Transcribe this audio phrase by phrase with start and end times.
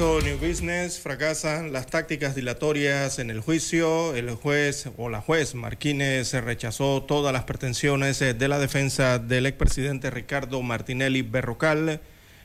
[0.00, 4.14] Caso New Business fracasan las tácticas dilatorias en el juicio.
[4.14, 9.44] El juez o la juez Martínez rechazó todas las pretensiones eh, de la defensa del
[9.44, 12.00] expresidente Ricardo Martinelli Berrocal,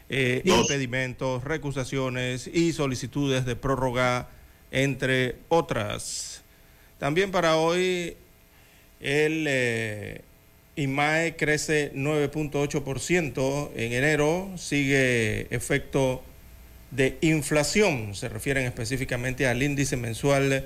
[0.09, 4.27] eh, impedimentos, recusaciones y solicitudes de prórroga,
[4.71, 6.43] entre otras.
[6.99, 8.17] También para hoy
[8.99, 10.21] el eh,
[10.75, 16.21] IMAE crece 9.8% en enero, sigue efecto
[16.95, 18.15] de inflación.
[18.15, 20.65] Se refieren específicamente al índice mensual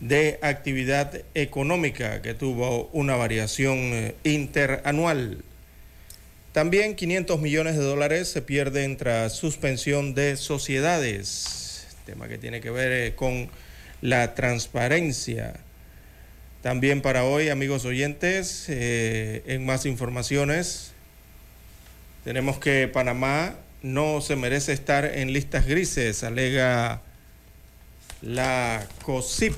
[0.00, 5.38] de actividad económica que tuvo una variación eh, interanual.
[6.52, 12.70] También 500 millones de dólares se pierden tras suspensión de sociedades, tema que tiene que
[12.70, 13.48] ver eh, con
[14.02, 15.54] la transparencia.
[16.62, 20.92] También para hoy, amigos oyentes, eh, en más informaciones,
[22.24, 27.02] tenemos que Panamá no se merece estar en listas grises, alega
[28.22, 29.52] la COSIP.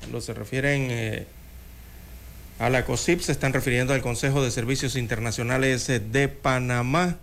[0.00, 1.26] Cuando se refieren eh,
[2.58, 7.16] a la COSIP, se están refiriendo al Consejo de Servicios Internacionales de Panamá.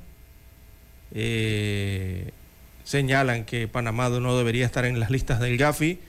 [1.14, 2.32] Eh,
[2.84, 6.00] señalan que Panamá no debería estar en las listas del GAFI,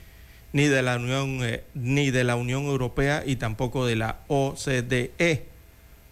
[0.51, 5.45] ni de la Unión, eh, ni de la Unión Europea y tampoco de la OCDE,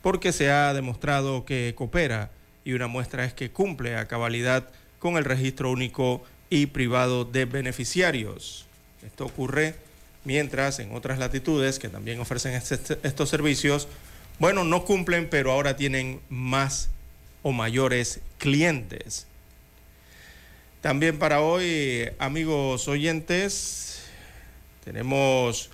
[0.04, 2.30] porque se ha demostrado que coopera
[2.66, 4.68] y una muestra es que cumple a cabalidad
[5.00, 8.66] con el registro único y privado de beneficiarios.
[9.06, 9.76] Esto ocurre
[10.26, 13.88] mientras en otras latitudes que también ofrecen este, estos servicios,
[14.40, 16.90] bueno, no cumplen, pero ahora tienen más
[17.44, 19.28] o mayores clientes.
[20.82, 24.04] También para hoy, amigos oyentes,
[24.84, 25.70] tenemos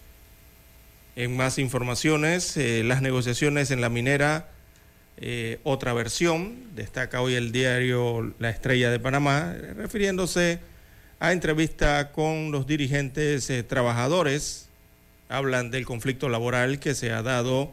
[1.16, 4.50] en más informaciones eh, las negociaciones en la minera
[5.18, 10.60] eh, otra versión, destaca hoy el diario La Estrella de Panamá, refiriéndose
[11.20, 14.70] a entrevista con los dirigentes eh, trabajadores,
[15.30, 17.72] hablan del conflicto laboral que se ha dado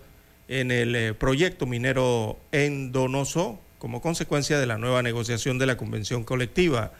[0.48, 5.77] en el eh, proyecto minero en Donoso como consecuencia de la nueva negociación de la
[5.77, 6.93] convención colectiva.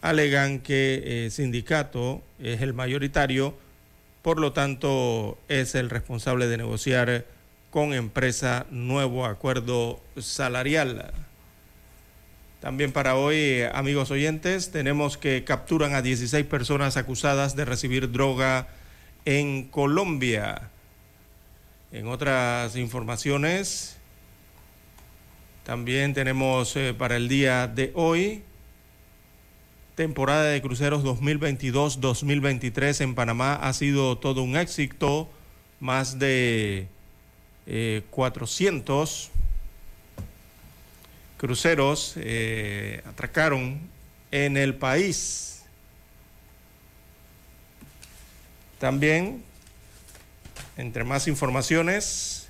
[0.00, 3.56] Alegan que el sindicato es el mayoritario,
[4.22, 7.24] por lo tanto es el responsable de negociar
[7.74, 11.12] con empresa nuevo acuerdo salarial.
[12.60, 18.68] También para hoy, amigos oyentes, tenemos que capturan a 16 personas acusadas de recibir droga
[19.24, 20.70] en Colombia.
[21.90, 23.96] En otras informaciones,
[25.64, 28.44] también tenemos eh, para el día de hoy
[29.96, 35.28] temporada de cruceros 2022-2023 en Panamá ha sido todo un éxito,
[35.80, 36.93] más de
[37.66, 39.34] 400 eh,
[41.38, 43.80] cruceros eh, atracaron
[44.30, 45.62] en el país.
[48.78, 49.42] También,
[50.76, 52.48] entre más informaciones,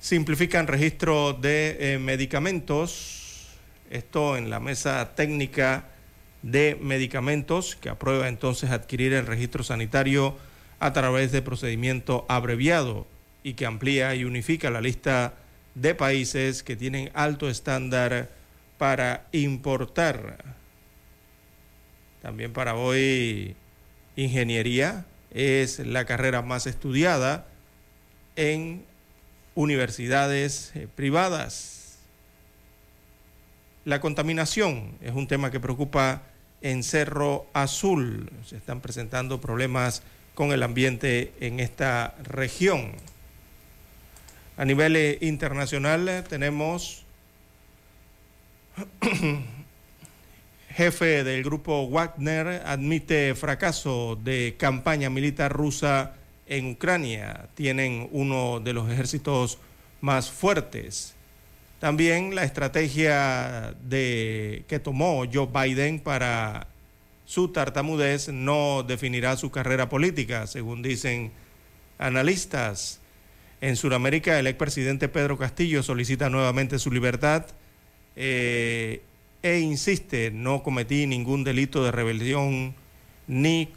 [0.00, 3.48] simplifican registro de eh, medicamentos.
[3.90, 5.84] Esto en la mesa técnica
[6.42, 10.36] de medicamentos que aprueba entonces adquirir el registro sanitario
[10.78, 13.06] a través de procedimiento abreviado
[13.42, 15.34] y que amplía y unifica la lista
[15.74, 18.30] de países que tienen alto estándar
[18.78, 20.44] para importar.
[22.22, 23.56] También para hoy,
[24.16, 27.46] ingeniería es la carrera más estudiada
[28.36, 28.84] en
[29.54, 31.98] universidades eh, privadas.
[33.84, 36.22] La contaminación es un tema que preocupa
[36.60, 38.30] en Cerro Azul.
[38.44, 40.02] Se están presentando problemas
[40.34, 42.92] con el ambiente en esta región.
[44.60, 47.02] A nivel eh, internacional eh, tenemos
[50.68, 56.12] jefe del grupo Wagner, admite fracaso de campaña militar rusa
[56.46, 57.48] en Ucrania.
[57.54, 59.56] Tienen uno de los ejércitos
[60.02, 61.14] más fuertes.
[61.78, 66.66] También la estrategia que tomó Joe Biden para
[67.24, 71.32] su tartamudez no definirá su carrera política, según dicen
[71.96, 72.99] analistas.
[73.60, 77.46] En Sudamérica, el expresidente Pedro Castillo solicita nuevamente su libertad
[78.16, 79.02] eh,
[79.42, 82.74] e insiste, no cometí ningún delito de rebelión
[83.26, 83.68] ni,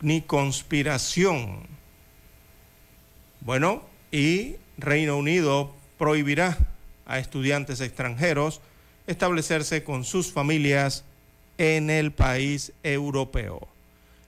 [0.00, 1.66] ni conspiración.
[3.40, 6.58] Bueno, y Reino Unido prohibirá
[7.06, 8.60] a estudiantes extranjeros
[9.06, 11.04] establecerse con sus familias
[11.58, 13.71] en el país europeo.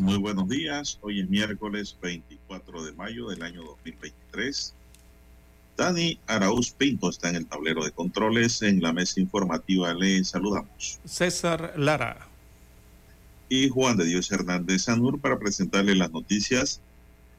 [0.00, 0.98] muy buenos días.
[1.00, 4.74] Hoy es miércoles 24 de mayo del año 2023.
[5.76, 8.62] Dani Arauz Pinto está en el tablero de controles.
[8.62, 10.98] En la mesa informativa le saludamos.
[11.04, 12.26] César Lara.
[13.48, 16.80] Y Juan de Dios Hernández Sanur para presentarle las noticias,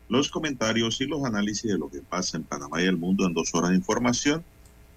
[0.07, 3.33] los comentarios y los análisis de lo que pasa en Panamá y el mundo en
[3.33, 4.41] dos horas de información.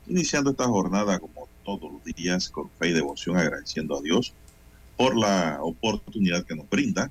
[0.07, 4.35] Iniciando esta jornada como todos los días con fe y devoción agradeciendo a Dios
[4.97, 7.11] por la oportunidad que nos brinda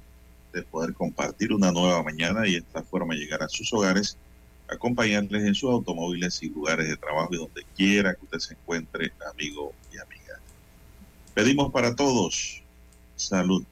[0.54, 4.18] de poder compartir una nueva mañana y esta forma llegar a sus hogares,
[4.68, 9.12] acompañarles en sus automóviles y lugares de trabajo y donde quiera que usted se encuentre,
[9.31, 10.40] amigo y amiga.
[11.34, 12.62] Pedimos para todos
[13.16, 13.63] salud,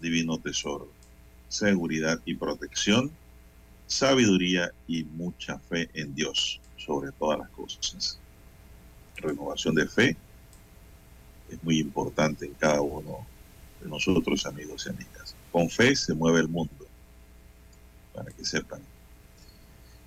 [0.00, 0.88] divino tesoro,
[1.48, 3.10] seguridad y protección,
[3.86, 8.18] sabiduría y mucha fe en Dios sobre todas las cosas.
[9.16, 10.16] Renovación de fe
[11.50, 13.26] es muy importante en cada uno
[13.82, 15.19] de nosotros, amigos y amigas.
[15.52, 16.86] Con fe se mueve el mundo,
[18.14, 18.80] para que sepan.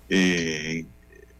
[0.08, 0.86] Eh,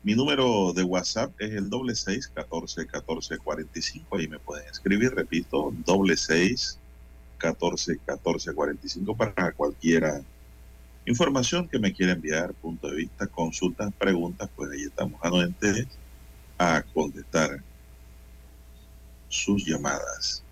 [0.03, 4.19] mi número de WhatsApp es el doble seis catorce catorce cuarenta y cinco.
[4.19, 6.79] Ahí me pueden escribir, repito, doble seis
[7.39, 10.23] catorce catorce cuarenta y cinco para cualquiera
[11.07, 15.87] información que me quiera enviar, punto de vista, consultas, preguntas, pues ahí estamos anuentes
[16.59, 17.63] a contestar
[19.29, 20.44] sus llamadas.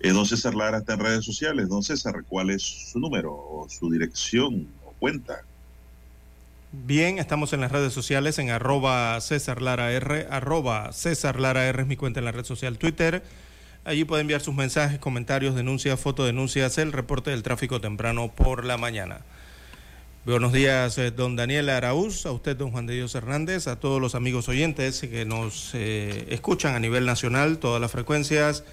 [0.00, 1.68] Eh, don César Lara está en redes sociales.
[1.68, 5.42] Don César, ¿cuál es su número o su dirección o cuenta?
[6.72, 11.82] Bien, estamos en las redes sociales en arroba César Lara R, arroba César Lara R
[11.82, 13.22] es mi cuenta en la red social Twitter.
[13.84, 18.76] Allí puede enviar sus mensajes, comentarios, denuncias, fotodenuncias, el reporte del tráfico temprano por la
[18.76, 19.20] mañana.
[20.26, 24.00] Buenos días, eh, don Daniel Araúz, a usted, don Juan de Dios Hernández, a todos
[24.00, 28.64] los amigos oyentes que nos eh, escuchan a nivel nacional, todas las frecuencias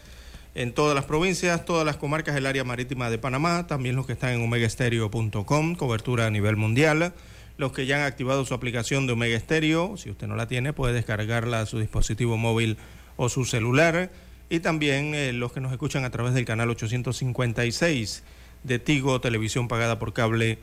[0.56, 4.14] en todas las provincias, todas las comarcas del área marítima de Panamá, también los que
[4.14, 7.14] están en omegaestereo.com, cobertura a nivel mundial,
[7.58, 10.74] los que ya han activado su aplicación de Omega Stereo, si usted no la tiene,
[10.74, 12.78] puede descargarla a su dispositivo móvil
[13.18, 14.12] o su celular,
[14.50, 18.24] y también eh, los que nos escuchan a través del canal 856
[18.64, 20.60] de Tigo, televisión pagada por cable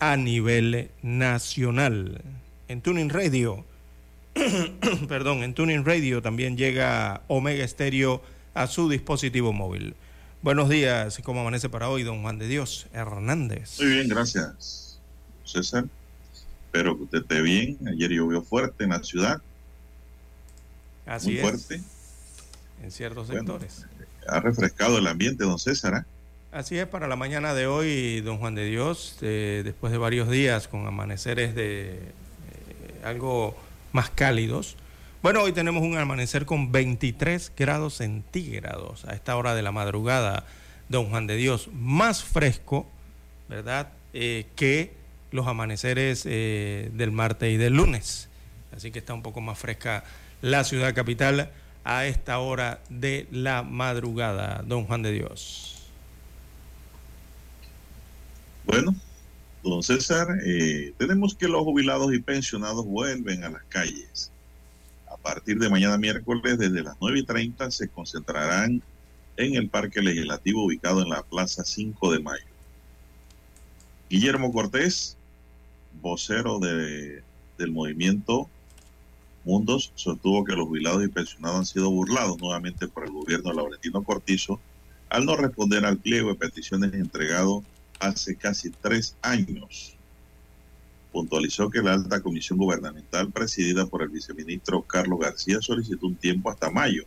[0.00, 2.20] a nivel nacional.
[2.68, 3.64] En Tuning Radio
[5.08, 8.22] perdón, en Tuning Radio también llega Omega Stereo
[8.54, 9.94] a su dispositivo móvil.
[10.42, 13.78] Buenos días, ¿cómo amanece para hoy, don Juan de Dios Hernández?
[13.80, 15.00] Muy bien, gracias,
[15.44, 15.84] César.
[16.66, 17.78] Espero que usted esté bien.
[17.86, 19.40] Ayer llovió fuerte en la ciudad.
[21.06, 21.80] Así Muy fuerte.
[22.82, 23.86] En ciertos sectores.
[24.26, 25.94] Ha refrescado el ambiente, don César.
[25.94, 26.14] ¿eh?
[26.52, 30.28] Así es, para la mañana de hoy, don Juan de Dios, eh, después de varios
[30.28, 33.56] días con amaneceres de eh, algo
[33.92, 34.76] más cálidos.
[35.24, 40.44] Bueno, hoy tenemos un amanecer con 23 grados centígrados a esta hora de la madrugada,
[40.90, 42.86] don Juan de Dios, más fresco,
[43.48, 43.90] ¿verdad?
[44.12, 44.92] que
[45.30, 48.28] los amaneceres del martes y del lunes.
[48.76, 50.04] Así que está un poco más fresca
[50.42, 51.50] la ciudad capital
[51.84, 55.88] a esta hora de la madrugada, don Juan de Dios.
[58.66, 58.94] Bueno,
[59.62, 64.30] don César, eh, tenemos que los jubilados y pensionados vuelven a las calles.
[65.14, 68.82] A partir de mañana miércoles, desde las 9 y 30, se concentrarán
[69.36, 72.44] en el Parque Legislativo ubicado en la Plaza 5 de Mayo.
[74.10, 75.16] Guillermo Cortés,
[76.02, 77.22] vocero de,
[77.58, 78.50] del movimiento
[79.44, 83.56] Mundos sostuvo que los jubilados y pensionados han sido burlados nuevamente por el gobierno de
[83.56, 84.58] Laurentino Cortizo
[85.10, 87.62] al no responder al pliego de peticiones entregado
[88.00, 89.96] hace casi tres años.
[91.14, 96.50] Puntualizó que la alta comisión gubernamental presidida por el viceministro Carlos García solicitó un tiempo
[96.50, 97.04] hasta mayo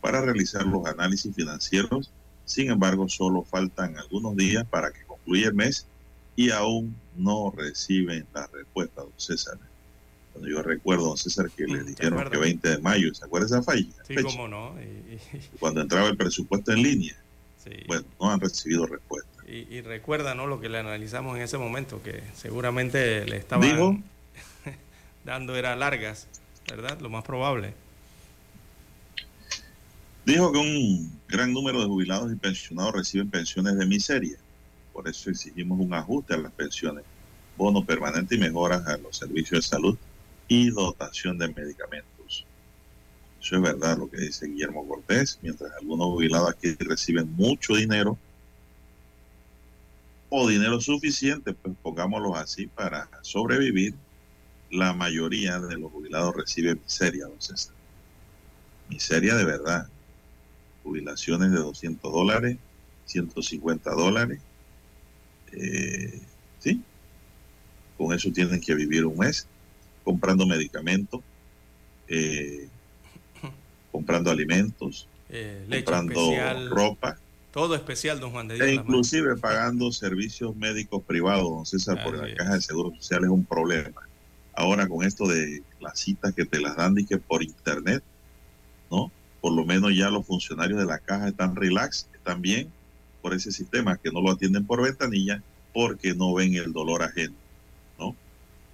[0.00, 2.12] para realizar los análisis financieros.
[2.44, 5.84] Sin embargo, solo faltan algunos días para que concluya el mes
[6.36, 9.58] y aún no reciben la respuesta, don César.
[10.32, 13.92] Cuando yo recuerdo, César, que le dijeron que 20 de mayo, ¿se acuerda esa falla?
[14.06, 14.76] Sí, cómo no.
[15.58, 17.16] Cuando entraba el presupuesto en línea.
[17.88, 19.33] Bueno, no han recibido respuesta.
[19.46, 20.46] Y, recuerda, ¿no?
[20.46, 24.02] Lo que le analizamos en ese momento, que seguramente le estaban
[25.24, 26.28] dando era largas,
[26.68, 26.98] ¿verdad?
[27.00, 27.74] Lo más probable.
[30.24, 34.38] Dijo que un gran número de jubilados y pensionados reciben pensiones de miseria.
[34.94, 37.04] Por eso exigimos un ajuste a las pensiones,
[37.58, 39.98] bono permanente y mejoras a los servicios de salud
[40.48, 42.46] y dotación de medicamentos.
[43.42, 48.16] Eso es verdad lo que dice Guillermo Cortés, mientras algunos jubilados aquí reciben mucho dinero
[50.36, 53.94] o dinero suficiente, pues pongámoslo así, para sobrevivir,
[54.68, 57.72] la mayoría de los jubilados reciben miseria, don César.
[58.88, 59.88] Miseria de verdad.
[60.82, 62.58] Jubilaciones de 200 dólares,
[63.04, 64.40] 150 dólares.
[65.52, 66.20] Eh,
[66.58, 66.82] ¿Sí?
[67.96, 69.46] Con eso tienen que vivir un mes
[70.02, 71.20] comprando medicamentos,
[72.08, 72.66] eh,
[73.92, 76.32] comprando alimentos, eh, comprando
[76.70, 77.18] ropa.
[77.54, 78.66] Todo especial, don Juan de Dios.
[78.66, 83.30] E inclusive pagando servicios médicos privados, don César, porque la caja de seguro social es
[83.30, 84.02] un problema.
[84.54, 88.02] Ahora con esto de las citas que te las dan que por internet,
[88.90, 89.12] ¿no?
[89.40, 92.72] Por lo menos ya los funcionarios de la caja están relax, están bien
[93.22, 95.40] por ese sistema, que no lo atienden por ventanilla
[95.72, 97.36] porque no ven el dolor ajeno,
[98.00, 98.16] ¿no?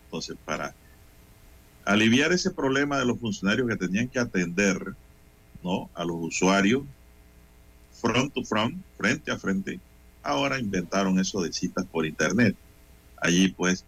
[0.06, 0.74] Entonces, para
[1.84, 4.94] aliviar ese problema de los funcionarios que tenían que atender
[5.62, 5.90] ¿no?
[5.94, 6.84] a los usuarios
[8.00, 9.80] front to front, frente a frente,
[10.22, 12.56] ahora inventaron eso de citas por internet.
[13.16, 13.84] Allí pues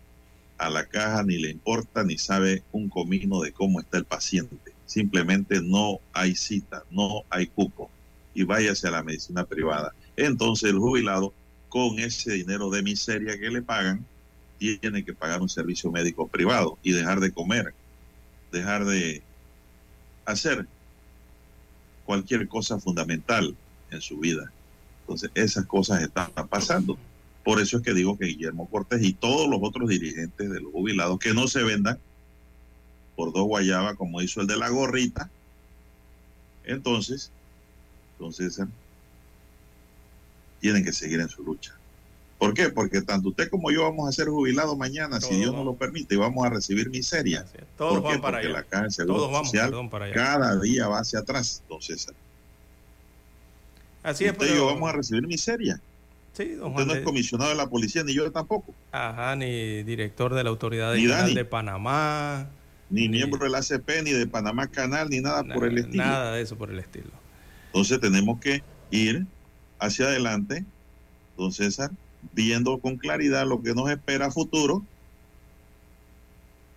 [0.59, 4.73] a la caja ni le importa ni sabe un comino de cómo está el paciente.
[4.87, 7.91] Simplemente no hay cita, no hay cupo
[8.35, 9.95] y váyase a la medicina privada.
[10.17, 11.33] Entonces el jubilado
[11.69, 14.05] con ese dinero de miseria que le pagan
[14.59, 17.75] tiene que pagar un servicio médico privado y dejar de comer
[18.53, 19.23] dejar de
[20.27, 20.67] hacer
[22.05, 23.57] cualquier cosa fundamental
[23.93, 24.53] en su vida.
[25.03, 26.99] Entonces, esas cosas están pasando.
[27.45, 30.73] Por eso es que digo que Guillermo Cortés y todos los otros dirigentes de los
[30.73, 31.99] jubilados que no se vendan
[33.17, 35.31] por dos guayabas, como hizo el de la gorrita,
[36.65, 37.31] entonces,
[38.13, 38.61] entonces,
[40.61, 41.75] tienen que seguir en su lucha.
[42.39, 42.71] ¿Por qué?
[42.71, 46.15] Porque tanto usted como yo vamos a ser jubilados mañana, si Dios nos lo permite,
[46.15, 47.45] y vamos a recibir miseria.
[47.77, 48.19] Todos ¿Por qué?
[48.19, 49.73] Para Porque la caja de seguro social
[50.13, 52.15] cada día va hacia atrás, don César.
[54.03, 55.81] Así es, usted y yo vamos a recibir miseria.
[56.33, 58.75] Sí, don Usted no es comisionado de la policía, ni yo tampoco.
[58.91, 62.49] Ajá, ni director de la Autoridad de, de Panamá.
[62.89, 66.05] Ni, miembro del ACP, ni de Panamá Canal, ni nada por el estilo.
[66.05, 67.11] Nada de eso por el estilo.
[67.67, 69.27] Entonces tenemos que ir
[69.79, 70.65] hacia adelante,
[71.37, 71.91] don César,
[72.33, 74.83] viendo con claridad lo que nos espera a futuro.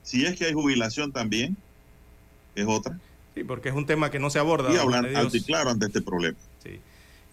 [0.03, 1.57] Si es que hay jubilación también,
[2.55, 2.97] es otra.
[3.33, 4.73] Sí, porque es un tema que no se aborda.
[4.73, 6.37] Y hablar alto y claro ante este problema.
[6.63, 6.79] Sí.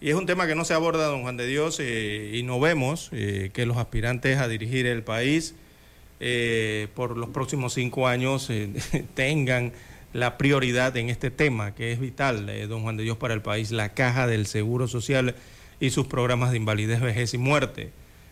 [0.03, 2.59] Y es un tema que no se aborda, don Juan de Dios, eh, y no
[2.59, 5.55] vemos eh, que los aspirantes a dirigir el país
[6.19, 8.51] eh, por los próximos cinco años
[9.13, 9.71] tengan
[10.11, 13.71] la prioridad en este tema que es vital, don Juan de Dios, para el país,
[13.71, 15.35] la caja del Seguro Social
[15.79, 17.91] y sus programas de invalidez, vejez y muerte,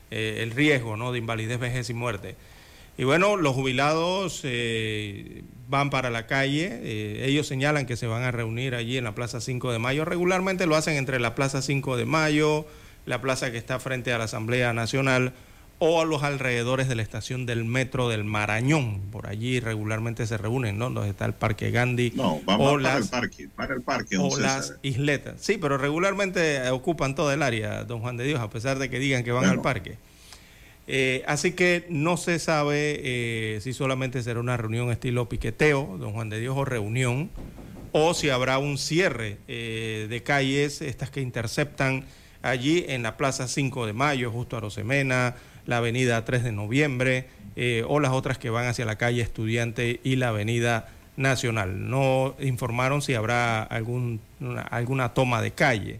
[0.10, 1.14] el riesgo ¿no?
[1.14, 2.36] de invalidez, vejez y muerte.
[2.98, 4.44] Y bueno, los jubilados
[5.68, 9.42] van para la calle, ellos señalan que se van a reunir allí en la Plaza
[9.42, 12.66] 5 de Mayo, regularmente lo hacen entre la Plaza 5 de Mayo,
[13.06, 15.34] la plaza que está frente a la Asamblea Nacional,
[15.84, 19.02] o a los alrededores de la estación del metro del Marañón.
[19.12, 20.92] Por allí regularmente se reúnen, ¿no?
[20.92, 22.12] Donde está el Parque Gandhi.
[22.16, 24.18] No, vamos para el parque, para el parque.
[24.20, 25.38] O las isletas.
[25.40, 29.00] Sí, pero regularmente ocupan todo el área, don Juan de Dios, a pesar de que
[29.00, 29.98] digan que van al parque.
[30.88, 36.14] Eh, así que no se sabe eh, si solamente será una reunión estilo piqueteo, don
[36.14, 37.30] Juan de Dios, o reunión,
[37.92, 42.06] o si habrá un cierre eh, de calles, estas que interceptan
[42.42, 45.36] allí en la Plaza 5 de Mayo, justo a Rosemena,
[45.66, 47.28] la avenida 3 de noviembre
[47.88, 51.90] o las otras que van hacia la calle Estudiante y la avenida Nacional.
[51.90, 54.22] No informaron si habrá algún,
[54.70, 56.00] alguna toma de calle.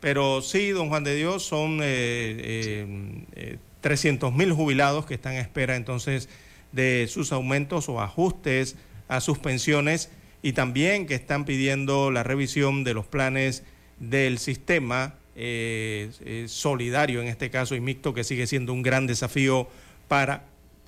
[0.00, 5.40] Pero sí, don Juan de Dios, son eh, 300 eh, mil jubilados que están a
[5.40, 6.30] espera entonces
[6.72, 8.76] de sus aumentos o ajustes
[9.08, 10.10] a sus pensiones
[10.42, 13.62] y también que están pidiendo la revisión de los planes
[14.00, 19.68] del sistema eh, solidario en este caso y mixto, que sigue siendo un gran desafío
[20.08, 20.44] para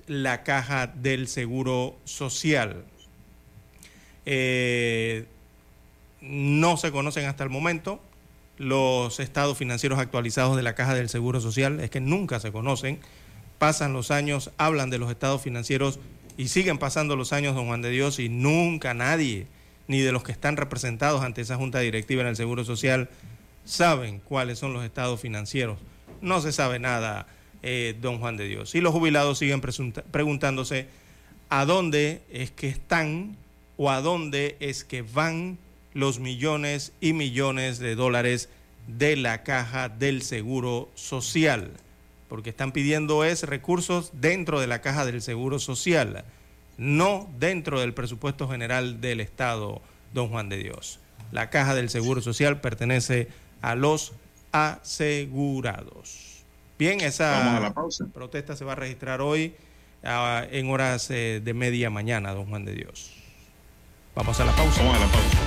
[0.07, 2.83] la caja del Seguro Social.
[4.25, 5.25] Eh,
[6.21, 8.01] no se conocen hasta el momento
[8.57, 12.99] los estados financieros actualizados de la caja del Seguro Social, es que nunca se conocen.
[13.59, 15.99] Pasan los años, hablan de los estados financieros
[16.37, 19.47] y siguen pasando los años, don Juan de Dios, y nunca nadie,
[19.87, 23.09] ni de los que están representados ante esa junta directiva en el Seguro Social,
[23.65, 25.77] saben cuáles son los estados financieros.
[26.21, 27.27] No se sabe nada,
[27.63, 28.75] eh, don Juan de Dios.
[28.75, 30.87] Y los jubilados siguen preguntándose
[31.49, 33.35] a dónde es que están
[33.77, 35.57] o a dónde es que van
[35.97, 38.49] los millones y millones de dólares
[38.85, 41.71] de la caja del Seguro Social.
[42.29, 46.23] Porque están pidiendo es recursos dentro de la caja del Seguro Social,
[46.77, 49.81] no dentro del presupuesto general del Estado,
[50.13, 50.99] don Juan de Dios.
[51.31, 53.29] La caja del Seguro Social pertenece
[53.63, 54.13] a los
[54.51, 56.43] asegurados.
[56.77, 57.73] Bien, esa
[58.13, 59.55] protesta se va a registrar hoy
[60.03, 63.13] ah, en horas eh, de media mañana, don Juan de Dios.
[64.13, 64.83] Vamos a la pausa.
[64.83, 65.46] Vamos a la pausa.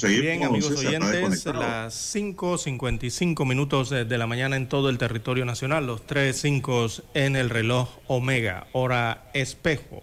[0.00, 0.22] Seguimos.
[0.22, 6.06] Bien, amigos oyentes, las 5.55 minutos de, la mañana en todo el territorio nacional, los
[6.06, 10.02] 3.5 en el reloj Omega, hora espejo.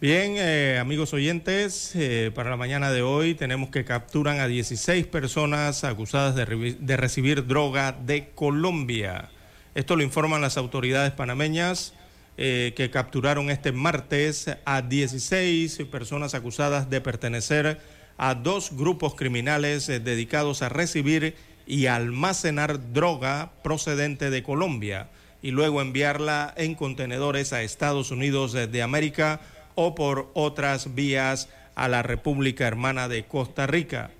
[0.00, 5.06] Bien, eh, amigos oyentes, eh, para la mañana de hoy tenemos que capturan a 16
[5.06, 9.30] personas acusadas de, de recibir droga de Colombia.
[9.74, 11.94] Esto lo informan las autoridades panameñas.
[12.40, 17.80] Eh, que capturaron este martes a 16 personas acusadas de pertenecer
[18.18, 25.08] a dos grupos criminales eh, dedicados a recibir y almacenar droga procedente de Colombia
[25.40, 29.40] y luego enviarla en contenedores a Estados Unidos de América
[29.74, 34.10] o por otras vías a la República Hermana de Costa Rica.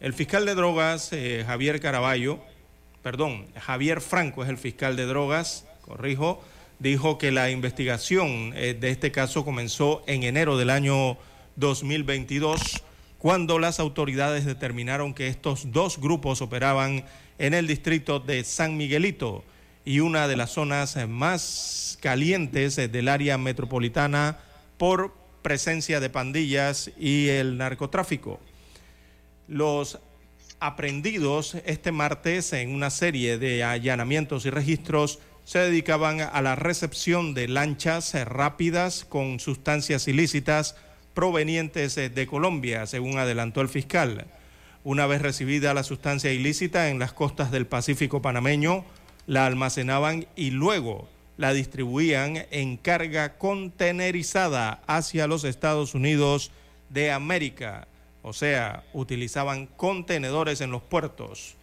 [0.00, 2.38] El fiscal de drogas, eh, Javier Caraballo,
[3.02, 6.42] perdón, Javier Franco es el fiscal de drogas, corrijo,
[6.78, 11.18] dijo que la investigación eh, de este caso comenzó en enero del año
[11.56, 12.82] 2022,
[13.18, 17.04] cuando las autoridades determinaron que estos dos grupos operaban
[17.38, 19.44] en el distrito de San Miguelito
[19.84, 24.38] y una de las zonas más calientes del área metropolitana
[24.76, 28.38] por presencia de pandillas y el narcotráfico.
[29.48, 29.98] Los
[30.60, 37.32] aprendidos este martes en una serie de allanamientos y registros se dedicaban a la recepción
[37.32, 40.76] de lanchas rápidas con sustancias ilícitas
[41.18, 44.26] provenientes de Colombia, según adelantó el fiscal.
[44.84, 48.84] Una vez recibida la sustancia ilícita en las costas del Pacífico panameño,
[49.26, 56.52] la almacenaban y luego la distribuían en carga contenerizada hacia los Estados Unidos
[56.88, 57.88] de América.
[58.22, 61.56] O sea, utilizaban contenedores en los puertos.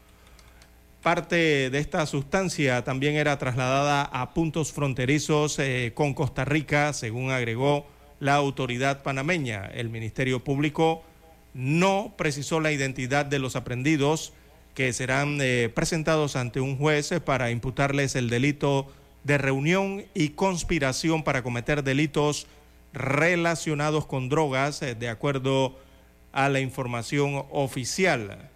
[1.02, 7.32] Parte de esta sustancia también era trasladada a puntos fronterizos eh, con Costa Rica, según
[7.32, 7.95] agregó
[8.26, 9.66] la autoridad panameña.
[9.74, 11.04] El Ministerio Público
[11.54, 14.34] no precisó la identidad de los aprendidos
[14.74, 18.92] que serán eh, presentados ante un juez para imputarles el delito
[19.24, 22.48] de reunión y conspiración para cometer delitos
[22.94, 25.78] relacionados con drogas, eh, de acuerdo
[26.34, 28.50] a la información oficial.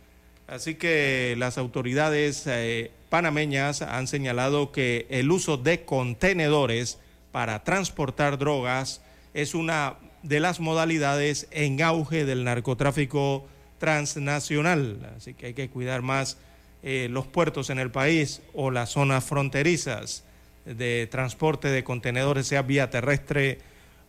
[0.47, 6.99] Así que las autoridades eh, panameñas han señalado que el uso de contenedores
[7.32, 9.01] para transportar drogas
[9.33, 15.13] es una de las modalidades en auge del narcotráfico transnacional.
[15.15, 16.37] Así que hay que cuidar más
[16.83, 20.23] eh, los puertos en el país o las zonas fronterizas
[20.65, 23.59] de transporte de contenedores, sea vía terrestre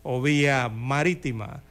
[0.02, 1.62] o vía marítima.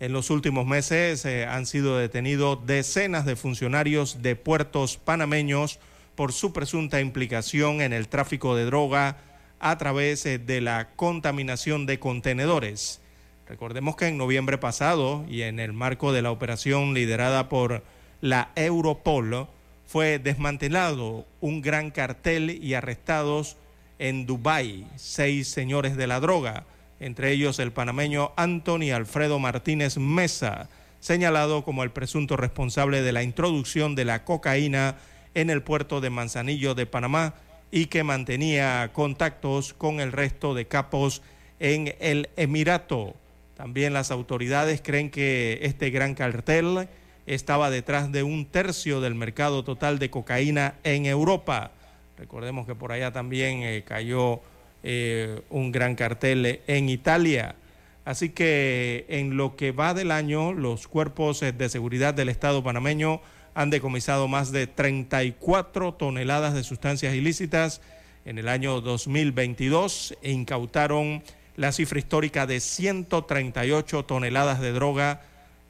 [0.00, 5.80] En los últimos meses eh, han sido detenidos decenas de funcionarios de puertos panameños
[6.14, 9.18] por su presunta implicación en el tráfico de droga
[9.60, 13.00] a través eh, de la contaminación de contenedores.
[13.46, 17.82] Recordemos que en noviembre pasado y en el marco de la operación liderada por
[18.20, 19.48] la Europol
[19.86, 23.56] fue desmantelado un gran cartel y arrestados
[23.98, 26.66] en Dubái seis señores de la droga
[27.00, 30.68] entre ellos el panameño Anthony Alfredo Martínez Mesa,
[31.00, 34.96] señalado como el presunto responsable de la introducción de la cocaína
[35.34, 37.34] en el puerto de Manzanillo de Panamá
[37.70, 41.22] y que mantenía contactos con el resto de capos
[41.60, 43.14] en el Emirato.
[43.56, 46.88] También las autoridades creen que este gran cartel
[47.26, 51.72] estaba detrás de un tercio del mercado total de cocaína en Europa.
[52.16, 54.40] Recordemos que por allá también eh, cayó
[54.82, 57.56] eh, un gran cartel en Italia.
[58.04, 62.62] Así que en lo que va del año, los cuerpos eh, de seguridad del Estado
[62.62, 63.20] panameño
[63.58, 67.80] han decomisado más de 34 toneladas de sustancias ilícitas
[68.24, 71.24] en el año 2022 e incautaron
[71.56, 75.22] la cifra histórica de 138 toneladas de droga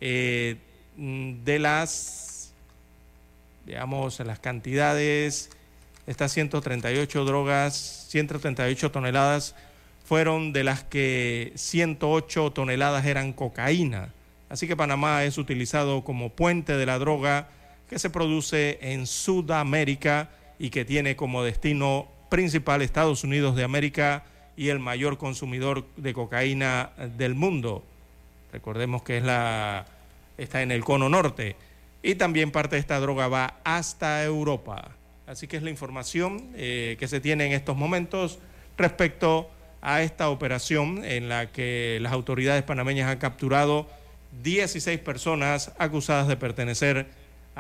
[0.03, 0.57] eh,
[0.99, 2.53] de las,
[3.65, 5.49] digamos, las cantidades
[6.07, 9.55] estas 138 drogas, 138 toneladas
[10.05, 14.13] fueron de las que 108 toneladas eran cocaína.
[14.51, 17.49] Así que Panamá es utilizado como puente de la droga
[17.89, 24.25] que se produce en Sudamérica y que tiene como destino principal Estados Unidos de América
[24.57, 27.85] y el mayor consumidor de cocaína del mundo.
[28.53, 29.87] Recordemos que es la
[30.37, 31.57] está en el cono norte
[32.03, 34.91] y también parte de esta droga va hasta Europa.
[35.27, 38.39] Así que es la información eh, que se tiene en estos momentos
[38.77, 39.51] respecto
[39.83, 43.87] a esta operación en la que las autoridades panameñas han capturado
[44.43, 47.07] 16 personas acusadas de pertenecer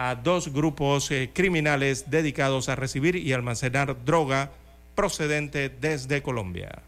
[0.01, 4.53] a dos grupos eh, criminales dedicados a recibir y almacenar droga
[4.95, 6.83] procedente desde Colombia.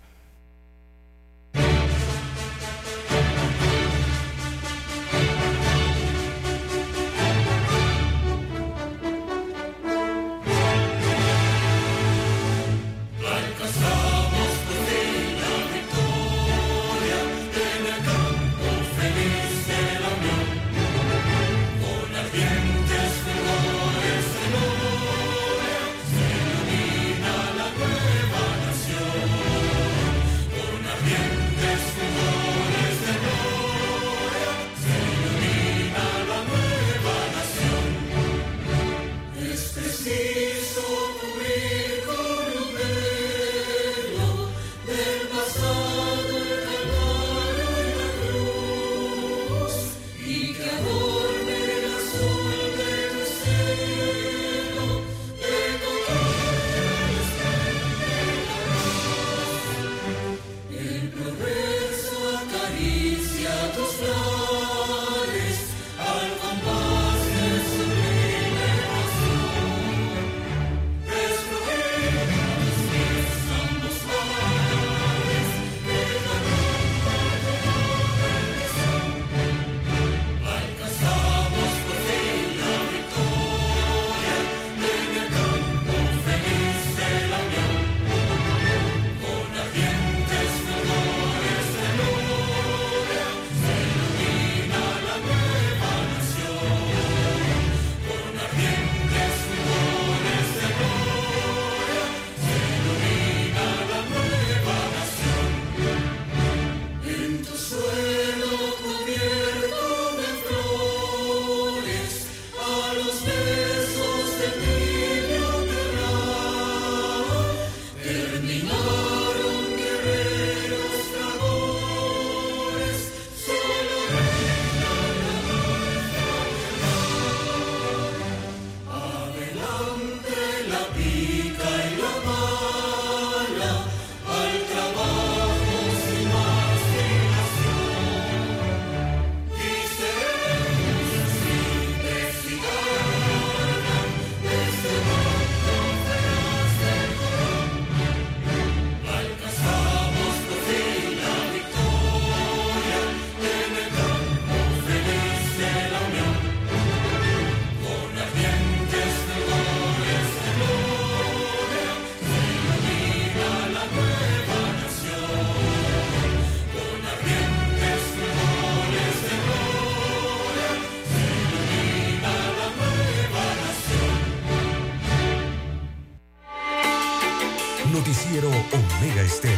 [178.73, 179.57] Omega Estéreo.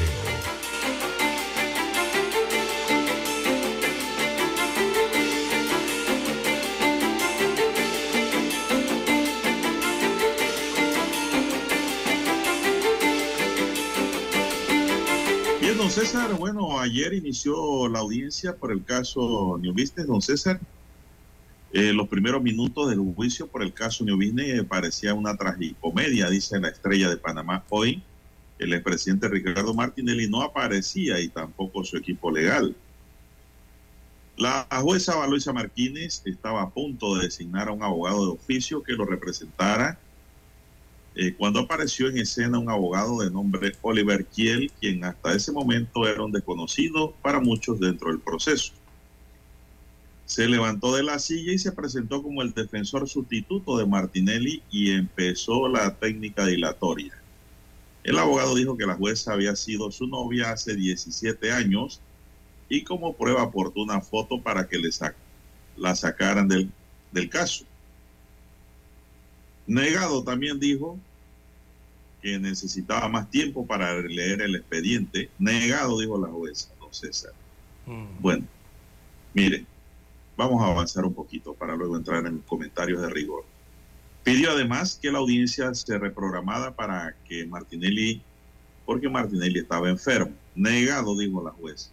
[15.61, 20.61] Bien, don César, bueno, ayer inició la audiencia por el caso New Business, don César.
[21.73, 26.61] Eh, los primeros minutos del juicio por el caso New Business parecía una tragicomedia, dice
[26.61, 28.03] la estrella de Panamá hoy.
[28.63, 32.77] El expresidente Ricardo Martinelli no aparecía y tampoco su equipo legal.
[34.37, 38.93] La jueza Valoisa Martínez estaba a punto de designar a un abogado de oficio que
[38.93, 39.99] lo representara
[41.15, 46.09] eh, cuando apareció en escena un abogado de nombre Oliver Kiel, quien hasta ese momento
[46.09, 48.73] era un desconocido para muchos dentro del proceso.
[50.25, 54.93] Se levantó de la silla y se presentó como el defensor sustituto de Martinelli y
[54.93, 57.22] empezó la técnica dilatoria.
[58.05, 62.01] El abogado dijo que la jueza había sido su novia hace 17 años
[62.69, 64.91] y como prueba aportó una foto para que le
[65.77, 66.71] la sacaran del,
[67.13, 67.65] del caso.
[69.67, 70.99] Negado también dijo
[72.23, 75.31] que necesitaba más tiempo para leer el expediente.
[75.39, 77.33] Negado, dijo la jueza, don César.
[77.87, 78.21] Mm.
[78.21, 78.47] Bueno,
[79.35, 79.67] miren,
[80.37, 83.45] vamos a avanzar un poquito para luego entrar en comentarios de rigor.
[84.25, 88.23] Pidió además que la audiencia se reprogramara para que Martinelli,
[88.87, 90.33] porque Martinelli estaba enfermo.
[90.55, 91.91] Negado, dijo la jueza.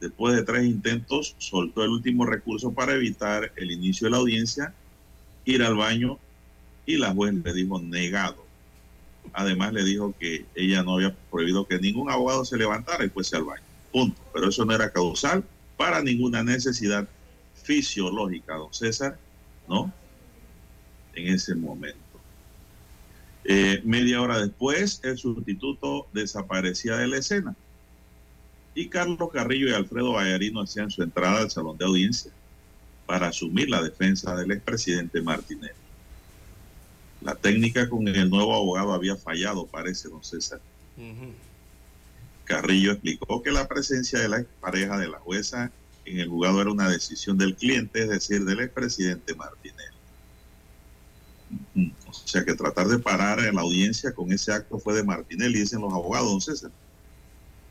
[0.00, 4.72] Después de tres intentos, soltó el último recurso para evitar el inicio de la audiencia,
[5.44, 6.18] ir al baño
[6.86, 8.46] y la juez le dijo negado.
[9.34, 13.36] Además le dijo que ella no había prohibido que ningún abogado se levantara y fuese
[13.36, 13.62] al baño.
[13.92, 14.18] Punto.
[14.32, 15.44] Pero eso no era causal
[15.76, 17.06] para ninguna necesidad
[17.62, 19.18] fisiológica, don César,
[19.68, 19.92] ¿no?
[21.18, 21.98] En ese momento.
[23.44, 27.56] Eh, media hora después, el sustituto desaparecía de la escena.
[28.74, 32.30] Y Carlos Carrillo y Alfredo Vallarino hacían su entrada al salón de audiencia
[33.06, 35.72] para asumir la defensa del expresidente Martínez.
[37.20, 40.60] La técnica con el nuevo abogado había fallado, parece, don César.
[42.44, 45.72] Carrillo explicó que la presencia de la pareja de la jueza
[46.04, 49.97] en el juzgado era una decisión del cliente, es decir, del expresidente Martinelli.
[52.06, 55.60] O sea que tratar de parar en la audiencia con ese acto fue de Martinelli,
[55.60, 56.70] dicen los abogados, don César.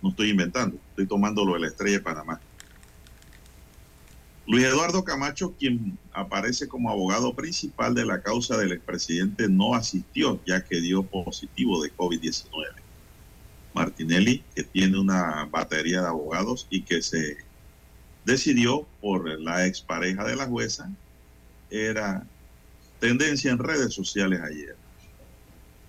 [0.02, 2.40] No estoy inventando, estoy tomando lo de la estrella de Panamá.
[4.48, 10.40] Luis Eduardo Camacho, quien aparece como abogado principal de la causa del expresidente, no asistió
[10.46, 12.48] ya que dio positivo de COVID-19.
[13.74, 17.38] Martinelli, que tiene una batería de abogados y que se
[18.24, 20.90] decidió por la expareja de la jueza,
[21.70, 22.26] era
[23.00, 24.76] tendencia en redes sociales ayer.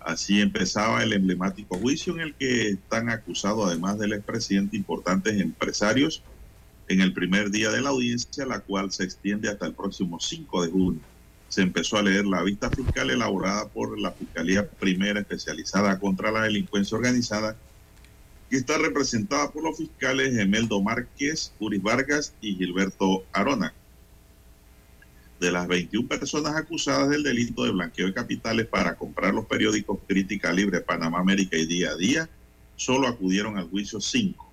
[0.01, 6.23] Así empezaba el emblemático juicio en el que están acusados, además del expresidente, importantes empresarios
[6.89, 10.65] en el primer día de la audiencia, la cual se extiende hasta el próximo 5
[10.65, 11.01] de junio.
[11.49, 16.43] Se empezó a leer la vista fiscal elaborada por la Fiscalía Primera Especializada contra la
[16.43, 17.57] Delincuencia Organizada,
[18.49, 23.75] que está representada por los fiscales Emeldo Márquez, Uris Vargas y Gilberto Arona.
[25.41, 30.01] De las 21 personas acusadas del delito de blanqueo de capitales para comprar los periódicos
[30.07, 32.29] Crítica Libre, Panamá América y Día a Día,
[32.77, 34.53] solo acudieron al juicio 5.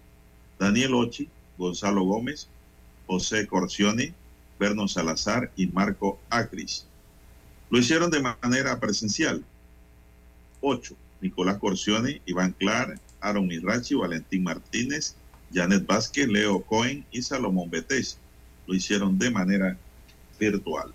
[0.60, 2.48] Daniel Ochi, Gonzalo Gómez,
[3.08, 4.14] José Corcione,
[4.60, 6.86] Berno Salazar y Marco Acris.
[7.70, 9.44] Lo hicieron de manera presencial.
[10.62, 15.16] Ocho, Nicolás Corcione, Iván Clar, Aaron Mirachi, Valentín Martínez,
[15.54, 18.20] Janet Vázquez, Leo Cohen y Salomón Betés.
[18.68, 19.78] Lo hicieron de manera
[20.40, 20.94] virtual.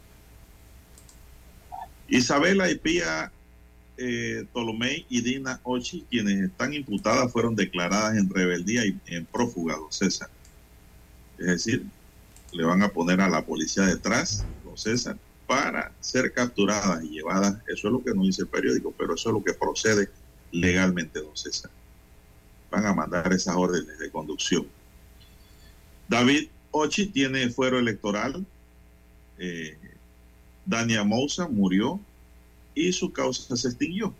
[2.08, 3.30] Isabela y Pía
[3.96, 4.46] eh,
[5.08, 10.30] y Dina Ochi, quienes están imputadas, fueron declaradas en rebeldía y en prófugado, César.
[11.38, 11.84] Es decir,
[12.52, 17.56] le van a poner a la policía detrás, los César, para ser capturadas y llevadas.
[17.68, 20.10] Eso es lo que nos dice el periódico, pero eso es lo que procede
[20.50, 21.70] legalmente, don César.
[22.70, 24.66] Van a mandar esas órdenes de conducción.
[26.08, 28.44] David Ochi tiene fuero electoral.
[29.40, 29.78] Eh,
[30.66, 31.98] Dania Moussa murió
[32.74, 34.14] y su causa se extinguió.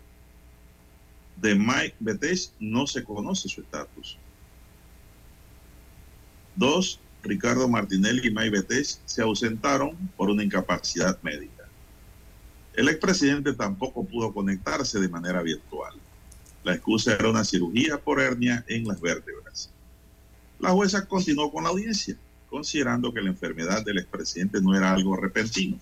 [1.37, 4.17] De Mike Betes no se conoce su estatus.
[6.55, 11.67] Dos, Ricardo Martinelli y May Betes se ausentaron por una incapacidad médica.
[12.73, 15.93] El expresidente tampoco pudo conectarse de manera virtual.
[16.63, 19.71] La excusa era una cirugía por hernia en las vértebras.
[20.59, 22.17] La jueza continuó con la audiencia,
[22.51, 25.79] considerando que la enfermedad del expresidente no era algo repentino.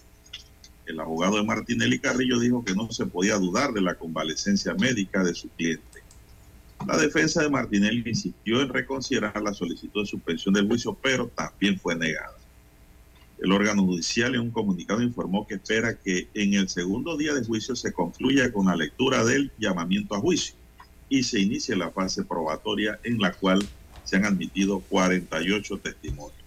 [0.85, 5.23] El abogado de Martinelli Carrillo dijo que no se podía dudar de la convalecencia médica
[5.23, 6.03] de su cliente.
[6.87, 11.79] La defensa de Martinelli insistió en reconsiderar la solicitud de suspensión del juicio, pero también
[11.79, 12.37] fue negada.
[13.39, 17.43] El órgano judicial en un comunicado informó que espera que en el segundo día de
[17.43, 20.53] juicio se concluya con la lectura del llamamiento a juicio
[21.09, 23.67] y se inicie la fase probatoria en la cual
[24.03, 26.38] se han admitido 48 testimonios.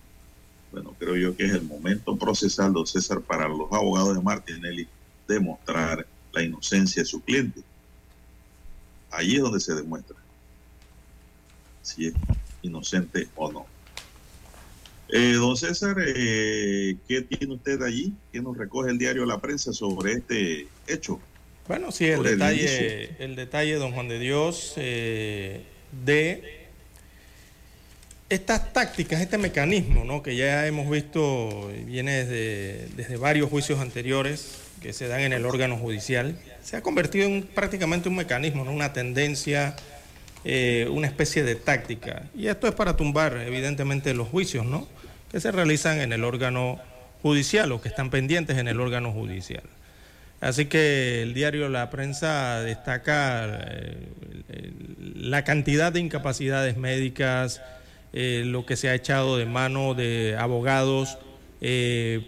[0.72, 4.88] Bueno, creo yo que es el momento procesal, don César, para los abogados de Martinelli
[5.28, 7.60] demostrar la inocencia de su cliente.
[9.10, 10.16] Allí es donde se demuestra
[11.82, 12.14] si es
[12.62, 13.66] inocente o no.
[15.10, 18.14] Eh, don César, eh, ¿qué tiene usted allí?
[18.32, 21.20] ¿Qué nos recoge el diario La Prensa sobre este hecho?
[21.68, 25.64] Bueno, sí, el detalle, el, detalle, don Juan de Dios, eh,
[26.04, 26.61] de
[28.34, 30.22] estas tácticas, este mecanismo, ¿no?
[30.22, 35.76] que ya hemos visto, viene desde, varios juicios anteriores que se dan en el órgano
[35.76, 38.72] judicial, se ha convertido en prácticamente un mecanismo, ¿no?
[38.72, 39.76] una tendencia
[40.44, 42.24] eh, una especie de táctica.
[42.34, 44.88] Y esto es para tumbar, evidentemente, los juicios, ¿no?
[45.30, 46.80] Que se realizan en el órgano
[47.22, 49.62] judicial o que están pendientes en el órgano judicial.
[50.40, 54.72] Así que el diario La Prensa destaca eh,
[55.14, 57.62] la cantidad de incapacidades médicas,
[58.12, 61.18] eh, lo que se ha echado de mano de abogados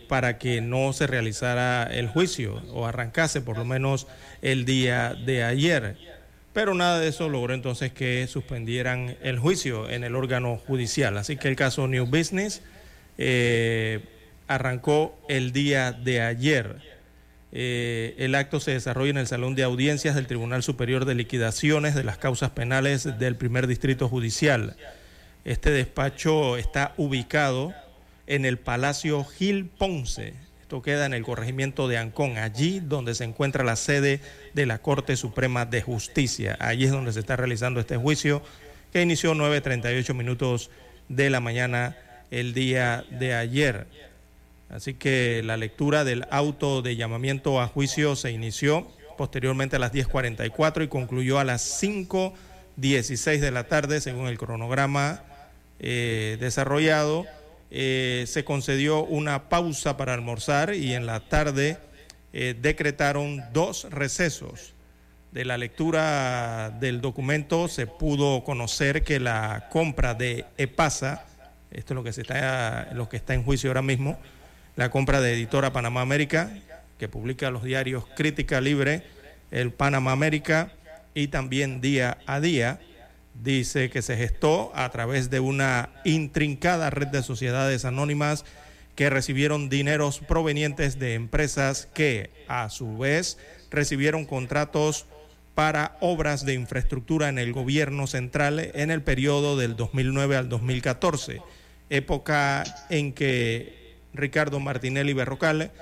[0.07, 4.07] para que no se realizara el juicio o arrancase por lo menos
[4.43, 5.97] el día de ayer.
[6.55, 11.19] Pero nada de eso logró entonces que suspendieran el juicio en el órgano judicial.
[11.19, 12.63] Así que el caso New Business
[13.19, 14.05] eh,
[14.47, 16.77] arrancó el día de ayer.
[17.51, 21.97] Eh, el acto se desarrolla en el Salón de Audiencias del Tribunal Superior de Liquidaciones
[21.97, 24.77] de las Causas Penales del Primer Distrito Judicial.
[25.45, 27.75] Este despacho está ubicado
[28.27, 30.33] en el Palacio Gil Ponce,
[30.63, 34.21] esto queda en el corregimiento de Ancón, allí donde se encuentra la sede
[34.55, 36.57] de la Corte Suprema de Justicia.
[36.61, 38.41] Allí es donde se está realizando este juicio
[38.91, 40.71] que inició 9.38 minutos
[41.11, 41.99] de la mañana
[42.31, 43.87] el día de ayer.
[44.71, 48.89] Así que la lectura del auto de llamamiento a juicio se inició
[49.19, 55.23] posteriormente a las 10.44 y concluyó a las 5.16 de la tarde según el cronograma
[55.79, 57.27] eh, desarrollado
[57.77, 61.79] eh, se concedió una pausa para almorzar y en la tarde
[62.33, 64.75] eh, decretaron dos recesos.
[65.33, 71.25] De la lectura del documento se pudo conocer que la compra de EPASA,
[71.73, 74.21] esto es lo que, se está, lo que está en juicio ahora mismo,
[74.77, 76.57] la compra de Editora Panamá América,
[76.97, 79.03] que publica los diarios Crítica Libre,
[79.51, 80.71] el Panamá América
[81.13, 82.79] y también Día a Día,
[83.43, 88.45] dice que se gestó a través de una intrincada red de sociedades anónimas
[88.95, 93.39] que recibieron dineros provenientes de empresas que, a su vez,
[93.71, 95.07] recibieron contratos
[95.55, 101.41] para obras de infraestructura en el gobierno central en el periodo del 2009 al 2014,
[101.91, 105.73] época en que Ricardo Martinelli Berrocal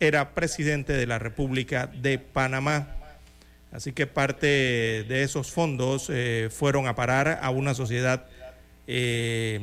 [0.00, 2.96] era presidente de la República de Panamá.
[3.72, 8.26] Así que parte de esos fondos eh, fueron a parar a una sociedad,
[8.86, 9.58] eh,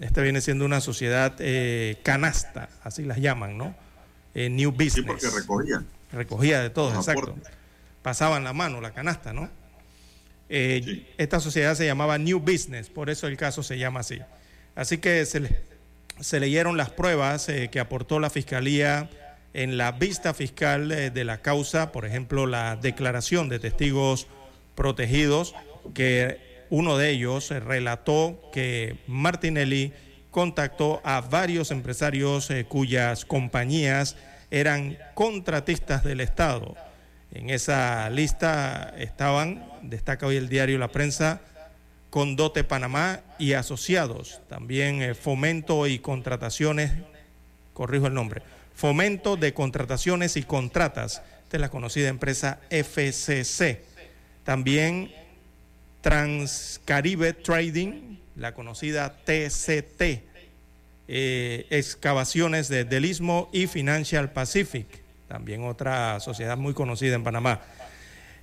[0.00, 3.74] esta viene siendo una sociedad eh, canasta, así las llaman, ¿no?
[4.34, 4.92] New Business.
[4.94, 5.86] Sí, porque recogían.
[6.12, 7.34] Recogía de todos, exacto.
[8.02, 9.50] Pasaban la mano, la canasta, ¿no?
[10.48, 14.20] Esta sociedad se llamaba New Business, por eso el caso se llama así.
[14.76, 15.64] Así que se,
[16.20, 19.08] se leyeron las pruebas que aportó la Fiscalía
[19.56, 24.26] en la vista fiscal eh, de la causa, por ejemplo, la declaración de testigos
[24.74, 25.54] protegidos,
[25.94, 29.94] que uno de ellos relató que Martinelli
[30.30, 34.18] contactó a varios empresarios eh, cuyas compañías
[34.50, 36.76] eran contratistas del Estado.
[37.32, 41.40] En esa lista estaban, destaca hoy el diario La Prensa,
[42.10, 46.92] Condote Panamá y asociados, también eh, fomento y contrataciones,
[47.72, 48.42] corrijo el nombre,
[48.76, 53.80] Fomento de Contrataciones y Contratas, de la conocida empresa FCC.
[54.44, 55.10] También
[56.02, 60.22] Transcaribe Trading, la conocida TCT,
[61.08, 64.86] eh, Excavaciones de Delismo y Financial Pacific,
[65.26, 67.62] también otra sociedad muy conocida en Panamá.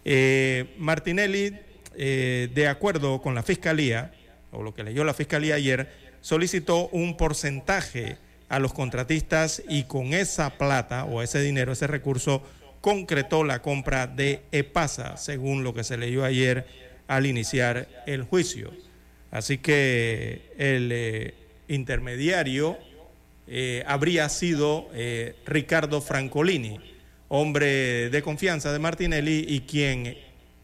[0.04, 1.60] Eh, Martinelli,
[1.96, 4.12] eh, de acuerdo con la Fiscalía,
[4.52, 5.90] o lo que leyó la Fiscalía ayer,
[6.22, 8.18] solicitó un porcentaje
[8.54, 12.43] a los contratistas y con esa plata o ese dinero, ese recurso,
[12.82, 16.68] concretó la compra de EPASA, según lo que se leyó ayer
[17.08, 18.72] al iniciar el juicio.
[19.32, 21.34] Así que el eh,
[21.68, 22.78] intermediario
[23.47, 26.80] eh, habría sido eh, Ricardo Francolini,
[27.30, 30.16] hombre de confianza de Martinelli y quien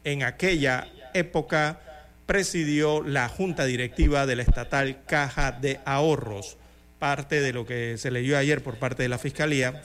[0.04, 1.80] en aquella época
[2.28, 6.58] presidió la junta directiva de la estatal Caja de Ahorros,
[7.00, 9.82] parte de lo que se leyó ayer por parte de la Fiscalía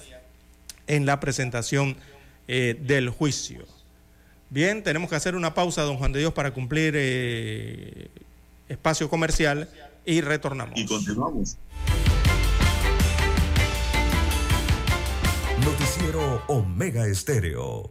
[0.86, 1.96] en la presentación
[2.48, 3.64] eh, del juicio.
[4.50, 8.08] Bien, tenemos que hacer una pausa, don Juan de Dios, para cumplir eh,
[8.68, 9.68] espacio comercial
[10.04, 10.78] y retornamos.
[10.78, 11.56] Y continuamos.
[15.64, 17.90] Noticiero Omega Estéreo.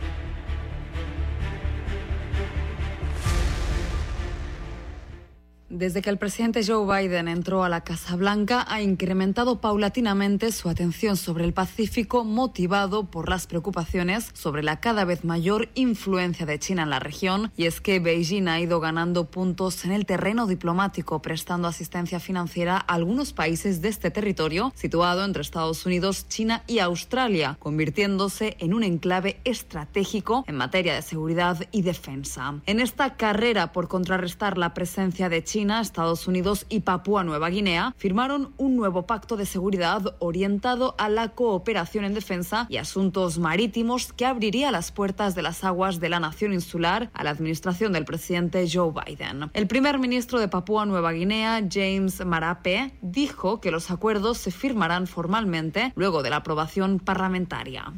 [5.73, 10.67] Desde que el presidente Joe Biden entró a la Casa Blanca, ha incrementado paulatinamente su
[10.67, 16.59] atención sobre el Pacífico, motivado por las preocupaciones sobre la cada vez mayor influencia de
[16.59, 17.53] China en la región.
[17.55, 22.75] Y es que Beijing ha ido ganando puntos en el terreno diplomático, prestando asistencia financiera
[22.75, 28.73] a algunos países de este territorio, situado entre Estados Unidos, China y Australia, convirtiéndose en
[28.73, 32.55] un enclave estratégico en materia de seguridad y defensa.
[32.65, 37.93] En esta carrera por contrarrestar la presencia de China, Estados Unidos y Papúa Nueva Guinea
[37.97, 44.11] firmaron un nuevo pacto de seguridad orientado a la cooperación en defensa y asuntos marítimos
[44.13, 48.05] que abriría las puertas de las aguas de la nación insular a la administración del
[48.05, 49.51] presidente Joe Biden.
[49.53, 55.05] El primer ministro de Papúa Nueva Guinea, James Marape, dijo que los acuerdos se firmarán
[55.05, 57.93] formalmente luego de la aprobación parlamentaria.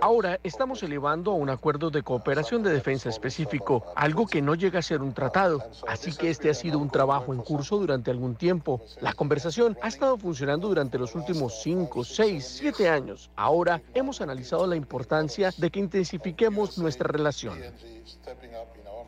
[0.00, 4.78] Ahora estamos elevando a un acuerdo de cooperación de defensa específico, algo que no llega
[4.78, 5.62] a ser un tratado.
[5.86, 8.80] Así que este ha sido un trabajo en curso durante algún tiempo.
[9.00, 13.30] La conversación ha estado funcionando durante los últimos 5, 6, 7 años.
[13.36, 17.58] Ahora hemos analizado la importancia de que intensifiquemos nuestra relación.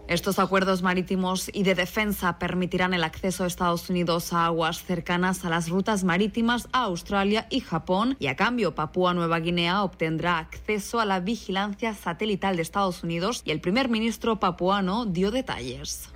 [0.08, 5.44] Estos acuerdos marítimos y de defensa permitirán el acceso de Estados Unidos a aguas cercanas
[5.44, 10.38] a las rutas marítimas a Australia y Japón y a cambio Papúa Nueva Guinea obtendrá
[10.38, 16.08] acceso a la vigilancia satelital de Estados Unidos y el primer ministro papuano dio detalles.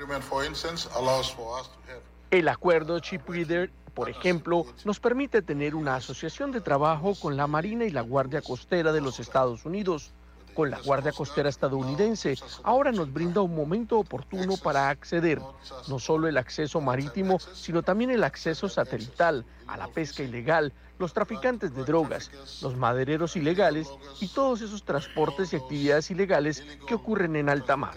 [2.30, 3.22] El acuerdo Chip
[3.93, 8.41] por ejemplo, nos permite tener una asociación de trabajo con la Marina y la Guardia
[8.41, 10.12] Costera de los Estados Unidos
[10.55, 15.40] con la Guardia Costera estadounidense, ahora nos brinda un momento oportuno para acceder,
[15.88, 21.12] no solo el acceso marítimo, sino también el acceso satelital a la pesca ilegal, los
[21.12, 22.30] traficantes de drogas,
[22.62, 23.88] los madereros ilegales
[24.20, 27.94] y todos esos transportes y actividades ilegales que ocurren en alta mar.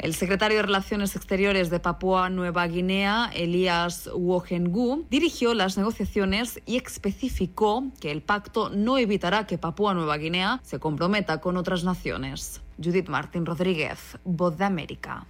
[0.00, 6.78] El secretario de Relaciones Exteriores de Papúa Nueva Guinea, Elias Wohengu, dirigió las negociaciones y
[6.78, 12.62] especificó que el pacto no evitará que Papúa Nueva Guinea se comprometa con otras naciones.
[12.82, 15.26] Judith Martín Rodríguez, Voz de América.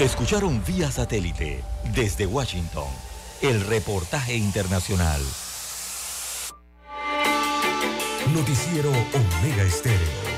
[0.00, 1.62] Escucharon vía satélite
[1.94, 2.88] desde Washington
[3.40, 5.20] el reportaje internacional.
[8.34, 10.31] Noticiero Omega Estéreo.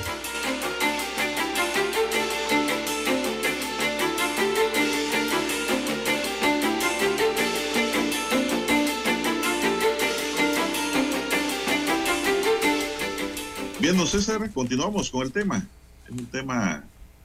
[13.85, 15.63] Bien, don César, continuamos con el tema.
[16.07, 16.83] Es un tema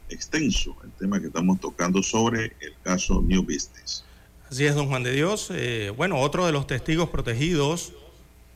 [0.10, 4.04] extenso, el tema que estamos tocando sobre el caso New Business.
[4.52, 5.48] Así es, don Juan de Dios.
[5.52, 7.94] Eh, bueno, otro de los testigos protegidos,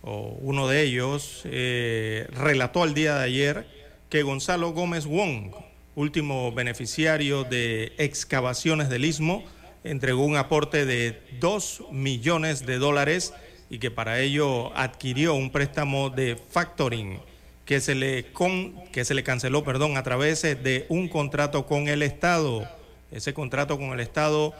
[0.01, 3.67] o uno de ellos, eh, relató al día de ayer
[4.09, 5.53] que Gonzalo Gómez Wong,
[5.95, 9.45] último beneficiario de excavaciones del istmo,
[9.85, 13.33] entregó un aporte de 2 millones de dólares
[13.69, 17.21] y que para ello adquirió un préstamo de factoring
[17.65, 21.87] que se le, con, que se le canceló perdón, a través de un contrato con
[21.87, 22.67] el Estado.
[23.11, 24.53] Ese contrato con el Estado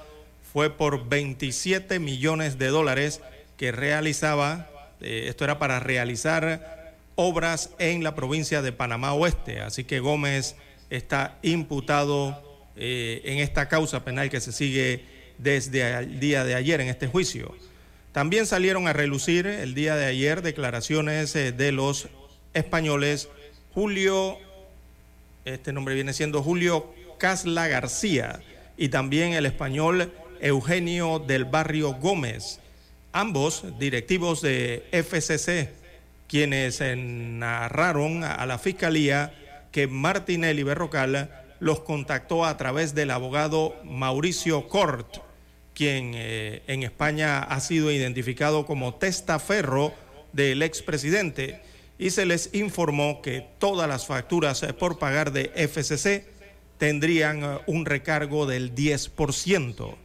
[0.53, 3.21] fue por 27 millones de dólares
[3.57, 4.69] que realizaba,
[5.01, 9.59] eh, esto era para realizar obras en la provincia de Panamá Oeste.
[9.61, 10.55] Así que Gómez
[10.89, 15.05] está imputado eh, en esta causa penal que se sigue
[15.37, 17.55] desde el día de ayer en este juicio.
[18.11, 22.09] También salieron a relucir el día de ayer declaraciones eh, de los
[22.53, 23.29] españoles,
[23.73, 24.37] Julio,
[25.45, 28.41] este nombre viene siendo Julio Casla García,
[28.77, 32.59] y también el español Eugenio del Barrio Gómez,
[33.11, 35.69] ambos directivos de FCC,
[36.27, 39.33] quienes narraron a la fiscalía
[39.71, 41.29] que Martinelli Berrocal
[41.59, 45.17] los contactó a través del abogado Mauricio Cort,
[45.73, 49.93] quien eh, en España ha sido identificado como testaferro
[50.33, 51.61] del expresidente
[52.03, 56.25] y se les informó que todas las facturas por pagar de FCC
[56.77, 59.95] tendrían un recargo del 10%.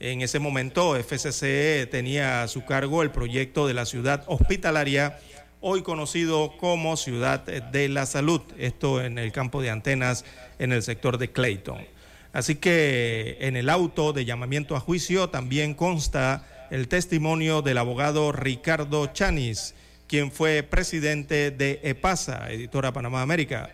[0.00, 5.18] En ese momento, FCC tenía a su cargo el proyecto de la ciudad hospitalaria,
[5.62, 10.26] hoy conocido como Ciudad de la Salud, esto en el campo de antenas
[10.58, 11.86] en el sector de Clayton.
[12.34, 18.30] Así que en el auto de llamamiento a juicio también consta el testimonio del abogado
[18.30, 19.74] Ricardo Chanis,
[20.08, 23.70] quien fue presidente de EPASA, editora Panamá América.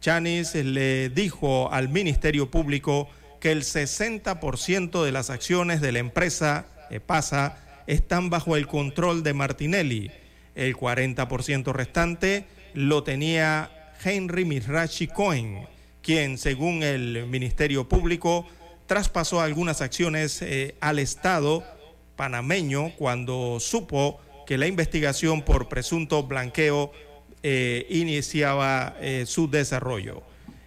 [0.00, 3.08] Chanis le dijo al Ministerio Público
[3.40, 9.34] que el 60% de las acciones de la empresa EPASA están bajo el control de
[9.34, 10.10] Martinelli.
[10.54, 12.44] El 40% restante
[12.74, 13.70] lo tenía
[14.04, 15.66] Henry Mirachi Cohen,
[16.02, 18.46] quien, según el Ministerio Público,
[18.86, 21.64] traspasó algunas acciones eh, al Estado
[22.16, 26.92] panameño cuando supo que la investigación por presunto blanqueo
[27.42, 30.22] eh, iniciaba eh, su desarrollo.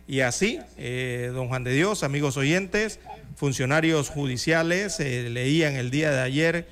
[0.08, 3.00] Y así, eh, don Juan de Dios, amigos oyentes,
[3.36, 6.68] funcionarios judiciales leían el día de ayer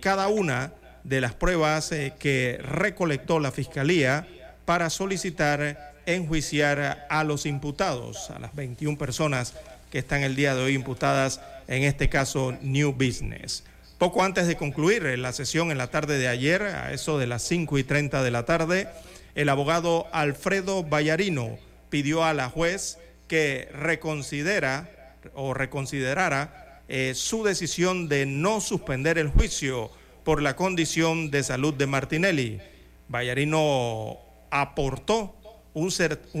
[0.00, 0.72] cada una
[1.04, 4.26] de las pruebas que recolectó la Fiscalía
[4.64, 9.54] para solicitar enjuiciar a los imputados, a las 21 personas
[9.90, 13.64] que están el día de hoy imputadas en este caso New Business.
[14.00, 17.42] Poco antes de concluir la sesión en la tarde de ayer, a eso de las
[17.42, 18.88] 5 y 30 de la tarde,
[19.34, 21.58] el abogado Alfredo Vallarino,
[21.90, 22.96] pidió a la juez
[23.28, 29.90] que reconsidera o reconsiderara eh, su decisión de no suspender el juicio
[30.24, 32.58] por la condición de salud de Martinelli.
[33.06, 34.16] Vallarino
[34.50, 35.36] aportó
[35.74, 35.90] un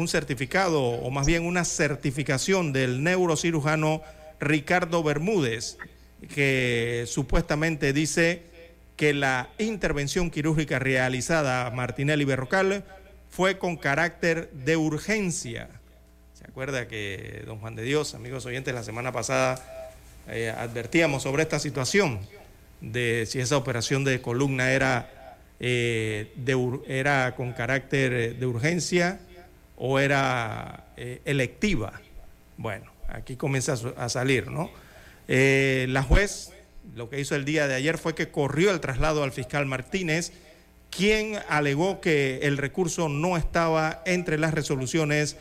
[0.08, 4.00] certificado o más bien una certificación del neurocirujano
[4.40, 5.76] Ricardo Bermúdez
[6.28, 8.42] que supuestamente dice
[8.96, 12.84] que la intervención quirúrgica realizada a Martinelli Berrocal
[13.30, 15.70] fue con carácter de urgencia.
[16.34, 19.90] ¿Se acuerda que don Juan de Dios, amigos oyentes, la semana pasada
[20.28, 22.20] eh, advertíamos sobre esta situación
[22.80, 26.34] de si esa operación de columna era, eh,
[26.86, 29.20] era con carácter de urgencia
[29.76, 32.00] o era eh, electiva?
[32.58, 34.70] Bueno, aquí comienza a salir, ¿no?
[35.32, 36.52] Eh, la juez
[36.94, 40.32] lo que hizo el día de ayer fue que corrió el traslado al fiscal Martínez
[40.90, 45.36] quien alegó que el recurso no estaba entre las resoluciones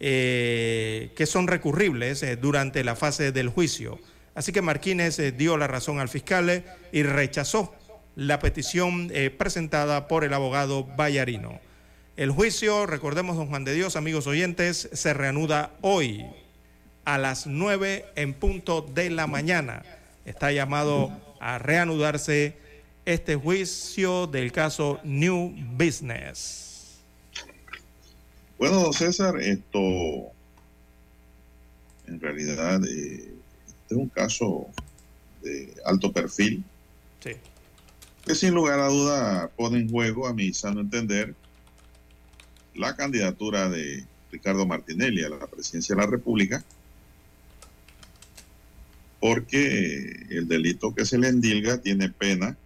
[0.00, 3.98] eh, que son recurribles eh, durante la fase del juicio.
[4.34, 7.74] Así que Martínez eh, dio la razón al fiscal y rechazó
[8.14, 11.60] la petición presentada por el abogado Vallarino.
[12.16, 16.26] El juicio, recordemos, don Juan de Dios, amigos oyentes, se reanuda hoy
[17.04, 19.82] a las nueve en punto de la mañana.
[20.24, 22.56] Está llamado a reanudarse
[23.04, 27.00] este juicio del caso New Business.
[28.58, 29.80] Bueno, don César, esto
[32.06, 33.34] en realidad eh,
[33.66, 34.68] este es un caso
[35.42, 36.62] de alto perfil.
[37.20, 37.32] Sí.
[38.24, 41.34] Que sin lugar a duda pone en juego, a mi sano entender,
[42.74, 46.64] la candidatura de Ricardo Martinelli a la presidencia de la República,
[49.22, 52.56] porque el delito que se le endilga tiene pena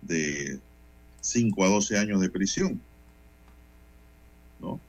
[0.00, 0.58] de
[1.20, 2.80] 5 a 12 años de prisión.
[4.58, 4.80] ¿No?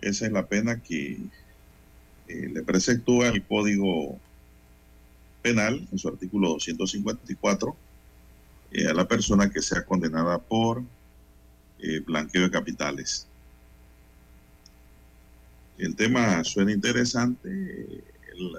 [0.00, 1.18] Esa es la pena que
[2.28, 4.18] eh, le preceptúa el Código
[5.42, 7.76] Penal en su artículo 254
[8.70, 10.82] eh, a la persona que sea condenada por
[11.78, 13.27] eh, blanqueo de capitales.
[15.78, 17.48] El tema suena interesante.
[17.48, 18.52] El,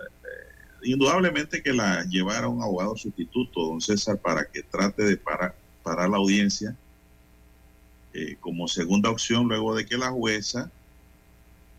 [0.83, 6.09] indudablemente que la llevara un abogado sustituto, don César, para que trate de parar, parar
[6.09, 6.75] la audiencia
[8.13, 10.71] eh, como segunda opción luego de que la jueza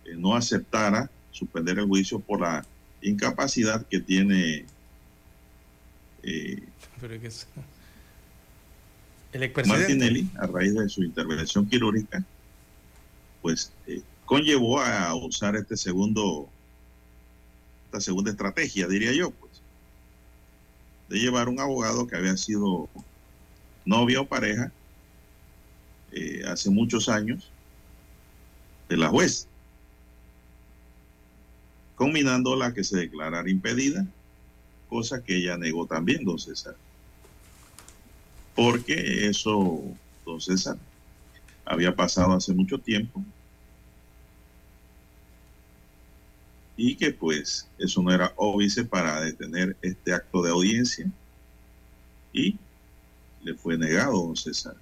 [0.05, 2.65] eh, no aceptara suspender el juicio por la
[3.03, 4.67] incapacidad que tiene
[6.23, 6.63] eh,
[9.67, 12.23] Martinelli a raíz de su intervención quirúrgica,
[13.41, 16.49] pues eh, conllevó a usar este segundo
[17.87, 19.61] esta segunda estrategia, diría yo, pues,
[21.09, 22.89] de llevar un abogado que había sido
[23.85, 24.71] novia o pareja
[26.13, 27.51] eh, hace muchos años
[28.89, 29.49] de la juez,
[31.97, 34.07] combinándola que se declarara impedida,
[34.89, 36.77] cosa que ella negó también, don César.
[38.55, 39.83] Porque eso,
[40.25, 40.79] don César,
[41.65, 43.25] había pasado hace mucho tiempo
[46.83, 51.07] y que pues eso no era óbice para detener este acto de audiencia
[52.33, 52.57] y
[53.43, 54.75] le fue negado, don César.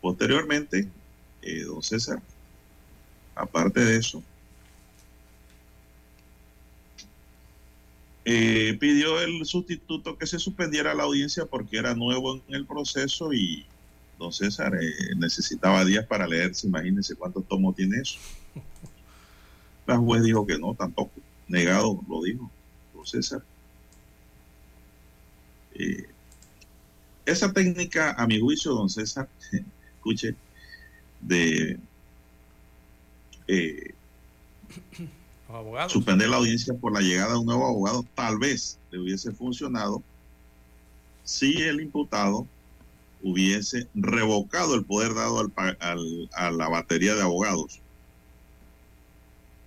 [0.00, 0.88] Posteriormente,
[1.42, 2.20] eh, don César,
[3.36, 4.20] aparte de eso,
[8.24, 13.32] eh, pidió el sustituto que se suspendiera la audiencia porque era nuevo en el proceso
[13.32, 13.64] y
[14.18, 18.18] don César eh, necesitaba días para leerse, imagínense cuántos tomos tiene eso.
[19.88, 21.12] La juez dijo que no, tampoco.
[21.48, 22.50] Negado, lo dijo,
[22.94, 23.42] don César.
[25.72, 26.06] Eh,
[27.24, 29.30] esa técnica, a mi juicio, don César,
[29.96, 30.34] escuche,
[31.22, 31.78] de
[33.46, 33.94] eh,
[35.88, 40.02] suspender la audiencia por la llegada de un nuevo abogado, tal vez le hubiese funcionado
[41.24, 42.46] si el imputado
[43.22, 47.80] hubiese revocado el poder dado al, al, a la batería de abogados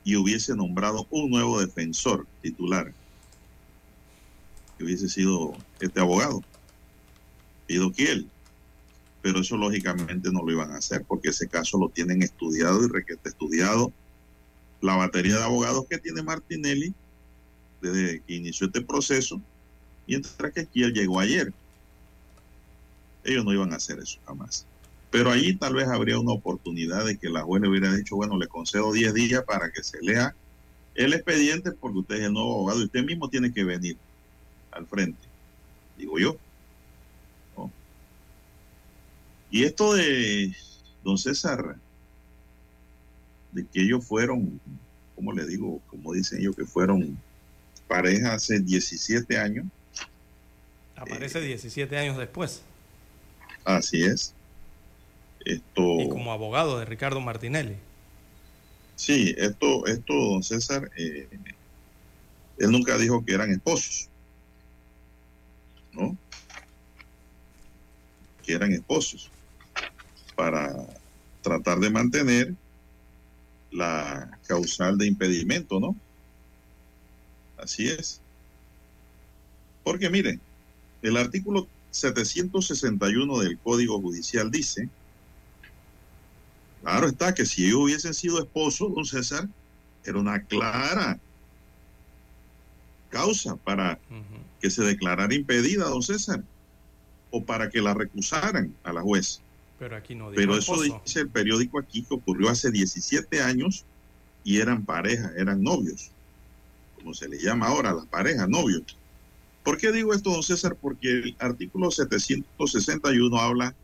[0.04, 2.94] y hubiese nombrado un nuevo defensor titular,
[4.78, 6.44] que hubiese sido este abogado,
[7.68, 8.28] Pido Kiel.
[9.22, 12.90] Pero eso lógicamente no lo iban a hacer porque ese caso lo tienen estudiado y
[12.90, 13.94] requete estudiado
[14.82, 16.94] la batería de abogados que tiene Martinelli
[17.82, 19.40] desde que inició este proceso,
[20.08, 21.54] mientras que Kiel llegó ayer.
[23.24, 24.66] Ellos no iban a hacer eso jamás.
[25.12, 28.38] Pero allí tal vez habría una oportunidad de que la juez le hubiera dicho, bueno,
[28.38, 30.34] le concedo 10 días para que se lea
[30.96, 33.98] el expediente porque usted es el nuevo abogado y usted mismo tiene que venir
[34.72, 35.20] al frente,
[35.98, 36.38] digo yo.
[39.50, 40.56] Y esto de
[41.04, 41.76] don César,
[43.52, 44.62] de que ellos fueron,
[45.14, 45.82] ¿cómo le digo?
[45.88, 47.18] Como dicen ellos, que fueron
[47.90, 49.66] pareja hace 17 años.
[50.96, 52.62] Aparece 17 años después.
[53.66, 54.34] Así es.
[55.46, 57.76] Esto, y como abogado de Ricardo Martinelli.
[58.96, 61.28] Sí, esto, esto, don César, eh,
[62.58, 64.10] él nunca dijo que eran esposos,
[65.94, 66.16] ¿no?
[68.44, 69.32] Que eran esposos
[70.36, 70.72] para
[71.42, 72.54] tratar de mantener
[73.72, 75.96] la causal de impedimento, ¿no?
[77.58, 78.22] Así es.
[79.84, 80.40] Porque miren,
[81.02, 84.90] el artículo 761 del Código Judicial dice,
[86.82, 89.48] claro está que si ellos hubiesen sido esposos, don César,
[90.04, 91.20] era una clara
[93.10, 94.00] causa para
[94.60, 96.44] que se declarara impedida, don César,
[97.30, 99.42] o para que la recusaran a la juez.
[99.78, 103.86] Pero aquí no Pero eso dice el periódico aquí que ocurrió hace 17 años
[104.44, 106.12] y eran pareja, eran novios,
[106.96, 108.98] como se le llama ahora, la pareja, novios.
[109.64, 110.76] ¿Por qué digo esto, don César?
[110.80, 113.76] Porque el artículo 761 habla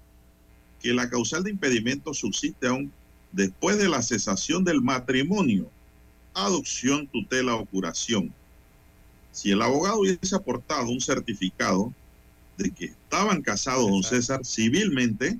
[0.82, 2.91] que la causal de impedimento subsiste aún
[3.32, 5.69] después de la cesación del matrimonio,
[6.34, 8.34] adopción, tutela o curación.
[9.32, 11.93] Si el abogado hubiese aportado un certificado
[12.57, 15.38] de que estaban casados, don César, civilmente,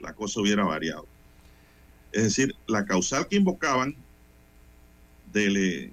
[0.00, 1.06] la cosa hubiera variado.
[2.12, 3.96] Es decir, la causal que invocaban
[5.32, 5.92] del,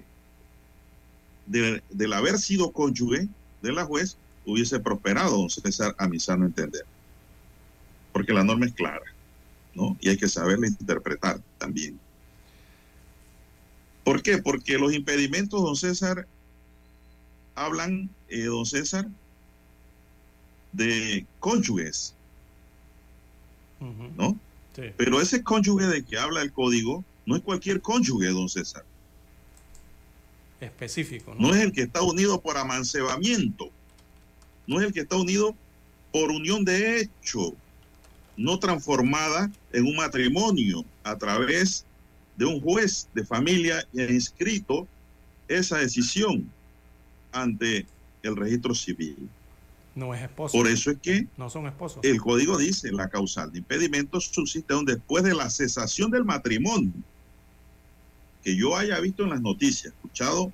[1.47, 3.27] del, haber sido cónyuge
[3.61, 6.85] de la juez hubiese prosperado, don César, a mi sano entender.
[8.13, 9.03] Porque la norma es clara,
[9.73, 9.97] ¿no?
[9.99, 11.99] Y hay que saberla interpretar también.
[14.05, 14.37] ¿Por qué?
[14.37, 16.27] Porque los impedimentos, don César,
[17.55, 19.07] hablan, eh, don César,
[20.71, 22.15] de cónyuges,
[24.17, 24.37] ¿no?
[24.97, 28.83] Pero ese cónyuge de que habla el código no es cualquier cónyuge, don César.
[30.59, 31.35] Específico.
[31.35, 31.47] ¿no?
[31.47, 33.69] no es el que está unido por amancebamiento,
[34.65, 35.55] no es el que está unido
[36.11, 37.53] por unión de hecho,
[38.37, 41.85] no transformada en un matrimonio a través
[42.37, 44.87] de un juez de familia y ha inscrito
[45.47, 46.49] esa decisión
[47.31, 47.85] ante
[48.23, 49.29] el registro civil.
[49.95, 50.57] No es esposo.
[50.57, 51.99] Por eso es que no son esposos.
[52.03, 56.93] El código dice la causal de impedimento subsiste aún después de la cesación del matrimonio.
[58.43, 60.51] Que yo haya visto en las noticias, escuchado,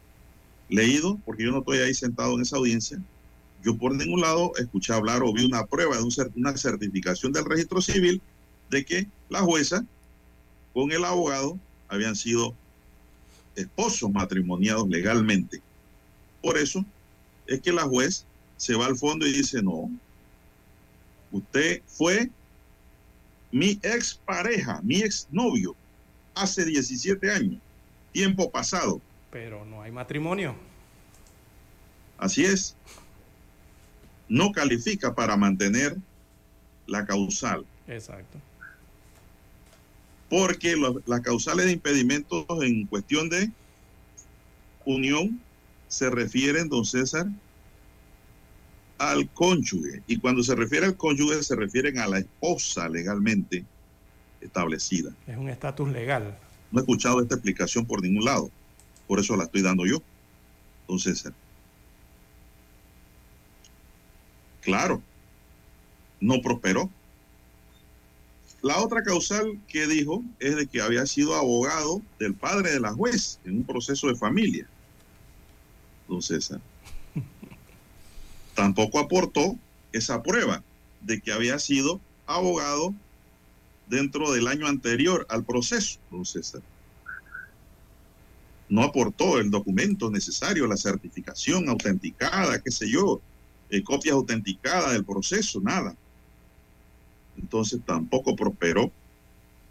[0.67, 2.99] leído, porque yo no estoy ahí sentado en esa audiencia.
[3.63, 6.03] Yo por ningún lado escuché hablar o vi una prueba de
[6.35, 8.21] una certificación del registro civil
[8.69, 9.85] de que la jueza
[10.73, 12.55] con el abogado habían sido
[13.55, 15.61] esposos matrimoniados legalmente.
[16.41, 16.85] Por eso
[17.47, 19.89] es que la juez se va al fondo y dice, no,
[21.31, 22.29] usted fue
[23.51, 25.75] mi ex pareja, mi ex novio,
[26.35, 27.59] hace 17 años,
[28.11, 29.01] tiempo pasado.
[29.31, 30.55] Pero no hay matrimonio.
[32.17, 32.75] Así es.
[34.29, 35.97] No califica para mantener
[36.87, 37.65] la causal.
[37.87, 38.37] Exacto.
[40.29, 40.75] Porque
[41.05, 43.51] las causales de impedimentos en cuestión de
[44.85, 45.41] unión
[45.87, 47.27] se refieren, don César,
[48.99, 50.03] al cónyuge.
[50.05, 53.65] Y cuando se refiere al cónyuge se refieren a la esposa legalmente
[54.41, 55.11] establecida.
[55.25, 56.37] Es un estatus legal.
[56.71, 58.51] No he escuchado esta explicación por ningún lado.
[59.07, 60.03] Por eso la estoy dando yo.
[60.81, 61.31] Entonces,
[64.61, 65.01] claro,
[66.19, 66.89] no prosperó.
[68.61, 72.93] La otra causal que dijo es de que había sido abogado del padre de la
[72.93, 74.67] juez en un proceso de familia.
[76.09, 76.59] Don César.
[78.55, 79.57] Tampoco aportó
[79.93, 80.61] esa prueba
[81.01, 82.93] de que había sido abogado
[83.87, 86.61] dentro del año anterior al proceso, don César.
[88.67, 93.19] No aportó el documento necesario, la certificación autenticada, qué sé yo,
[93.69, 95.95] eh, copias autenticadas del proceso, nada.
[97.37, 98.91] Entonces tampoco prosperó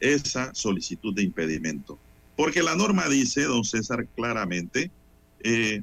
[0.00, 1.98] esa solicitud de impedimento.
[2.36, 4.90] Porque la norma dice, don César, claramente,
[5.40, 5.82] eh,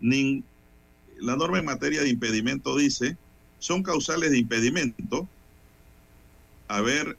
[0.00, 3.16] la norma en materia de impedimento dice,
[3.58, 5.28] son causales de impedimento
[6.68, 7.16] haber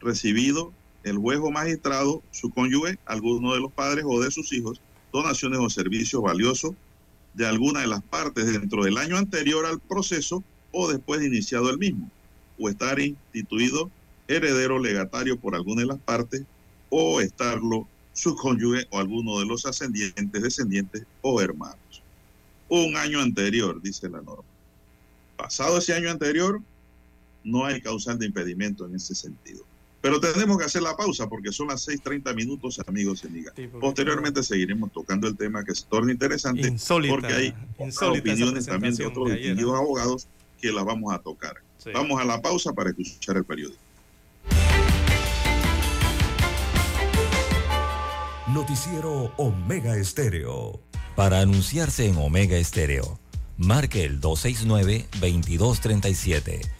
[0.00, 0.72] recibido
[1.04, 4.80] el juez o magistrado, su cónyuge, alguno de los padres o de sus hijos,
[5.12, 6.74] donaciones o servicios valiosos
[7.34, 11.70] de alguna de las partes dentro del año anterior al proceso o después de iniciado
[11.70, 12.10] el mismo,
[12.58, 13.90] o estar instituido
[14.28, 16.44] heredero legatario por alguna de las partes
[16.88, 22.02] o estarlo su cónyuge o alguno de los ascendientes, descendientes o hermanos.
[22.68, 24.44] Un año anterior, dice la norma.
[25.36, 26.60] Pasado ese año anterior,
[27.44, 29.64] no hay causal de impedimento en ese sentido.
[30.00, 33.52] Pero tenemos que hacer la pausa porque son las 6:30 minutos, amigos y amigas.
[33.80, 36.74] Posteriormente seguiremos tocando el tema que se torna interesante
[37.08, 37.54] porque hay
[38.00, 40.28] opiniones también de otros distinguidos abogados
[40.60, 41.54] que las vamos a tocar.
[41.92, 43.78] Vamos a la pausa para escuchar el periódico.
[48.48, 50.80] Noticiero Omega Estéreo.
[51.14, 53.20] Para anunciarse en Omega Estéreo,
[53.58, 56.79] marque el 269-2237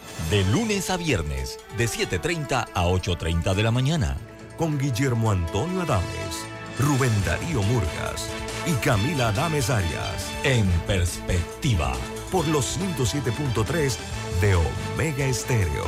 [0.29, 4.17] de lunes a viernes, de 7.30 a 8.30 de la mañana.
[4.57, 6.45] Con Guillermo Antonio Adames,
[6.79, 8.27] Rubén Darío Murgas
[8.65, 10.31] y Camila Adames Arias.
[10.43, 11.93] En perspectiva,
[12.31, 13.97] por los 107.3
[14.41, 15.85] de Omega Estéreo.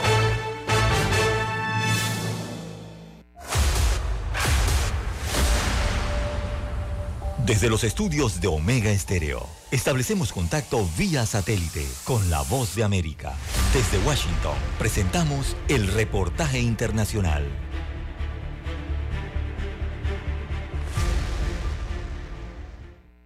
[7.46, 13.34] Desde los estudios de Omega Estéreo, establecemos contacto vía satélite con la voz de América.
[13.74, 17.63] Desde Washington, presentamos el reportaje internacional.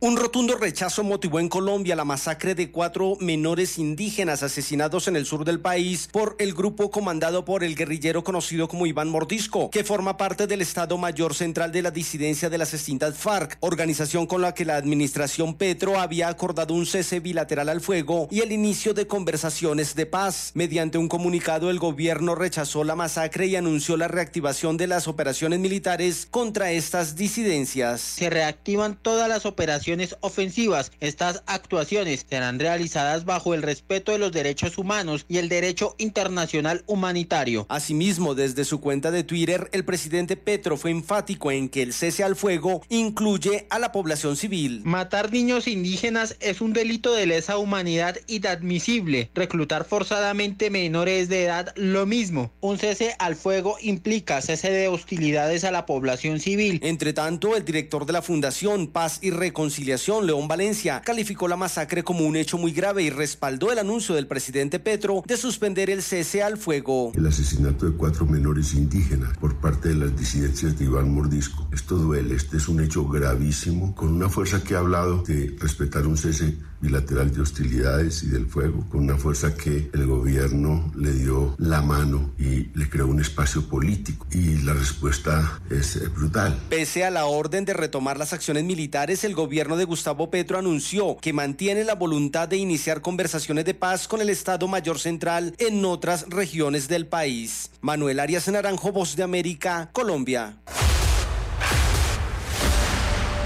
[0.08, 5.26] Un rotundo rechazo motivó en Colombia la masacre de cuatro menores indígenas asesinados en el
[5.26, 9.84] sur del país por el grupo comandado por el guerrillero conocido como Iván Mordisco, que
[9.84, 14.42] forma parte del Estado Mayor Central de la disidencia de las extintas FARC, organización con
[14.42, 18.94] la que la administración Petro había acordado un cese bilateral al fuego y el inicio
[18.94, 20.52] de conversaciones de paz.
[20.54, 25.60] Mediante un comunicado, el gobierno rechazó la masacre y anunció la reactivación de las operaciones
[25.60, 28.00] militares contra estas disidencias.
[28.00, 30.92] Se reactivan todas las operaciones ofensivas.
[31.00, 36.84] Estas actuaciones serán realizadas bajo el respeto de los derechos humanos y el derecho internacional
[36.88, 37.66] humanitario.
[37.70, 42.24] Asimismo, desde su cuenta de Twitter, el presidente Petro fue enfático en que el cese
[42.24, 44.82] al fuego incluye a la población civil.
[44.84, 49.30] Matar niños indígenas es un delito de lesa humanidad inadmisible.
[49.34, 52.52] Reclutar forzadamente menores de edad, lo mismo.
[52.62, 56.80] Un cese al fuego implica cese de hostilidades a la población civil.
[56.84, 62.04] Entre tanto, el director de la Fundación Paz y Reconciliación León Valencia, calificó la masacre
[62.04, 66.02] como un hecho muy grave y respaldó el anuncio del presidente Petro de suspender el
[66.02, 67.12] cese al fuego.
[67.16, 71.68] El asesinato de cuatro menores indígenas por parte de las disidencias de Iván Mordisco.
[71.72, 76.08] Esto duele, este es un hecho gravísimo, con una fuerza que ha hablado de respetar
[76.08, 81.12] un cese bilateral de hostilidades y del fuego, con una fuerza que el gobierno le
[81.14, 84.26] dio la mano y le creó un espacio político.
[84.32, 86.58] Y la respuesta es eh, brutal.
[86.70, 91.18] Pese a la orden de retomar las acciones militares, el gobierno de Gustavo Petro anunció
[91.18, 95.84] que mantiene la voluntad de iniciar conversaciones de paz con el Estado Mayor Central en
[95.86, 97.72] otras regiones del país.
[97.82, 100.58] Manuel Arias Naranjo, Voz de América, Colombia.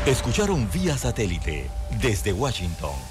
[0.06, 1.70] Escucharon vía satélite
[2.02, 3.11] desde Washington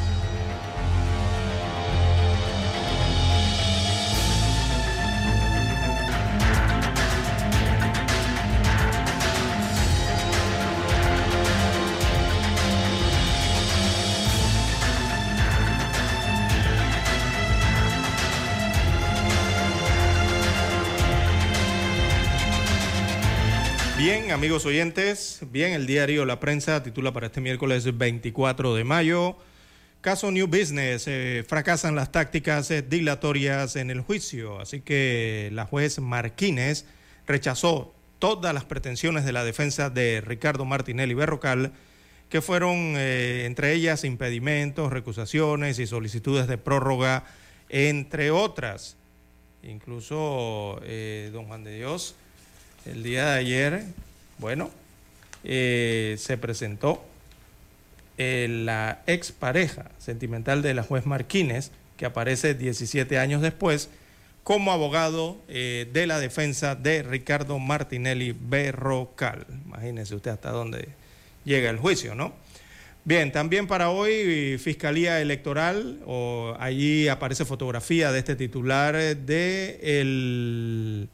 [24.11, 29.37] Bien, amigos oyentes, bien, el diario La Prensa titula para este miércoles 24 de mayo,
[30.01, 35.65] caso New Business, eh, fracasan las tácticas eh, dilatorias en el juicio, así que la
[35.65, 36.83] juez Marquínez
[37.25, 41.71] rechazó todas las pretensiones de la defensa de Ricardo Martinelli Berrocal,
[42.27, 47.23] que fueron eh, entre ellas impedimentos, recusaciones y solicitudes de prórroga,
[47.69, 48.97] entre otras.
[49.63, 50.81] Incluso
[51.31, 52.15] don Juan de Dios
[52.85, 53.83] el día de ayer,
[54.37, 54.71] bueno,
[55.43, 57.03] eh, se presentó
[58.17, 63.89] eh, la expareja sentimental de la juez Marquínez, que aparece 17 años después,
[64.43, 69.45] como abogado eh, de la defensa de Ricardo Martinelli Berrocal.
[69.65, 70.89] Imagínense usted hasta dónde
[71.45, 72.33] llega el juicio, ¿no?
[73.03, 75.99] Bien, también para hoy, Fiscalía Electoral,
[76.59, 81.09] allí aparece fotografía de este titular de el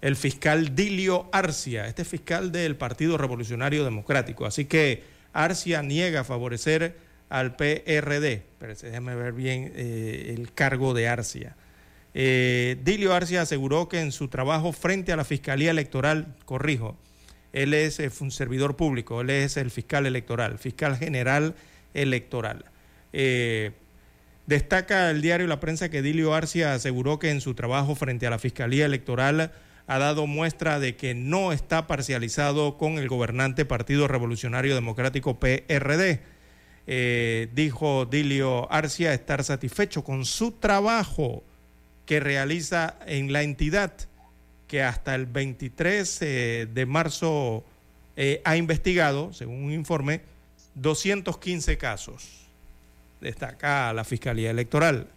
[0.00, 4.46] el fiscal Dilio Arcia, este fiscal del Partido Revolucionario Democrático.
[4.46, 6.96] Así que Arcia niega favorecer
[7.28, 8.42] al PRD.
[8.58, 11.56] Pero déjeme ver bien eh, el cargo de Arcia.
[12.14, 16.96] Eh, Dilio Arcia aseguró que en su trabajo frente a la Fiscalía Electoral, corrijo,
[17.52, 21.54] él es eh, un servidor público, él es el fiscal electoral, fiscal general
[21.94, 22.64] electoral.
[24.46, 28.30] destaca el diario La Prensa que Dilio Arcia aseguró que en su trabajo frente a
[28.30, 29.52] la Fiscalía Electoral
[29.88, 36.20] ha dado muestra de que no está parcializado con el gobernante Partido Revolucionario Democrático PRD.
[36.86, 41.42] Eh, dijo Dilio Arcia estar satisfecho con su trabajo
[42.04, 43.94] que realiza en la entidad
[44.66, 47.64] que hasta el 23 eh, de marzo
[48.14, 50.20] eh, ha investigado, según un informe,
[50.74, 52.46] 215 casos.
[53.22, 55.08] Destaca la Fiscalía Electoral.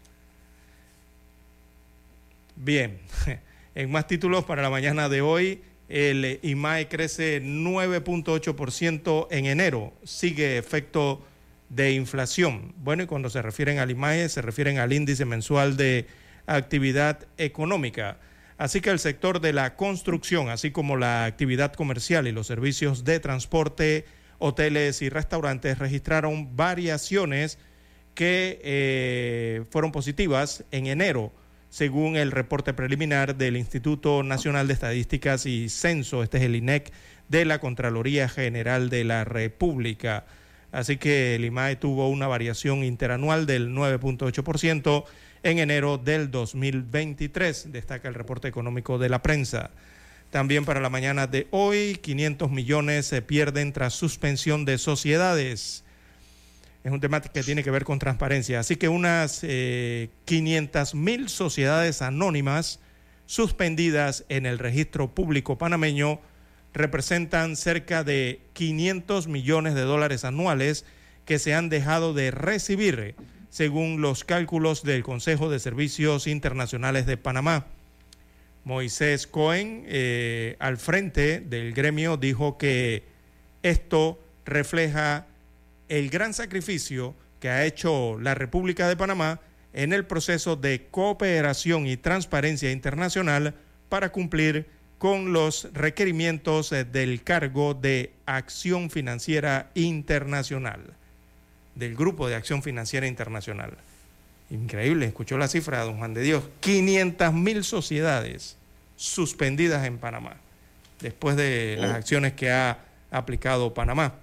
[2.55, 3.01] Bien.
[3.73, 10.57] En más títulos para la mañana de hoy, el IMAE crece 9.8% en enero, sigue
[10.57, 11.25] efecto
[11.69, 12.73] de inflación.
[12.77, 16.05] Bueno, y cuando se refieren al IMAE, se refieren al índice mensual de
[16.47, 18.17] actividad económica.
[18.57, 23.05] Así que el sector de la construcción, así como la actividad comercial y los servicios
[23.05, 24.03] de transporte,
[24.37, 27.57] hoteles y restaurantes registraron variaciones
[28.15, 31.31] que eh, fueron positivas en enero
[31.71, 36.91] según el reporte preliminar del Instituto Nacional de Estadísticas y Censo, este es el INEC,
[37.29, 40.25] de la Contraloría General de la República.
[40.73, 45.05] Así que el IMAE tuvo una variación interanual del 9.8%
[45.43, 49.71] en enero del 2023, destaca el reporte económico de la prensa.
[50.29, 55.85] También para la mañana de hoy, 500 millones se pierden tras suspensión de sociedades
[56.83, 58.59] es un tema que tiene que ver con transparencia.
[58.59, 62.79] Así que unas eh, 500 mil sociedades anónimas
[63.25, 66.19] suspendidas en el registro público panameño
[66.73, 70.85] representan cerca de 500 millones de dólares anuales
[71.25, 73.15] que se han dejado de recibir,
[73.49, 77.67] según los cálculos del Consejo de Servicios Internacionales de Panamá.
[78.63, 83.03] Moisés Cohen, eh, al frente del gremio, dijo que
[83.63, 85.27] esto refleja
[85.91, 89.41] el gran sacrificio que ha hecho la República de Panamá
[89.73, 93.55] en el proceso de cooperación y transparencia internacional
[93.89, 94.67] para cumplir
[94.97, 100.79] con los requerimientos eh, del cargo de acción financiera internacional,
[101.75, 103.73] del Grupo de Acción Financiera Internacional.
[104.49, 108.55] Increíble, escuchó la cifra, don Juan de Dios, 500 mil sociedades
[108.95, 110.37] suspendidas en Panamá,
[111.01, 111.95] después de las oh.
[111.95, 112.79] acciones que ha
[113.11, 114.20] aplicado Panamá.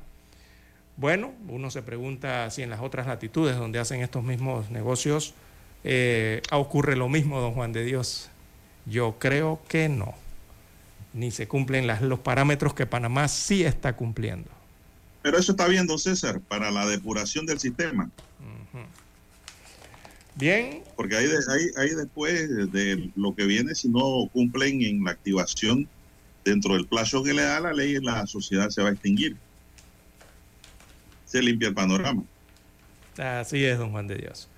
[0.99, 5.33] Bueno, uno se pregunta si en las otras latitudes donde hacen estos mismos negocios
[5.85, 8.31] eh, ocurre lo mismo, don Juan de Dios.
[8.85, 10.15] Yo creo que no.
[11.15, 14.51] Ni se cumplen los parámetros que Panamá sí está cumpliendo.
[15.23, 18.11] Pero eso está bien, don César, para la depuración del sistema.
[20.35, 20.83] Bien.
[20.97, 21.29] Porque ahí,
[21.77, 25.89] ahí, después de lo que viene, si no cumplen en la activación
[26.45, 29.37] dentro del plazo que le da la ley, la sociedad se va a extinguir.
[31.29, 32.25] Se limpia el panorama.
[33.19, 34.49] Así es, don Juan de Dios.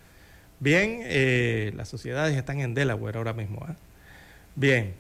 [0.60, 3.66] Bien, eh, las sociedades están en Delaware ahora mismo.
[3.68, 3.74] ¿eh?
[4.54, 4.94] Bien,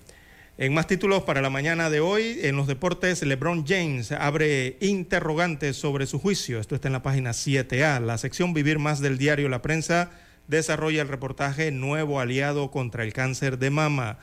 [0.58, 5.76] en más títulos para la mañana de hoy, en los deportes, LeBron James abre interrogantes
[5.76, 6.58] sobre su juicio.
[6.58, 8.00] Esto está en la página 7A.
[8.00, 10.10] La sección Vivir Más del diario La Prensa
[10.48, 14.18] desarrolla el reportaje Nuevo aliado contra el cáncer de mama.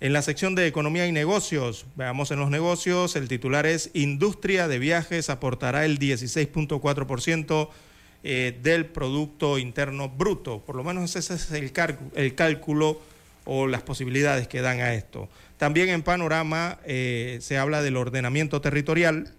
[0.00, 4.66] En la sección de Economía y Negocios, veamos en los negocios, el titular es Industria
[4.66, 7.68] de viajes aportará el 16.4%
[8.24, 10.60] eh, del Producto Interno Bruto.
[10.64, 11.72] Por lo menos ese es el,
[12.34, 13.00] cálculo
[13.44, 15.28] o las posibilidades que dan a esto.
[15.58, 19.32] También en Panorama eh, se habla del ordenamiento territorial.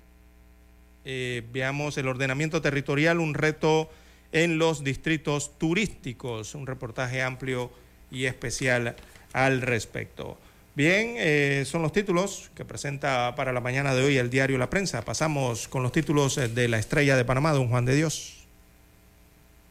[1.04, 3.90] Eh, veamos el ordenamiento territorial, un reto
[4.32, 7.72] en los distritos turísticos, un reportaje amplio
[8.10, 8.96] y especial
[9.34, 10.38] al respecto.
[10.76, 15.04] Bien, son los títulos que presenta para la mañana de hoy el diario La Prensa.
[15.04, 18.46] Pasamos con los títulos de la estrella de Panamá, don Juan de Dios.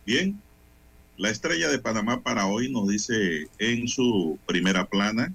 [0.06, 0.40] Bien,
[1.18, 5.30] la estrella de Panamá para hoy nos dice en su primera plana,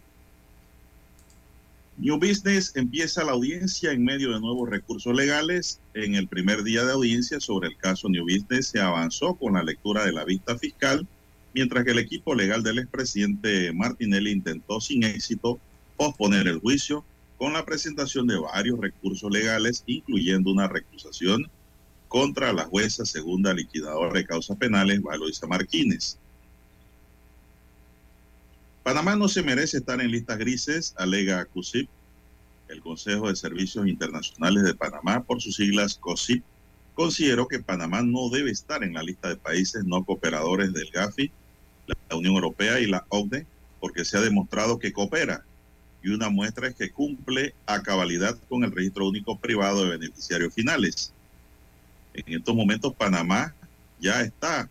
[1.97, 5.79] New Business empieza la audiencia en medio de nuevos recursos legales.
[5.93, 9.61] En el primer día de audiencia sobre el caso New Business se avanzó con la
[9.61, 11.05] lectura de la vista fiscal,
[11.53, 15.59] mientras que el equipo legal del expresidente Martinelli intentó sin éxito
[15.97, 17.03] posponer el juicio
[17.37, 21.49] con la presentación de varios recursos legales, incluyendo una recusación
[22.07, 26.17] contra la jueza segunda liquidadora de causas penales, Valoisa Martínez.
[28.83, 31.89] Panamá no se merece estar en listas grises, alega CUSIP,
[32.69, 36.43] el Consejo de Servicios Internacionales de Panamá, por sus siglas COSIP,
[36.93, 41.31] consideró que Panamá no debe estar en la lista de países no cooperadores del GAFI,
[42.09, 43.45] la Unión Europea y la OCDE,
[43.79, 45.43] porque se ha demostrado que coopera.
[46.01, 50.53] Y una muestra es que cumple a cabalidad con el registro único privado de beneficiarios
[50.53, 51.13] finales.
[52.13, 53.53] En estos momentos Panamá
[53.99, 54.69] ya está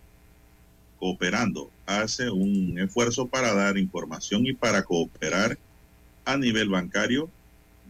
[0.99, 5.59] cooperando, hace un esfuerzo para dar información y para cooperar
[6.25, 7.31] a nivel bancario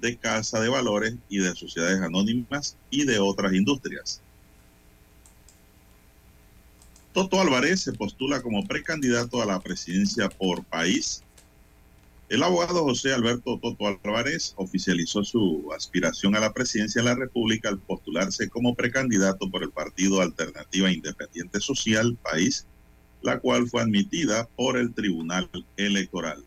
[0.00, 4.20] de casa de valores y de sociedades anónimas y de otras industrias.
[7.18, 11.24] Toto Álvarez se postula como precandidato a la presidencia por país
[12.28, 17.70] el abogado José Alberto Toto Álvarez oficializó su aspiración a la presidencia de la República
[17.70, 22.66] al postularse como precandidato por el Partido Alternativa Independiente Social País,
[23.22, 26.44] la cual fue admitida por el Tribunal Electoral.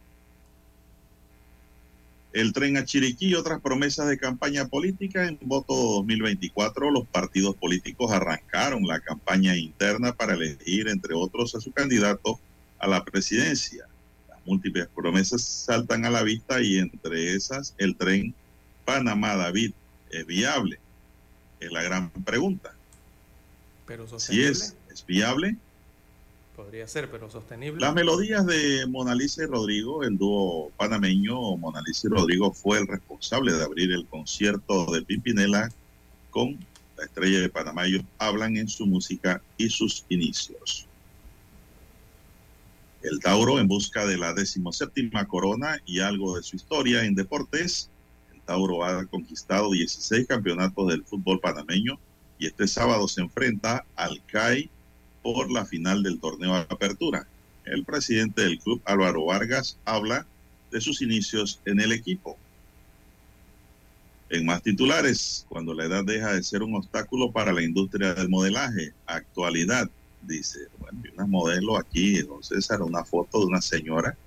[2.34, 7.55] El tren a Chiriquí y otras promesas de campaña política en voto 2024, los partidos
[7.55, 12.39] políticos arrancaron la campaña interna para elegir, entre otros, a su candidato
[12.79, 13.86] a la presidencia
[14.45, 18.34] múltiples promesas saltan a la vista y entre esas el tren
[18.86, 19.73] Panamá-David
[20.09, 20.79] es viable.
[21.59, 22.73] Es la gran pregunta.
[23.86, 25.57] Pero Si es, es viable.
[26.62, 27.82] Podría ser, pero sostenible.
[27.82, 33.51] Las melodías de Monalisa y Rodrigo, el dúo panameño Monalisa y Rodrigo fue el responsable
[33.53, 35.72] de abrir el concierto de Pimpinela
[36.30, 36.59] con
[36.97, 37.88] la estrella de Panamá.
[37.88, 40.86] Ellos hablan en su música y sus inicios.
[43.01, 47.89] El Tauro en busca de la decimoséptima corona y algo de su historia en deportes.
[48.32, 51.97] El Tauro ha conquistado 16 campeonatos del fútbol panameño
[52.38, 54.70] y este sábado se enfrenta al CAI
[55.22, 57.28] por la final del torneo de apertura.
[57.65, 60.26] El presidente del club, Álvaro Vargas, habla
[60.72, 62.38] de sus inicios en el equipo.
[64.30, 68.30] En más titulares, cuando la edad deja de ser un obstáculo para la industria del
[68.30, 69.89] modelaje, actualidad,
[70.22, 74.17] dice, bueno, una modelo aquí, entonces era una foto de una señora,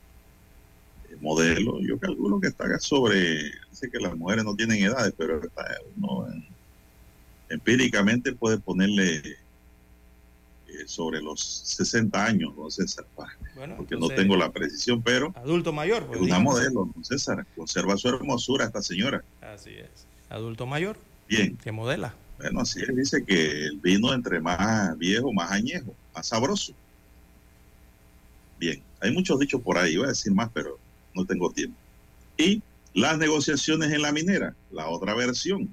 [1.09, 5.43] eh, modelo, yo calculo que está sobre, dice que las mujeres no tienen edades, pero
[5.43, 5.65] está,
[5.97, 6.27] uno
[7.49, 9.23] empíricamente puede ponerle
[10.87, 13.07] sobre los 60 años, don César,
[13.77, 15.33] porque no tengo la precisión, pero...
[15.37, 16.07] Adulto mayor.
[16.07, 19.25] Pues, una modelo, don César, conserva su hermosura esta señora.
[19.41, 20.07] Así es.
[20.29, 20.97] Adulto mayor.
[21.29, 21.57] Bien.
[21.57, 22.15] Que modela.
[22.39, 26.75] Bueno, así él dice que el vino entre más viejo, más añejo, más sabroso.
[28.59, 30.79] Bien, hay muchos dichos por ahí, voy a decir más, pero
[31.15, 31.77] no tengo tiempo.
[32.37, 32.63] Y
[32.93, 35.73] las negociaciones en la minera, la otra versión.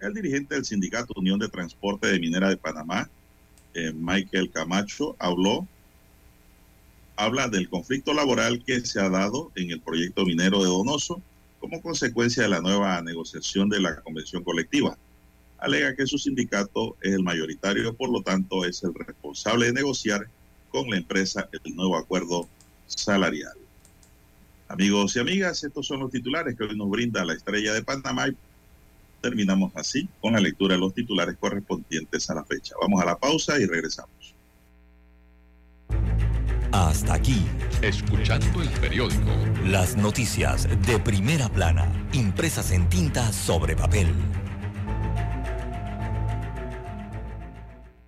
[0.00, 3.10] El dirigente del Sindicato Unión de Transporte de Minera de Panamá,
[3.74, 5.66] eh, Michael Camacho, habló,
[7.16, 11.22] habla del conflicto laboral que se ha dado en el proyecto minero de Donoso
[11.58, 14.96] como consecuencia de la nueva negociación de la convención colectiva
[15.60, 20.26] alega que su sindicato es el mayoritario, por lo tanto es el responsable de negociar
[20.70, 22.48] con la empresa el nuevo acuerdo
[22.86, 23.52] salarial.
[24.68, 28.26] Amigos y amigas, estos son los titulares que hoy nos brinda la estrella de Panamá.
[29.20, 32.74] Terminamos así con la lectura de los titulares correspondientes a la fecha.
[32.80, 34.34] Vamos a la pausa y regresamos.
[36.72, 37.44] Hasta aquí,
[37.82, 39.30] escuchando el periódico.
[39.66, 44.06] Las noticias de primera plana, impresas en tinta sobre papel.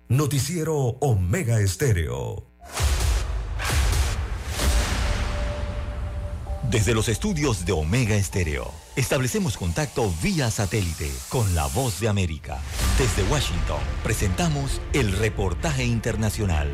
[0.07, 2.52] Noticiero Omega Estéreo.
[6.73, 12.59] Desde los estudios de Omega Estéreo, establecemos contacto vía satélite con la voz de América.
[12.97, 16.73] Desde Washington, presentamos el reportaje internacional.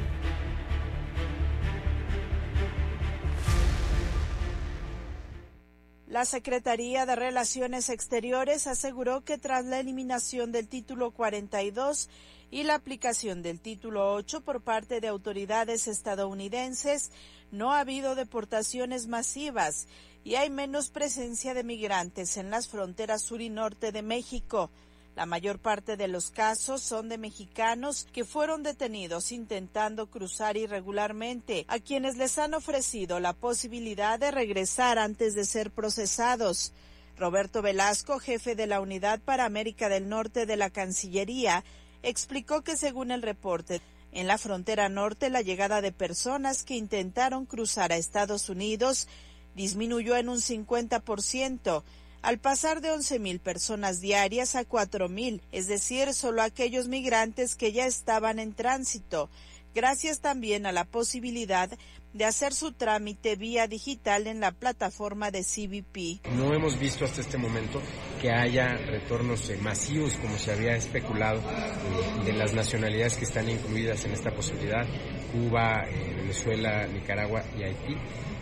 [6.08, 12.10] La Secretaría de Relaciones Exteriores aseguró que tras la eliminación del título 42
[12.52, 17.12] y la aplicación del título 8 por parte de autoridades estadounidenses,
[17.52, 19.88] no ha habido deportaciones masivas
[20.24, 24.70] y hay menos presencia de migrantes en las fronteras sur y norte de México.
[25.16, 31.66] La mayor parte de los casos son de mexicanos que fueron detenidos intentando cruzar irregularmente,
[31.68, 36.72] a quienes les han ofrecido la posibilidad de regresar antes de ser procesados.
[37.18, 41.66] Roberto Velasco, jefe de la Unidad para América del Norte de la Cancillería,
[42.02, 43.82] explicó que según el reporte,
[44.12, 49.08] en la frontera norte la llegada de personas que intentaron cruzar a Estados Unidos
[49.56, 51.84] disminuyó en un 50%,
[52.22, 57.86] al pasar de 11.000 personas diarias a 4.000, es decir, solo aquellos migrantes que ya
[57.86, 59.30] estaban en tránsito,
[59.74, 61.70] gracias también a la posibilidad
[62.14, 66.26] de hacer su trámite vía digital en la plataforma de CBP.
[66.36, 67.82] No hemos visto hasta este momento
[68.22, 73.50] que haya retornos eh, masivos como se había especulado eh, de las nacionalidades que están
[73.50, 74.86] incluidas en esta posibilidad,
[75.32, 77.96] Cuba, eh, Venezuela, Nicaragua y Haití.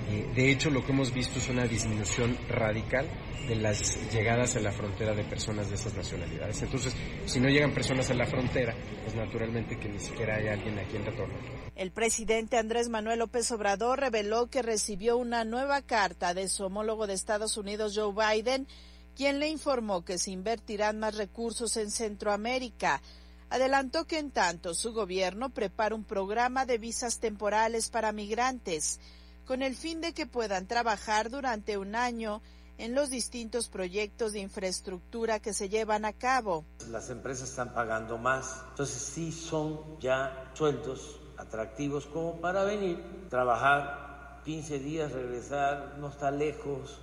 [0.07, 3.07] De hecho, lo que hemos visto es una disminución radical
[3.47, 6.61] de las llegadas a la frontera de personas de esas nacionalidades.
[6.61, 6.93] Entonces,
[7.25, 10.83] si no llegan personas a la frontera, pues naturalmente que ni siquiera hay alguien a
[10.83, 11.39] quien retornar.
[11.75, 17.05] El presidente Andrés Manuel López Obrador reveló que recibió una nueva carta de su homólogo
[17.05, 18.67] de Estados Unidos, Joe Biden,
[19.15, 23.01] quien le informó que se invertirán más recursos en Centroamérica.
[23.49, 28.99] Adelantó que en tanto su gobierno prepara un programa de visas temporales para migrantes,
[29.47, 32.41] con el fin de que puedan trabajar durante un año
[32.77, 36.65] en los distintos proyectos de infraestructura que se llevan a cabo.
[36.89, 44.41] Las empresas están pagando más, entonces sí son ya sueldos atractivos como para venir, trabajar
[44.43, 47.01] 15 días, regresar, no está lejos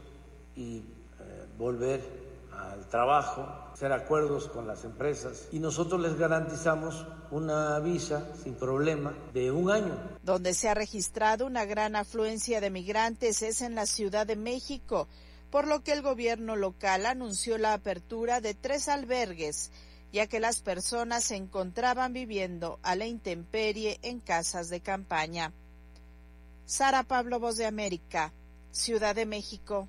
[0.54, 2.02] y eh, volver
[2.52, 9.12] al trabajo, hacer acuerdos con las empresas y nosotros les garantizamos una visa sin problema
[9.32, 9.98] de un año.
[10.22, 15.08] Donde se ha registrado una gran afluencia de migrantes es en la Ciudad de México
[15.50, 19.72] por lo que el gobierno local anunció la apertura de tres albergues,
[20.12, 25.52] ya que las personas se encontraban viviendo a la intemperie en casas de campaña.
[26.64, 28.32] Sara Pablo, Voz de América,
[28.70, 29.88] Ciudad de México.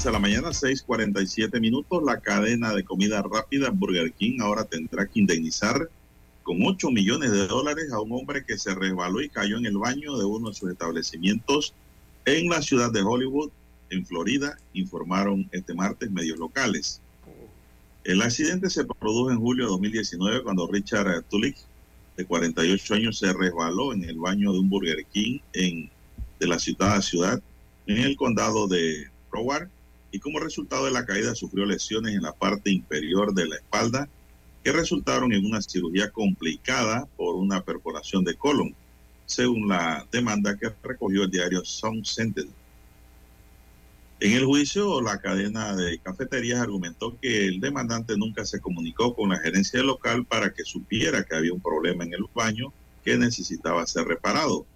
[0.00, 2.02] Avanza la mañana, 6:47 minutos.
[2.02, 5.90] La cadena de comida rápida Burger King ahora tendrá que indemnizar
[6.42, 9.76] con 8 millones de dólares a un hombre que se resbaló y cayó en el
[9.76, 11.74] baño de uno de sus establecimientos
[12.24, 13.50] en la ciudad de Hollywood,
[13.90, 17.02] en Florida, informaron este martes medios locales.
[18.02, 21.58] El accidente se produjo en julio de 2019 cuando Richard Tulik,
[22.16, 25.90] de 48 años, se resbaló en el baño de un Burger King en,
[26.38, 27.42] de la ciudad ciudad
[27.86, 29.68] en el condado de Broward
[30.12, 34.08] y como resultado de la caída sufrió lesiones en la parte inferior de la espalda
[34.62, 38.74] que resultaron en una cirugía complicada por una perforación de colon,
[39.26, 42.52] según la demanda que recogió el diario Sound Sentinel.
[44.22, 49.30] En el juicio, la cadena de cafeterías argumentó que el demandante nunca se comunicó con
[49.30, 52.70] la gerencia local para que supiera que había un problema en el baño
[53.02, 54.66] que necesitaba ser reparado.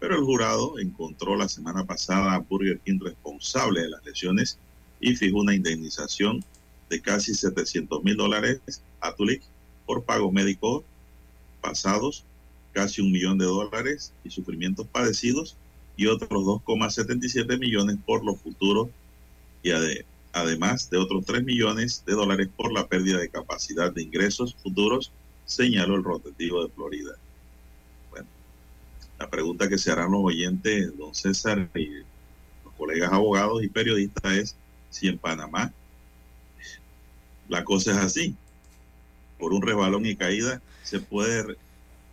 [0.00, 4.58] Pero el jurado encontró la semana pasada a Burger King responsable de las lesiones
[5.00, 6.44] y fijó una indemnización
[6.88, 8.60] de casi 700 mil dólares
[9.00, 9.42] a Tulik
[9.86, 10.84] por pago médico
[11.60, 12.24] pasados,
[12.72, 15.56] casi un millón de dólares y sufrimientos padecidos
[15.96, 18.88] y otros 2,77 millones por los futuros
[19.62, 19.70] y
[20.32, 25.12] además de otros 3 millones de dólares por la pérdida de capacidad de ingresos futuros,
[25.44, 27.16] señaló el rotativo de Florida.
[28.10, 28.26] Bueno,
[29.18, 31.88] la pregunta que se harán los oyentes, don César y
[32.64, 34.56] los colegas abogados y periodistas es
[34.90, 35.72] si en Panamá
[37.48, 38.36] la cosa es así.
[39.38, 41.56] Por un resbalón y caída se puede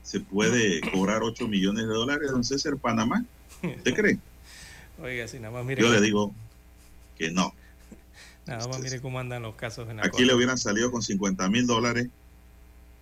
[0.08, 3.26] se puede cobrar 8 millones de dólares, don César, Panamá.
[3.62, 4.18] ¿Usted cree?
[5.02, 5.82] Oiga, si nada más mire.
[5.82, 6.34] Yo le digo
[7.18, 7.54] que no.
[8.45, 11.68] Nada más mire cómo andan los casos en Aquí le hubieran salido con 50 mil
[11.68, 12.08] dólares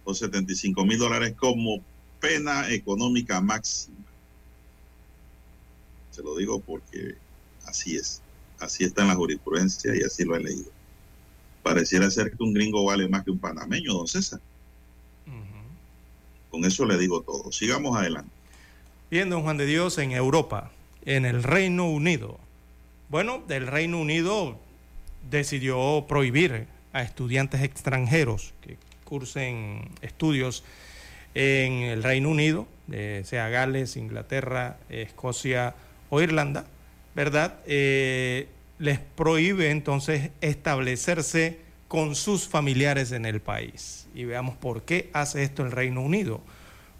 [0.03, 1.83] o 75 mil dólares como
[2.19, 3.97] pena económica máxima.
[6.09, 7.15] Se lo digo porque
[7.67, 8.21] así es.
[8.59, 10.71] Así está en la jurisprudencia y así lo he leído.
[11.63, 14.39] Pareciera ser que un gringo vale más que un panameño, don César.
[16.49, 17.51] Con eso le digo todo.
[17.51, 18.31] Sigamos adelante.
[19.11, 20.71] Bien, don Juan de Dios, en Europa,
[21.05, 22.39] en el Reino Unido.
[23.09, 24.57] Bueno, el Reino Unido
[25.29, 30.63] decidió prohibir a estudiantes extranjeros que cursen estudios
[31.33, 32.67] en el Reino Unido,
[33.23, 35.75] sea Gales, Inglaterra, Escocia
[36.09, 36.65] o Irlanda,
[37.15, 37.59] ¿verdad?
[37.65, 44.07] Eh, les prohíbe entonces establecerse con sus familiares en el país.
[44.13, 46.41] Y veamos por qué hace esto el Reino Unido.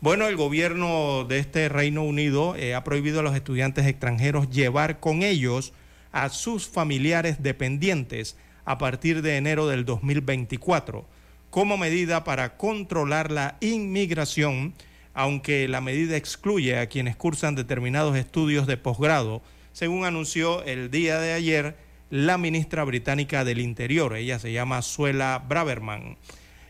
[0.02, 5.00] Bueno, el gobierno de este Reino Unido eh, ha prohibido a los estudiantes extranjeros llevar
[5.00, 5.74] con ellos
[6.12, 11.06] a sus familiares dependientes a partir de enero del 2024,
[11.50, 14.74] como medida para controlar la inmigración,
[15.14, 19.42] aunque la medida excluye a quienes cursan determinados estudios de posgrado,
[19.76, 21.76] según anunció el día de ayer
[22.10, 24.16] la ministra británica del Interior.
[24.16, 26.16] Ella se llama Suela Braverman.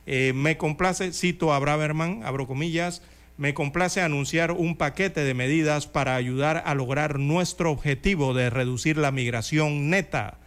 [0.07, 3.03] Eh, me complace, cito a Braverman, abro comillas,
[3.37, 8.97] me complace anunciar un paquete de medidas para ayudar a lograr nuestro objetivo de reducir
[8.97, 10.39] la migración neta,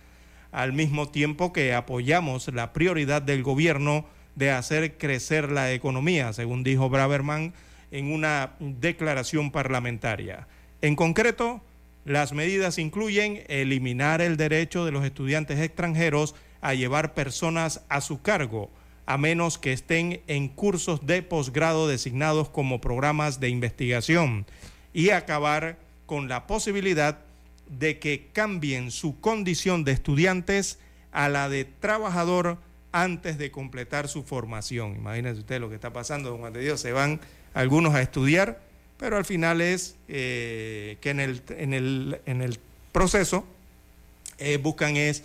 [0.51, 4.05] al mismo tiempo que apoyamos la prioridad del gobierno
[4.35, 7.55] de hacer crecer la economía, según dijo Braverman
[7.93, 10.49] en una declaración parlamentaria.
[10.83, 11.63] En concreto,
[12.09, 18.23] las medidas incluyen eliminar el derecho de los estudiantes extranjeros a llevar personas a su
[18.23, 18.71] cargo,
[19.07, 24.47] a menos que estén en cursos de posgrado designados como programas de investigación,
[24.93, 27.19] y acabar con la posibilidad
[27.69, 30.79] de que cambien su condición de estudiantes
[31.13, 32.59] a la de trabajador
[32.93, 34.97] antes de completar su formación.
[34.97, 37.21] Imagínense usted lo que está pasando, don Juan de Dios, se van
[37.55, 38.61] algunos a estudiar
[38.99, 42.59] pero al final es eh, que en el, en el, en el
[42.93, 43.45] proceso
[44.39, 45.23] eh, buscan es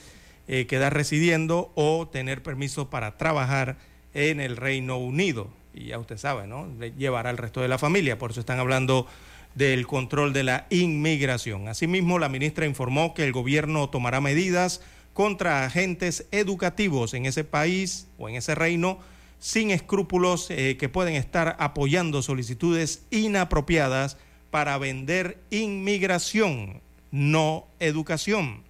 [0.47, 3.77] eh, quedar residiendo o tener permiso para trabajar
[4.13, 5.47] en el Reino Unido.
[5.73, 6.67] Y ya usted sabe, ¿no?
[6.97, 9.07] Llevará al resto de la familia, por eso están hablando
[9.55, 11.67] del control de la inmigración.
[11.67, 14.81] Asimismo, la ministra informó que el gobierno tomará medidas
[15.13, 18.99] contra agentes educativos en ese país o en ese reino
[19.43, 24.15] sin escrúpulos eh, que pueden estar apoyando solicitudes inapropiadas
[24.51, 26.79] para vender inmigración,
[27.11, 28.63] no educación.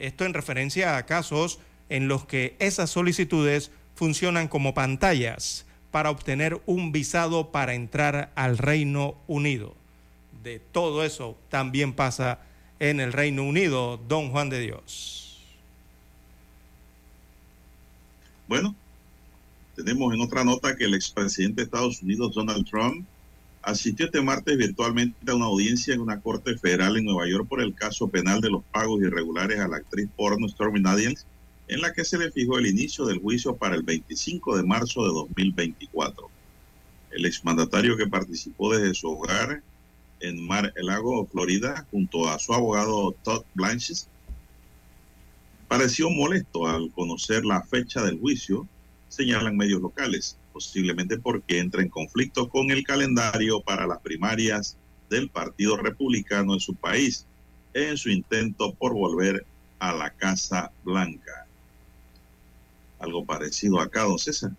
[0.00, 6.60] Esto en referencia a casos en los que esas solicitudes funcionan como pantallas para obtener
[6.66, 9.76] un visado para entrar al Reino Unido.
[10.42, 12.40] De todo eso también pasa
[12.80, 15.38] en el Reino Unido, don Juan de Dios.
[18.48, 18.74] Bueno,
[19.82, 23.06] tenemos en otra nota que el expresidente de Estados Unidos, Donald Trump,
[23.62, 27.60] asistió este martes virtualmente a una audiencia en una corte federal en Nueva York por
[27.60, 31.26] el caso penal de los pagos irregulares a la actriz porno Stormy Daniels,
[31.68, 35.02] en la que se le fijó el inicio del juicio para el 25 de marzo
[35.02, 36.28] de 2024.
[37.12, 39.62] El exmandatario que participó desde su hogar
[40.20, 44.08] en Mar el Lago, Florida, junto a su abogado Todd Blanches,
[45.68, 48.66] pareció molesto al conocer la fecha del juicio
[49.10, 54.78] señalan medios locales, posiblemente porque entra en conflicto con el calendario para las primarias
[55.10, 57.26] del Partido Republicano en su país,
[57.74, 59.44] en su intento por volver
[59.80, 61.46] a la Casa Blanca.
[63.00, 64.52] Algo parecido acá, don César.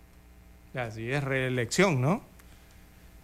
[0.74, 2.22] Así es, reelección, ¿no?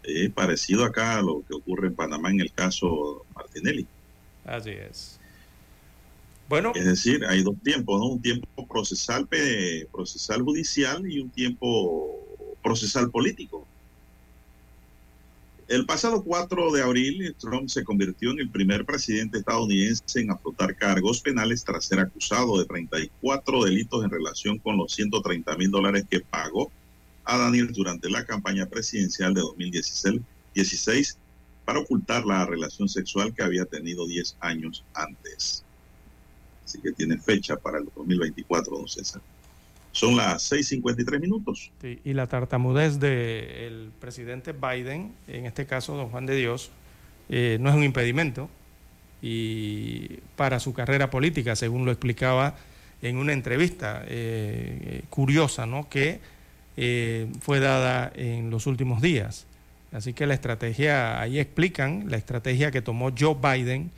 [0.05, 3.87] Eh, parecido acá a lo que ocurre en Panamá en el caso Martinelli.
[4.45, 5.18] Así es.
[6.75, 8.07] Es decir, hay dos tiempos, ¿no?
[8.07, 9.29] Un tiempo procesal,
[9.93, 12.19] procesal judicial y un tiempo
[12.63, 13.67] procesal político.
[15.69, 20.75] El pasado 4 de abril, Trump se convirtió en el primer presidente estadounidense en afrontar
[20.75, 26.07] cargos penales tras ser acusado de 34 delitos en relación con los 130 mil dólares
[26.09, 26.73] que pagó
[27.25, 31.19] a Daniel durante la campaña presidencial de 2016
[31.67, 35.67] para ocultar la relación sexual que había tenido 10 años antes.
[36.69, 39.23] Así que tiene fecha para el 2024, don César.
[39.91, 41.71] Son las 6.53 minutos.
[41.83, 46.71] Y la tartamudez del presidente Biden, en este caso don Juan de Dios,
[47.31, 48.51] eh, no es un impedimento
[49.23, 52.57] y para su carrera política, según lo explicaba
[53.01, 55.89] en una entrevista eh, curiosa, ¿no?
[55.89, 56.21] Que
[56.77, 59.47] eh, fue dada en los últimos días.
[59.91, 63.91] Así que la estrategia, ahí explican la estrategia que tomó Joe Biden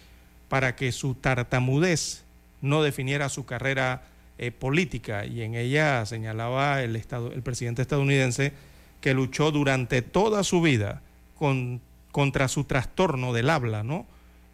[0.49, 2.30] para que su tartamudez
[2.62, 4.03] no definiera su carrera
[4.43, 8.55] eh, política y en ella señalaba el, estado, el presidente estadounidense
[9.03, 11.03] que luchó durante toda su vida
[11.39, 14.07] con, contra su trastorno del habla, ¿no?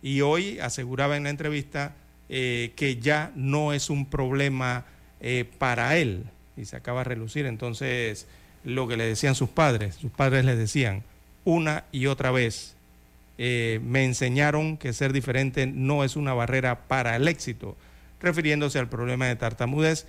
[0.02, 1.94] Y hoy aseguraba en la entrevista
[2.28, 4.86] eh, que ya no es un problema
[5.20, 6.24] eh, para él
[6.56, 8.26] y se acaba de relucir entonces
[8.64, 9.94] lo que le decían sus padres.
[9.94, 11.04] Sus padres le decían
[11.44, 12.74] una y otra vez,
[13.38, 17.76] me enseñaron que ser diferente no es una barrera para el éxito
[18.20, 20.06] refiriéndose al problema de tartamudez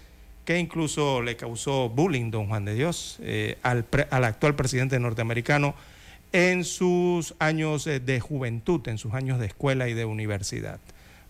[0.48, 3.86] que incluso le causó bullying, don Juan de Dios, eh, al,
[4.24, 5.76] actual presidente norteamericano
[6.32, 10.80] en sus años eh, de juventud, en sus años de escuela y de universidad.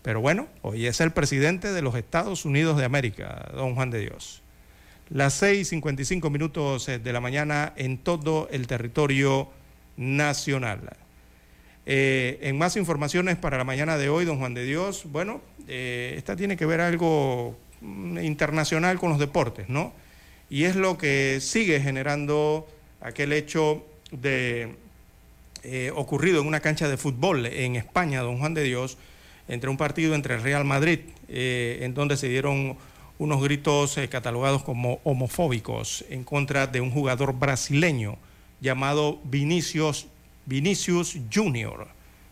[0.02, 4.02] Pero bueno, hoy es el presidente de los Estados Unidos de América, don Juan de
[4.02, 4.40] Dios.
[5.10, 9.50] Las 6.55 minutos eh, de la mañana en todo el territorio
[9.96, 10.96] nacional.
[11.86, 16.34] en más informaciones para la mañana de hoy, don Juan de Dios, bueno, eh, esta
[16.34, 19.92] tiene que ver algo mm, internacional con los deportes, ¿no?
[20.48, 22.66] Y es lo que sigue generando
[23.02, 24.74] aquel hecho de
[25.62, 28.96] eh, ocurrido en una cancha de fútbol en España, don Juan de Dios,
[29.46, 32.78] entre un partido entre el Real Madrid, eh, en donde se dieron
[33.18, 38.16] unos gritos catalogados como homofóbicos en contra de un jugador brasileño
[38.60, 40.06] llamado Vinicius,
[40.46, 41.88] Vinicius Junior,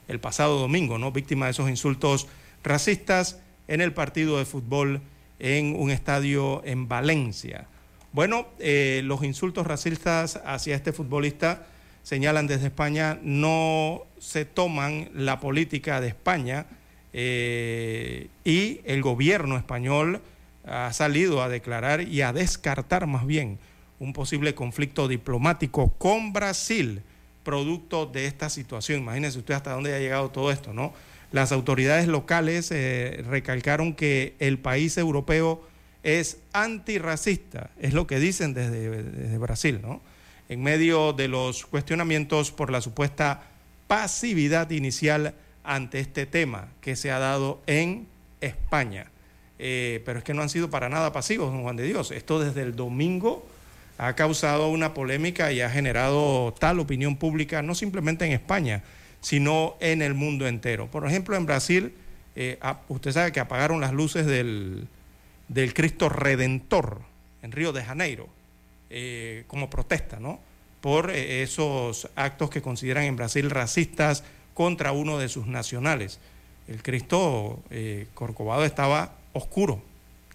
[0.08, 1.12] el pasado domingo, ¿no?
[1.12, 2.28] Víctima de esos insultos
[2.62, 5.00] racistas en el partido de fútbol
[5.38, 7.66] en un estadio en Valencia.
[8.12, 11.66] Bueno, eh, los insultos racistas hacia este futbolista
[12.02, 16.66] señalan desde España no se toman la política de España
[17.12, 20.22] eh, y el gobierno español
[20.64, 23.58] ha salido a declarar y a descartar más bien
[23.98, 27.02] un posible conflicto diplomático con Brasil
[27.42, 29.00] producto de esta situación.
[29.00, 30.92] Imagínense usted hasta dónde ha llegado todo esto, ¿no?
[31.36, 35.62] Las autoridades locales eh, recalcaron que el país europeo
[36.02, 40.00] es antirracista, es lo que dicen desde, Brasil, ¿no?
[40.48, 43.42] En medio de los cuestionamientos por la supuesta
[43.86, 48.06] pasividad inicial ante este tema que se ha dado en
[48.40, 49.10] España.
[49.58, 52.12] Eh, pero es que no han sido para nada pasivos, don Juan de Dios.
[52.12, 53.46] Esto desde el domingo
[53.98, 58.84] ha causado una polémica y ha generado tal opinión pública, no simplemente en España,
[59.27, 60.89] sino en el mundo entero.
[60.89, 61.93] Por ejemplo, en Brasil,
[62.36, 64.86] eh, usted sabe que apagaron las luces del,
[65.74, 67.01] Cristo Redentor
[67.43, 68.28] en Río de Janeiro,
[68.89, 70.39] eh, como protesta, ¿no?
[70.81, 74.23] Por eh, esos actos que consideran en Brasil racistas
[74.55, 76.20] contra uno de sus nacionales.
[76.69, 77.65] El Cristo
[78.15, 79.82] Corcovado estaba oscuro,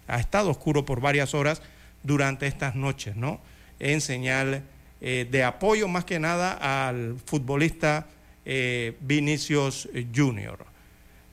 [0.06, 1.62] ha estado oscuro por varias horas
[2.02, 3.40] durante estas noches, ¿no?
[3.78, 4.64] En señal
[5.00, 8.06] de apoyo más que nada al futbolista
[8.44, 10.64] eh, Vinicius Junior.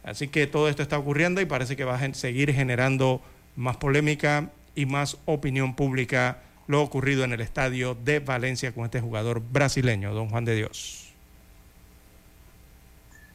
[0.03, 3.22] Así que todo esto está ocurriendo y parece que va a seguir generando
[3.56, 9.02] más polémica y más opinión pública lo ocurrido en el estadio de Valencia con este
[9.02, 11.10] jugador brasileño, don Juan de Dios.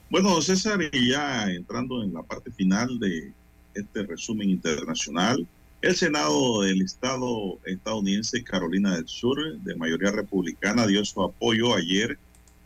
[0.09, 3.33] Bueno, César, y ya entrando en la parte final de
[3.75, 5.45] este resumen internacional,
[5.83, 12.17] el Senado del Estado estadounidense Carolina del Sur, de mayoría republicana, dio su apoyo ayer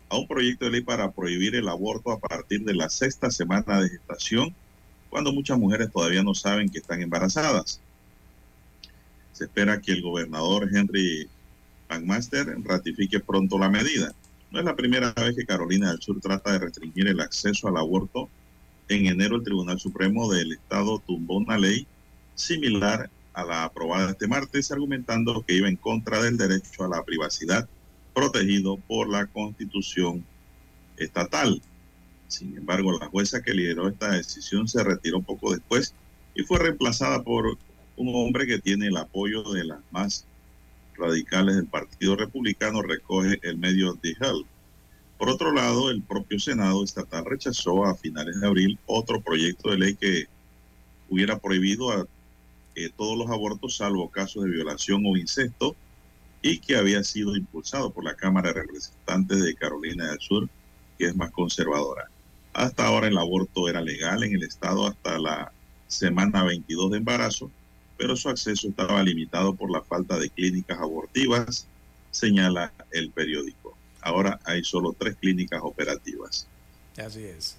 [0.08, 3.80] a un proyecto de ley para prohibir el aborto a partir de la sexta semana
[3.80, 4.54] de gestación,
[5.10, 7.80] cuando muchas mujeres todavía no saben que están embarazadas.
[9.32, 11.28] Se espera que el gobernador Henry
[11.88, 14.12] McMaster ratifique pronto la medida.
[14.50, 17.76] No es la primera vez que Carolina del Sur trata de restringir el acceso al
[17.76, 18.28] aborto.
[18.88, 21.86] En enero el Tribunal Supremo del Estado tumbó una ley
[22.34, 27.04] similar a la aprobada este martes, argumentando que iba en contra del derecho a la
[27.04, 27.68] privacidad
[28.14, 30.24] protegido por la constitución
[30.96, 31.62] estatal.
[32.26, 35.94] Sin embargo, la jueza que lideró esta decisión se retiró poco después
[36.34, 37.58] y fue reemplazada por
[37.96, 40.24] un hombre que tiene el apoyo de las más
[40.96, 44.46] radicales del Partido Republicano, recoge el medio The Hill.
[45.16, 49.78] Por otro lado, el propio Senado estatal rechazó a finales de abril otro proyecto de
[49.78, 50.26] ley que
[51.08, 52.06] hubiera prohibido a,
[52.74, 55.74] eh, todos los abortos, salvo casos de violación o incesto,
[56.42, 60.48] y que había sido impulsado por la Cámara de Representantes de Carolina del Sur,
[60.98, 62.08] que es más conservadora.
[62.52, 65.52] Hasta ahora el aborto era legal en el estado hasta la
[65.86, 67.50] semana 22 de embarazo,
[67.96, 71.66] pero su acceso estaba limitado por la falta de clínicas abortivas,
[72.10, 73.76] señala el periódico.
[74.00, 76.46] Ahora hay solo tres clínicas operativas.
[76.96, 77.56] Así es.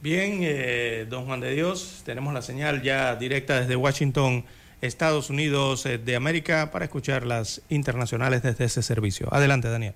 [0.00, 4.44] Bien, eh, don Juan de Dios, tenemos la señal ya directa desde Washington,
[4.80, 9.32] Estados Unidos eh, de América, para escuchar las internacionales desde ese servicio.
[9.32, 9.94] Adelante, Daniel.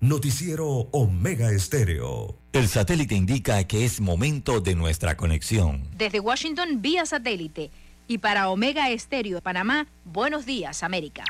[0.00, 2.36] Noticiero Omega Estéreo.
[2.52, 5.88] El satélite indica que es momento de nuestra conexión.
[5.96, 7.70] Desde Washington, vía satélite.
[8.06, 11.24] Y para Omega Estéreo de Panamá, buenos días, América.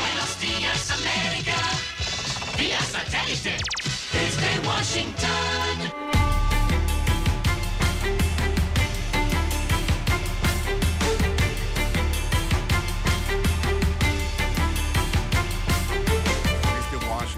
[0.00, 1.56] Buenos días, América.
[2.56, 3.56] Vía satélite.
[4.12, 6.23] Desde Washington.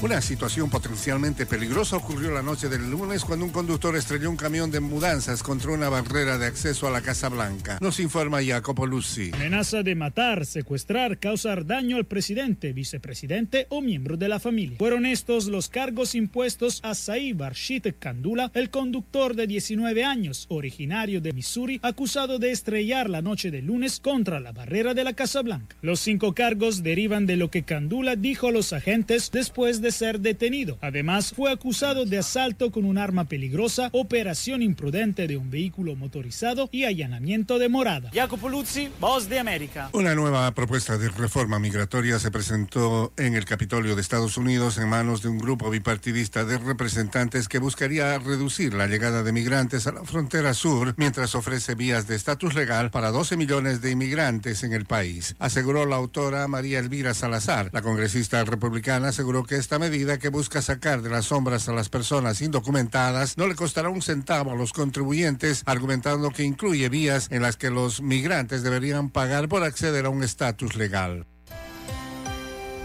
[0.00, 4.70] Una situación potencialmente peligrosa ocurrió la noche del lunes cuando un conductor estrelló un camión
[4.70, 7.78] de mudanzas contra una barrera de acceso a la Casa Blanca.
[7.80, 9.32] Nos informa Jacopo Luzzi.
[9.34, 14.78] Amenaza de matar, secuestrar, causar daño al presidente, vicepresidente o miembro de la familia.
[14.78, 21.20] Fueron estos los cargos impuestos a Saib Arshit Kandula, el conductor de 19 años, originario
[21.20, 25.42] de Missouri, acusado de estrellar la noche del lunes contra la barrera de la Casa
[25.42, 25.74] Blanca.
[25.82, 30.20] Los cinco cargos derivan de lo que Kandula dijo a los agentes después de ser
[30.20, 30.78] detenido.
[30.80, 36.68] Además, fue acusado de asalto con un arma peligrosa, operación imprudente de un vehículo motorizado
[36.72, 38.10] y allanamiento de morada.
[38.12, 39.90] Jacopo Luzzi, Voz de América.
[39.92, 44.88] Una nueva propuesta de reforma migratoria se presentó en el Capitolio de Estados Unidos en
[44.88, 49.92] manos de un grupo bipartidista de representantes que buscaría reducir la llegada de migrantes a
[49.92, 54.72] la frontera sur mientras ofrece vías de estatus legal para 12 millones de inmigrantes en
[54.72, 55.36] el país.
[55.38, 57.70] Aseguró la autora María Elvira Salazar.
[57.72, 61.88] La congresista republicana aseguró que esta medida que busca sacar de las sombras a las
[61.88, 67.42] personas indocumentadas no le costará un centavo a los contribuyentes, argumentando que incluye vías en
[67.42, 71.26] las que los migrantes deberían pagar por acceder a un estatus legal.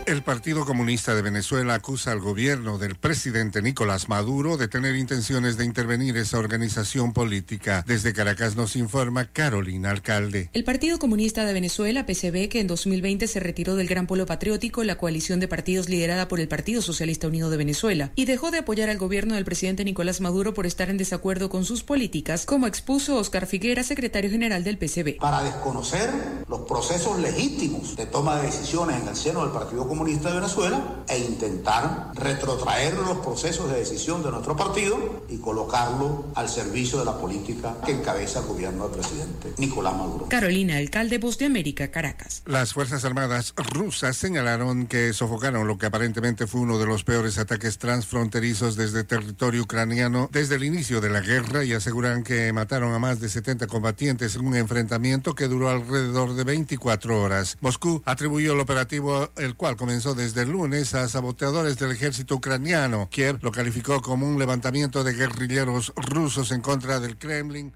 [0.05, 5.55] El Partido Comunista de Venezuela acusa al gobierno del presidente Nicolás Maduro de tener intenciones
[5.55, 7.85] de intervenir esa organización política.
[7.87, 10.49] Desde Caracas nos informa Carolina Alcalde.
[10.51, 14.83] El Partido Comunista de Venezuela, PCB, que en 2020 se retiró del Gran Polo Patriótico,
[14.83, 18.57] la coalición de partidos liderada por el Partido Socialista Unido de Venezuela, y dejó de
[18.57, 22.67] apoyar al gobierno del presidente Nicolás Maduro por estar en desacuerdo con sus políticas, como
[22.67, 25.19] expuso Oscar Figuera, secretario general del PCB.
[25.19, 26.09] Para desconocer
[26.49, 31.03] los procesos legítimos de toma de decisiones en el seno del Partido Comunista de Venezuela
[31.07, 37.05] e intentar retrotraer los procesos de decisión de nuestro partido y colocarlo al servicio de
[37.05, 40.25] la política que encabeza el gobierno del presidente Nicolás Maduro.
[40.29, 42.41] Carolina, alcalde Voz de América, Caracas.
[42.45, 47.37] Las Fuerzas Armadas rusas señalaron que sofocaron lo que aparentemente fue uno de los peores
[47.37, 52.93] ataques transfronterizos desde territorio ucraniano desde el inicio de la guerra y aseguran que mataron
[52.93, 57.57] a más de 70 combatientes en un enfrentamiento que duró alrededor de 24 horas.
[57.61, 63.09] Moscú atribuyó el operativo, el cual comenzó desde el lunes a saboteadores del ejército ucraniano.
[63.09, 67.73] Kiev lo calificó como un levantamiento de guerrilleros rusos en contra del Kremlin.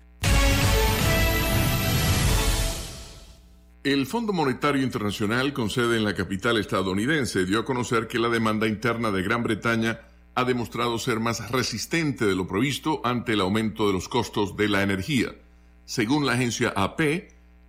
[3.83, 8.29] El Fondo Monetario Internacional, con sede en la capital estadounidense, dio a conocer que la
[8.29, 9.99] demanda interna de Gran Bretaña
[10.33, 14.69] ha demostrado ser más resistente de lo previsto ante el aumento de los costos de
[14.69, 15.35] la energía.
[15.83, 17.01] Según la agencia AP,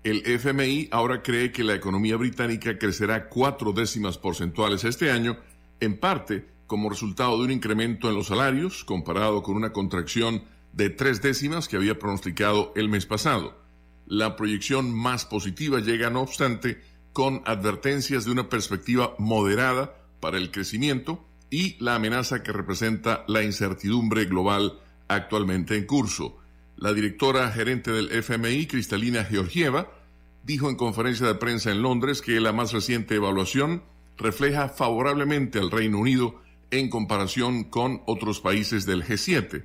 [0.05, 5.39] el FMI ahora cree que la economía británica crecerá cuatro décimas porcentuales este año,
[5.81, 10.91] en parte como resultado de un incremento en los salarios comparado con una contracción de
[10.91, 13.59] tres décimas que había pronosticado el mes pasado.
[14.07, 16.81] La proyección más positiva llega, no obstante,
[17.13, 23.43] con advertencias de una perspectiva moderada para el crecimiento y la amenaza que representa la
[23.43, 26.39] incertidumbre global actualmente en curso.
[26.79, 29.91] La directora gerente del FMI, Cristalina Georgieva,
[30.45, 33.83] dijo en conferencia de prensa en Londres que la más reciente evaluación
[34.17, 36.41] refleja favorablemente al Reino Unido
[36.71, 39.65] en comparación con otros países del G7.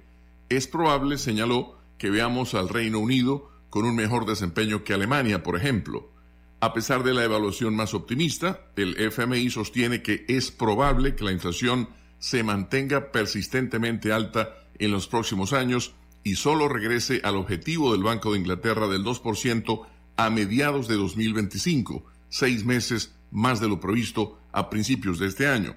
[0.49, 5.55] Es probable, señaló, que veamos al Reino Unido con un mejor desempeño que Alemania, por
[5.55, 6.09] ejemplo.
[6.61, 11.31] A pesar de la evaluación más optimista, el FMI sostiene que es probable que la
[11.31, 15.93] inflación se mantenga persistentemente alta en los próximos años
[16.23, 19.85] y solo regrese al objetivo del Banco de Inglaterra del 2%
[20.15, 25.75] a mediados de 2025, seis meses más de lo previsto a principios de este año.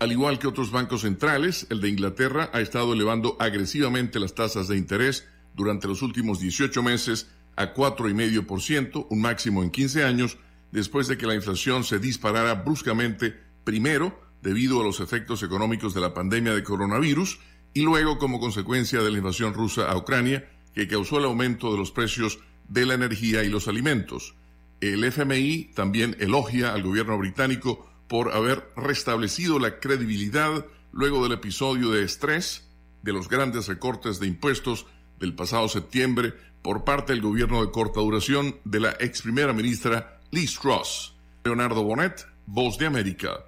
[0.00, 4.68] Al igual que otros bancos centrales, el de Inglaterra ha estado elevando agresivamente las tasas
[4.68, 10.38] de interés durante los últimos 18 meses a 4,5%, un máximo en 15 años,
[10.70, 13.34] después de que la inflación se disparara bruscamente,
[13.64, 17.40] primero debido a los efectos económicos de la pandemia de coronavirus
[17.74, 21.78] y luego como consecuencia de la invasión rusa a Ucrania, que causó el aumento de
[21.78, 22.38] los precios
[22.68, 24.34] de la energía y los alimentos.
[24.80, 31.90] El FMI también elogia al gobierno británico por haber restablecido la credibilidad luego del episodio
[31.90, 32.68] de estrés
[33.02, 34.86] de los grandes recortes de impuestos
[35.18, 40.20] del pasado septiembre por parte del gobierno de corta duración de la ex primera ministra
[40.30, 41.14] Liz Truss.
[41.44, 43.47] Leonardo Bonet, Voz de América.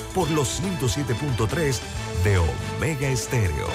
[0.13, 1.79] Por los 107.3
[2.23, 3.67] de Omega Estéreo.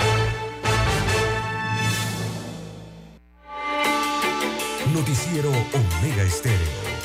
[4.92, 6.95] Noticiero Omega Estéreo.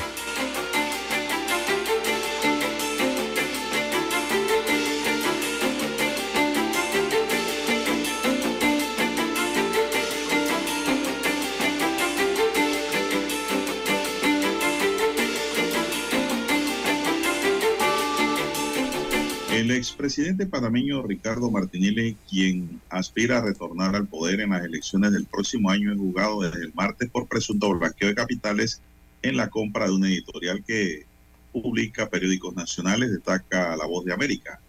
[20.02, 25.70] Expresidente panameño Ricardo Martinelli, quien aspira a retornar al poder en las elecciones del próximo
[25.70, 28.82] año, es juzgado desde el martes por presunto blanqueo de capitales
[29.22, 31.06] en la compra de una editorial que
[31.54, 34.60] publica periódicos nacionales, destaca La Voz de América.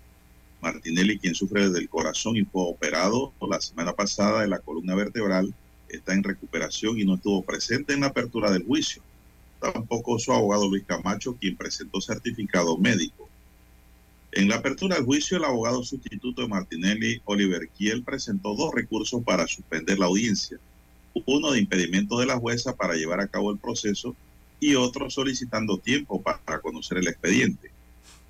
[0.61, 4.95] Martinelli, quien sufre desde el corazón y fue operado la semana pasada de la columna
[4.95, 5.55] vertebral,
[5.89, 9.03] está en recuperación y no estuvo presente en la apertura del juicio.
[9.61, 13.22] Tampoco su abogado Luis Camacho, quien presentó certificado médico.
[14.33, 19.23] En la apertura del juicio, el abogado sustituto de Martinelli, Oliver Kiel, presentó dos recursos
[19.23, 20.59] para suspender la audiencia.
[21.27, 24.17] Uno de impedimento de la jueza para llevar a cabo el proceso
[24.59, 27.71] y otro solicitando tiempo para conocer el expediente.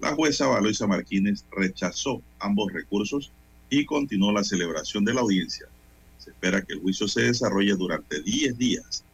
[0.00, 3.30] La jueza Valoisa Martínez rechazó ambos recursos
[3.70, 5.68] y continuó la celebración de la audiencia.
[6.18, 9.04] Se espera que el juicio se desarrolle durante 10 días.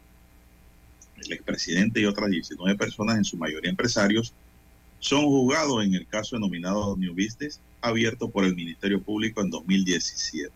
[1.19, 4.33] El expresidente y otras 19 personas, en su mayoría empresarios,
[5.01, 10.53] son juzgados en el caso denominado New Business, abierto por el Ministerio Público en 2017.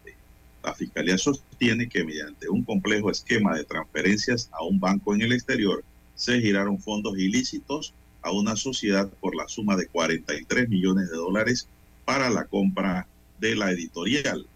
[0.64, 5.32] La Fiscalía sostiene que mediante un complejo esquema de transferencias a un banco en el
[5.32, 11.16] exterior, se giraron fondos ilícitos a una sociedad por la suma de 43 millones de
[11.16, 11.68] dólares
[12.04, 13.06] para la compra
[13.40, 14.46] de la editorial.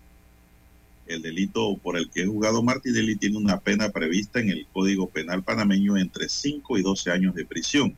[1.07, 5.09] El delito por el que es juzgado Martinelli tiene una pena prevista en el Código
[5.09, 7.97] Penal panameño entre 5 y 12 años de prisión.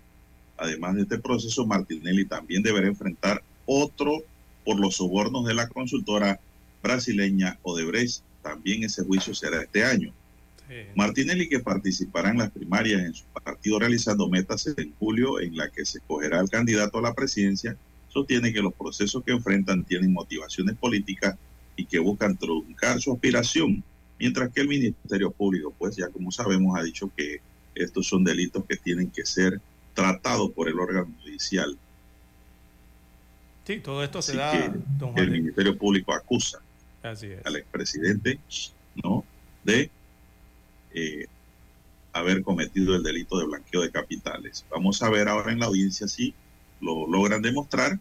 [0.58, 4.22] Además de este proceso, Martinelli también deberá enfrentar otro
[4.64, 6.40] por los sobornos de la consultora
[6.82, 8.22] brasileña Odebrecht.
[8.42, 10.12] También ese juicio será este año.
[10.94, 15.70] Martinelli, que participará en las primarias en su partido realizando metas en julio en la
[15.70, 17.76] que se escogerá el candidato a la presidencia,
[18.08, 21.36] sostiene que los procesos que enfrentan tienen motivaciones políticas
[21.76, 23.82] y que buscan truncar su aspiración,
[24.18, 27.40] mientras que el Ministerio Público, pues ya como sabemos, ha dicho que
[27.74, 29.60] estos son delitos que tienen que ser
[29.94, 31.76] tratados por el órgano judicial.
[33.64, 35.32] Sí, todo esto se da, que don el Juan.
[35.32, 36.58] Ministerio Público acusa
[37.02, 38.38] Así al expresidente
[39.04, 39.24] ¿no?
[39.64, 39.90] de
[40.94, 41.26] eh,
[42.12, 44.64] haber cometido el delito de blanqueo de capitales.
[44.70, 46.34] Vamos a ver ahora en la audiencia si
[46.80, 47.98] lo logran demostrar.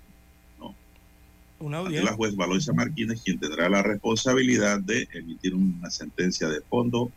[1.59, 2.11] Una Ante audiencia.
[2.11, 7.11] la juez Valoisa Martínez, quien tendrá la responsabilidad de emitir una sentencia de fondo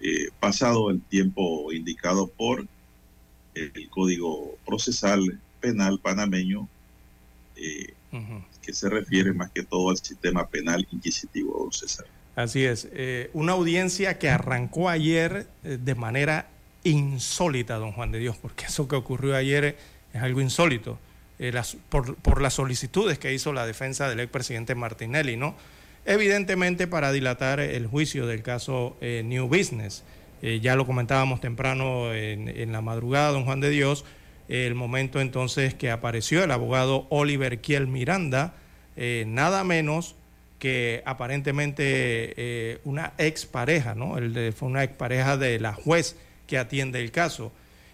[0.00, 2.66] eh, pasado el tiempo indicado por
[3.54, 6.68] el Código Procesal Penal panameño,
[7.56, 8.42] eh, Ujú.
[8.62, 12.06] que se refiere más que todo al sistema penal inquisitivo, don César.
[12.34, 12.88] Así es.
[12.92, 16.48] Eh, una audiencia que arrancó ayer eh, de manera
[16.82, 19.76] insólita, don Juan de Dios, porque eso que ocurrió ayer
[20.12, 20.98] es algo insólito,
[21.38, 25.54] eh, las- por, por las solicitudes que hizo la defensa del expresidente Martinelli, ¿no?
[26.04, 30.02] Evidentemente para dilatar el juicio del caso eh, New Business.
[30.42, 34.04] Eh, ya lo comentábamos temprano en, la madrugada, don Juan de Dios,
[34.48, 38.54] el momento entonces que apareció el abogado Oliver Kiel Miranda,
[38.96, 40.16] eh, nada menos
[40.58, 44.16] que aparentemente eh, una expareja, ¿no?
[44.16, 46.16] De, fue una expareja de la juez
[46.48, 47.52] que atiende el caso,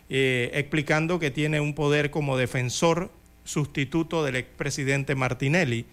[0.09, 3.11] explicando que tiene un poder como defensor
[3.45, 5.85] sustituto del expresidente Martinelli.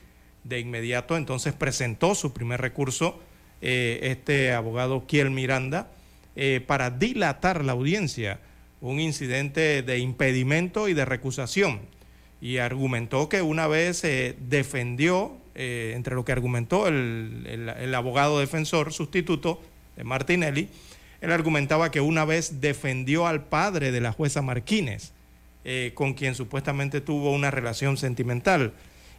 [0.45, 3.19] De inmediato entonces presentó su primer recurso
[3.61, 5.90] este abogado Kiel Miranda
[6.68, 8.40] para dilatar la audiencia,
[8.82, 11.82] un incidente de impedimento y de recusación.
[12.40, 17.95] Y argumentó que una vez eh, defendió, eh, entre lo que argumentó el, el, el,
[17.95, 19.62] abogado defensor sustituto
[19.95, 20.70] de Martinelli,
[21.22, 25.14] él argumentaba que una vez defendió al padre de la jueza Marquínez,
[25.64, 28.74] eh, con quien supuestamente tuvo una relación sentimental,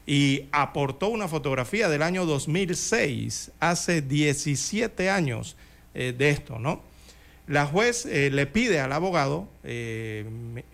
[0.06, 5.56] y aportó una fotografía del año 2006, hace 17 años
[5.94, 6.82] de esto, ¿no?
[7.47, 10.24] La juez eh, le pide al abogado, eh,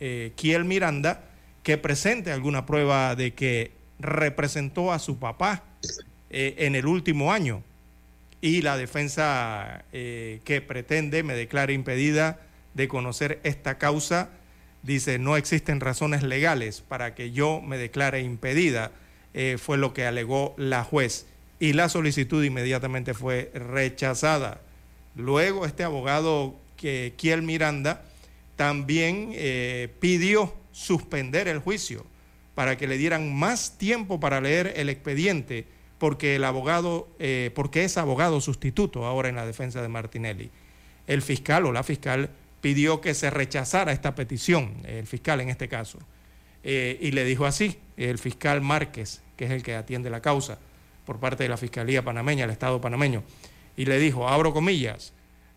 [0.01, 1.25] eh, Kiel Miranda,
[1.63, 5.63] que presente alguna prueba de que representó a su papá
[6.31, 7.63] en el último año.
[8.41, 12.41] Y la defensa que pretende me declara impedida
[12.75, 14.31] de conocer esta causa,
[14.83, 18.91] dice, no existen razones legales para que yo me declare impedida,
[19.59, 21.27] fue lo que alegó la juez.
[21.61, 24.63] Y la solicitud inmediatamente fue rechazada.
[25.15, 28.03] Luego este abogado que Kiel Miranda
[28.57, 32.05] también eh, pidió suspender el juicio
[32.57, 35.65] para que le dieran más tiempo para leer el expediente,
[35.99, 40.51] porque el abogado, eh, porque es abogado sustituto ahora en la defensa de Martinelli.
[41.07, 42.31] El fiscal o la fiscal
[42.61, 46.01] pidió que se rechazara esta petición, el fiscal en este caso,
[46.65, 50.59] eh, y le dijo así, el fiscal Márquez, que es el que atiende la causa
[51.07, 53.23] por parte de la Fiscalía panameña, el Estado panameño,
[53.77, 55.13] y le dijo, abro comillas,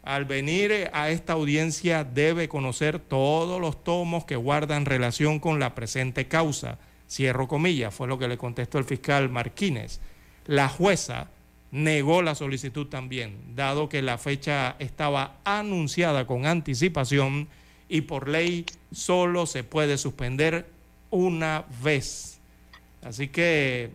[0.06, 5.74] al venir a esta audiencia debe conocer todos los tomos que guardan relación con la
[5.74, 6.78] presente causa.
[7.10, 10.00] Cierro comillas, fue lo que le contestó el fiscal Marquínez.
[10.46, 11.30] La jueza
[11.72, 17.48] negó la solicitud también, dado que la fecha estaba anunciada con anticipación
[17.90, 20.68] y por ley solo se puede suspender
[21.10, 22.40] una vez.
[23.04, 23.90] Así que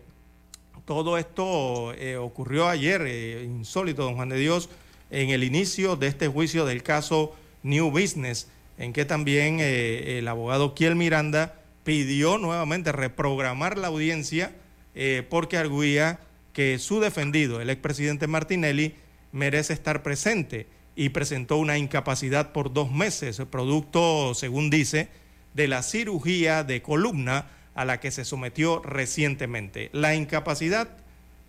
[0.83, 4.69] todo esto eh, ocurrió ayer, eh, insólito, don Juan de Dios
[5.11, 8.47] en el inicio de este juicio del caso New Business,
[8.77, 14.55] en que también eh, el abogado Kiel Miranda pidió nuevamente reprogramar la audiencia
[14.95, 16.19] eh, porque arguía
[16.53, 18.95] que su defendido, el expresidente Martinelli,
[19.31, 25.09] merece estar presente y presentó una incapacidad por dos meses, producto, según dice,
[25.53, 29.89] de la cirugía de columna a la que se sometió recientemente.
[29.93, 30.97] La incapacidad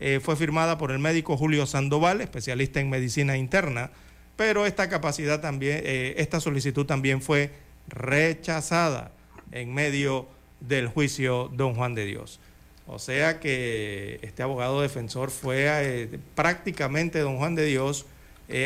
[0.05, 3.93] eh, fue firmada por el médico Julio Sandoval, especialista en medicina interna,
[4.35, 7.53] pero esta capacidad también, eh, esta solicitud también fue
[7.87, 9.13] rechazada
[9.53, 10.27] en medio
[10.59, 12.41] del juicio Don Juan de Dios.
[12.89, 18.07] O sea que este abogado defensor fue eh, prácticamente Don Juan de Dios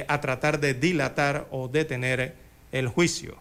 [0.09, 2.35] a tratar de dilatar o detener
[2.73, 3.37] el juicio.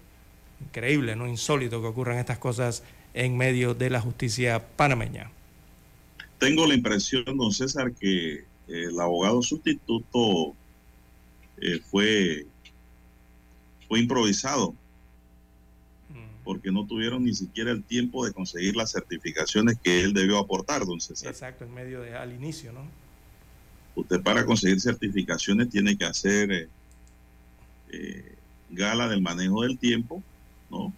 [0.61, 1.27] Increíble, ¿no?
[1.27, 2.83] Insólito que ocurran estas cosas
[3.15, 5.31] en medio de la justicia panameña.
[6.45, 10.55] Tengo la impresión, don César, que el abogado sustituto
[11.57, 12.45] eh, fue,
[13.87, 14.75] fue improvisado
[16.43, 20.85] porque no tuvieron ni siquiera el tiempo de conseguir las certificaciones que él debió aportar,
[20.85, 21.31] don César.
[21.31, 22.85] Exacto, en medio de al inicio, ¿no?
[23.95, 26.69] Usted para conseguir certificaciones tiene que hacer eh,
[27.91, 28.35] eh,
[28.69, 30.21] gala del manejo del tiempo,
[30.69, 30.93] ¿no?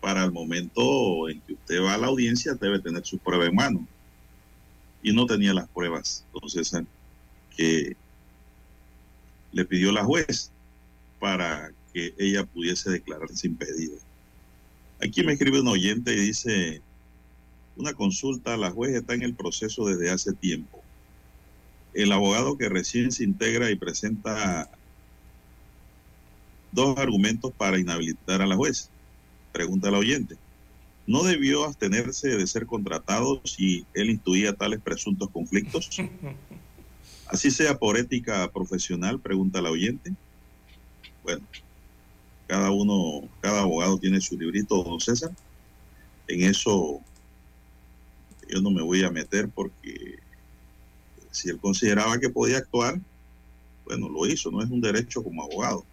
[0.00, 3.56] Para el momento en que usted va a la audiencia debe tener su prueba en
[3.56, 3.88] mano
[5.04, 6.72] y no tenía las pruebas, entonces
[7.54, 7.94] que
[9.52, 10.50] le pidió la juez
[11.20, 13.98] para que ella pudiese declararse impedida.
[15.02, 16.80] Aquí me escribe un oyente y dice,
[17.76, 20.82] una consulta, la juez está en el proceso desde hace tiempo.
[21.92, 24.70] El abogado que recién se integra y presenta
[26.72, 28.88] dos argumentos para inhabilitar a la juez.
[29.52, 30.36] Pregunta al oyente.
[31.06, 35.90] ¿No debió abstenerse de ser contratado si él intuía tales presuntos conflictos?
[37.26, 40.14] Así sea por ética profesional, pregunta la oyente.
[41.22, 41.46] Bueno,
[42.46, 45.30] cada uno, cada abogado tiene su librito, don César.
[46.28, 47.00] En eso
[48.48, 50.18] yo no me voy a meter porque
[51.30, 53.00] si él consideraba que podía actuar,
[53.84, 55.84] bueno, lo hizo, no es un derecho como abogado.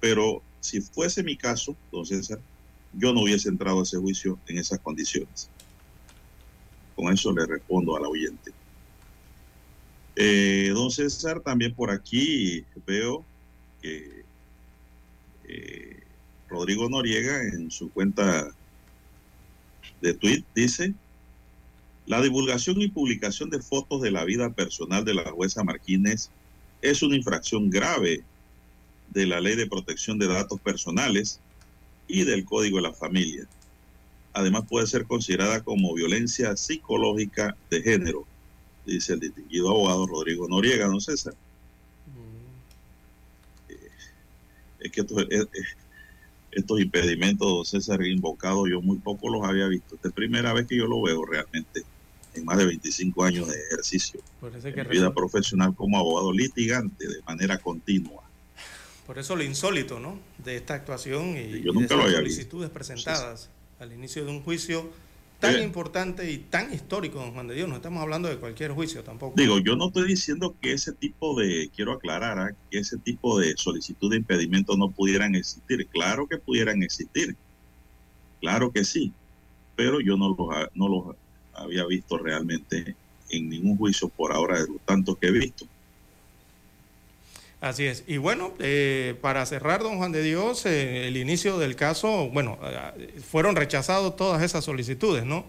[0.00, 2.40] Pero si fuese mi caso, don César,
[2.94, 5.48] yo no hubiese entrado a ese juicio en esas condiciones.
[6.94, 8.52] Con eso le respondo al oyente.
[10.16, 13.24] Eh, don César, también por aquí veo
[13.80, 14.24] que
[15.48, 16.02] eh,
[16.48, 18.50] Rodrigo Noriega en su cuenta
[20.02, 20.92] de tweet dice,
[22.06, 26.30] la divulgación y publicación de fotos de la vida personal de la jueza Martínez
[26.82, 28.22] es una infracción grave
[29.10, 31.40] de la Ley de Protección de Datos Personales
[32.08, 33.46] y del Código de la Familia.
[34.32, 38.26] Además puede ser considerada como violencia psicológica de género,
[38.86, 41.34] dice el distinguido abogado Rodrigo Noriega, don César.
[43.68, 43.76] Eh,
[44.80, 45.46] Es que estos, eh,
[46.50, 49.94] estos impedimentos, don César, invocados, yo muy poco los había visto.
[49.94, 51.82] Esta es la primera vez que yo lo veo realmente
[52.34, 54.20] en más de 25 años de ejercicio.
[54.64, 58.21] En vida profesional como abogado litigante de manera continua.
[59.06, 60.18] Por eso lo insólito, ¿no?
[60.44, 61.98] De esta actuación y, y de visto.
[62.10, 63.48] solicitudes presentadas
[63.80, 64.88] al inicio de un juicio
[65.40, 65.62] tan Eh.
[65.64, 67.68] importante y tan histórico, don Juan de Dios.
[67.68, 69.34] No estamos hablando de cualquier juicio tampoco.
[69.36, 72.54] Digo, yo no estoy diciendo que ese tipo de, quiero aclarar, ¿ah?
[72.70, 75.88] que ese tipo de solicitud de impedimento no pudieran existir.
[75.88, 77.36] Claro que pudieran existir.
[78.40, 79.12] Claro que sí.
[79.74, 81.16] Pero yo no los, ha- no los
[81.54, 82.94] había visto realmente
[83.30, 85.66] en ningún juicio por ahora de los tantos que he visto.
[87.62, 88.02] Así es.
[88.08, 92.58] Y bueno, eh, para cerrar, don Juan de Dios, eh, el inicio del caso, bueno,
[92.60, 95.46] eh, fueron rechazadas todas esas solicitudes, ¿no?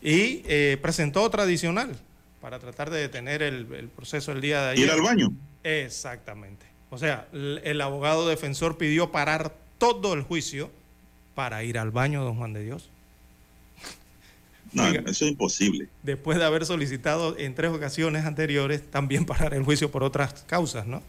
[0.00, 0.38] Y
[0.78, 1.94] presentó otra adicional
[2.40, 4.86] para tratar de detener el, el proceso el día de ayer.
[4.86, 5.32] Ir al baño.
[5.62, 6.64] Exactamente.
[6.88, 10.70] O sea, el, el abogado defensor pidió parar todo el juicio
[11.34, 12.88] para ir al baño, don Juan de Dios.
[14.72, 15.88] No, eso es imposible.
[16.02, 20.86] Después de haber solicitado en tres ocasiones anteriores también parar el juicio por otras causas,
[20.86, 21.02] ¿no?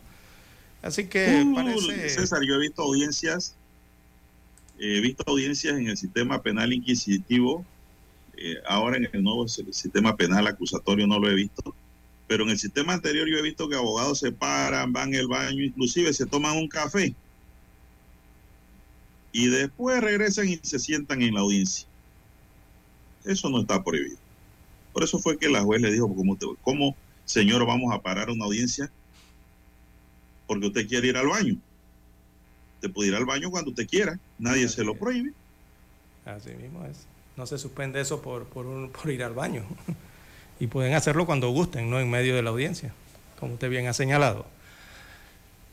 [0.85, 2.09] Así que Uh, parece...
[2.09, 3.57] César, yo he visto audiencias,
[4.77, 7.65] he visto audiencias en el sistema penal inquisitivo,
[8.37, 11.75] eh, ahora en el nuevo si- sistema penal acusatorio no lo he visto,
[12.27, 15.63] pero en el sistema anterior yo he visto que abogados se paran, van al baño,
[15.63, 17.15] inclusive se toman un café
[19.31, 21.87] y después regresan y se sientan en la audiencia.
[23.23, 24.17] Eso no está prohibido.
[24.93, 26.95] Por eso fue que la juez le dijo, ¿cómo, te- cómo
[27.25, 28.91] señor, vamos a parar una audiencia?
[30.47, 31.55] Porque usted quiere ir al baño.
[32.75, 35.31] Usted puede ir al baño cuando usted quiera, nadie se lo prohíbe.
[36.25, 37.05] Así mismo es.
[37.37, 39.63] No se suspende eso por, por, un- por ir al baño.
[40.57, 42.93] Y pueden hacerlo cuando gusten, no en medio de la audiencia,
[43.41, 44.45] como usted bien ha señalado.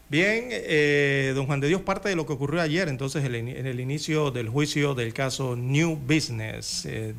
[0.09, 3.35] Bien, eh, don Juan de Dios, parte de lo que ocurrió ayer, entonces, en
[3.67, 6.85] el inicio del juicio del caso New Business.
[6.87, 7.15] Eh,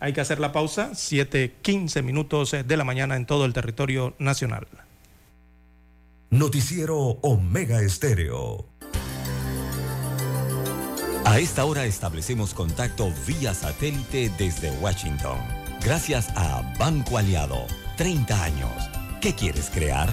[0.00, 4.66] hay que hacer la pausa, 7:15 minutos de la mañana en todo el territorio nacional.
[6.30, 8.68] Noticiero Omega Estéreo.
[11.24, 15.38] A esta hora establecemos contacto vía satélite desde Washington.
[15.82, 17.66] Gracias a Banco Aliado.
[17.96, 18.90] 30 años.
[19.22, 20.10] ¿Qué quieres crear?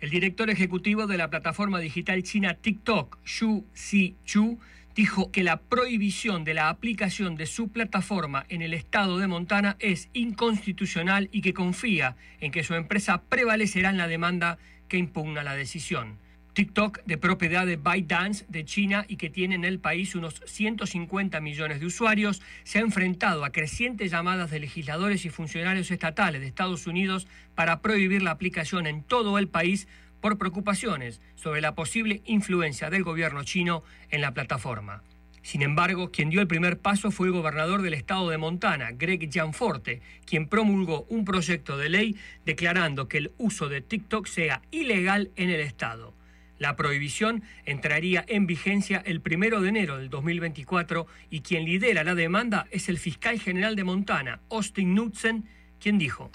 [0.00, 4.58] El director ejecutivo de la plataforma digital china TikTok, Xu Zichu,
[4.96, 9.76] dijo que la prohibición de la aplicación de su plataforma en el estado de Montana
[9.78, 14.56] es inconstitucional y que confía en que su empresa prevalecerá en la demanda
[14.88, 16.16] que impugna la decisión.
[16.54, 21.38] TikTok, de propiedad de ByteDance de China y que tiene en el país unos 150
[21.42, 26.46] millones de usuarios, se ha enfrentado a crecientes llamadas de legisladores y funcionarios estatales de
[26.46, 29.86] Estados Unidos para prohibir la aplicación en todo el país
[30.26, 35.04] por preocupaciones sobre la posible influencia del gobierno chino en la plataforma.
[35.42, 39.30] Sin embargo, quien dio el primer paso fue el gobernador del estado de Montana, Greg
[39.30, 45.30] Gianforte, quien promulgó un proyecto de ley declarando que el uso de TikTok sea ilegal
[45.36, 46.12] en el estado.
[46.58, 52.16] La prohibición entraría en vigencia el primero de enero del 2024 y quien lidera la
[52.16, 55.44] demanda es el fiscal general de Montana, Austin Knudsen,
[55.80, 56.30] quien dijo.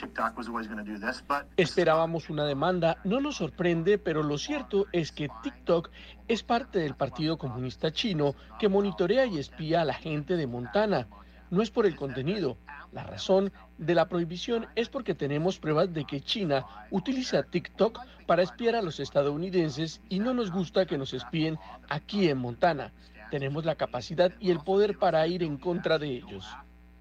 [1.58, 5.90] Esperábamos una demanda, no nos sorprende, pero lo cierto es que TikTok
[6.28, 11.08] es parte del Partido Comunista Chino que monitorea y espía a la gente de Montana.
[11.50, 12.58] No es por el contenido.
[12.94, 18.44] La razón de la prohibición es porque tenemos pruebas de que China utiliza TikTok para
[18.44, 21.58] espiar a los estadounidenses y no nos gusta que nos espíen
[21.90, 22.94] aquí en Montana.
[23.32, 26.46] Tenemos la capacidad y el poder para ir en contra de ellos.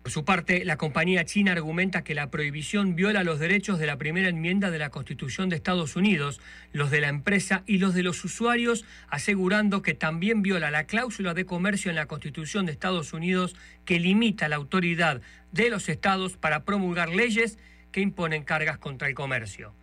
[0.02, 3.98] Por su parte, la compañía china argumenta que la prohibición viola los derechos de la
[3.98, 6.40] primera enmienda de la Constitución de Estados Unidos,
[6.72, 11.34] los de la empresa y los de los usuarios, asegurando que también viola la cláusula
[11.34, 15.20] de comercio en la Constitución de Estados Unidos que limita la autoridad
[15.52, 17.58] de los estados para promulgar leyes
[17.92, 19.74] que imponen cargas contra el comercio.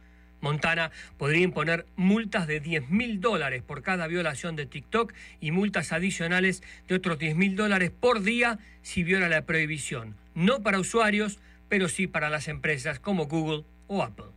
[0.41, 5.91] Montana podría imponer multas de 10 mil dólares por cada violación de TikTok y multas
[5.91, 10.15] adicionales de otros 10 mil dólares por día si viola la prohibición.
[10.35, 11.39] No para usuarios,
[11.69, 14.36] pero sí para las empresas como Google o Apple.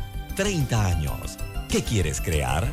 [0.35, 1.37] 30 años.
[1.69, 2.71] ¿Qué quieres crear?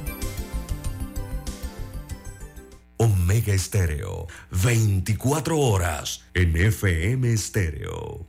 [2.97, 8.27] Omega Estéreo, 24 horas en FM Estéreo.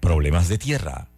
[0.00, 1.08] Problemas de tierra,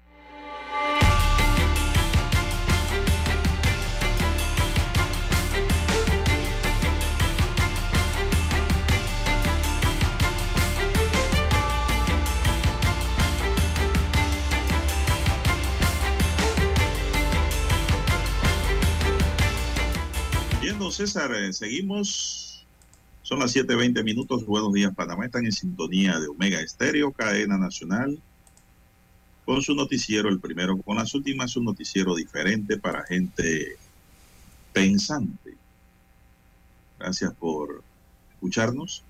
[21.01, 22.63] César, eh, seguimos.
[23.23, 24.45] Son las 7:20 minutos.
[24.45, 25.25] Buenos días, Panamá.
[25.25, 28.21] Están en sintonía de Omega Estéreo, cadena nacional.
[29.43, 33.77] Con su noticiero, el primero con las últimas, un noticiero diferente para gente
[34.73, 35.57] pensante.
[36.99, 37.83] Gracias por
[38.33, 39.03] escucharnos.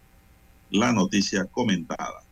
[0.70, 2.24] La noticia comentada.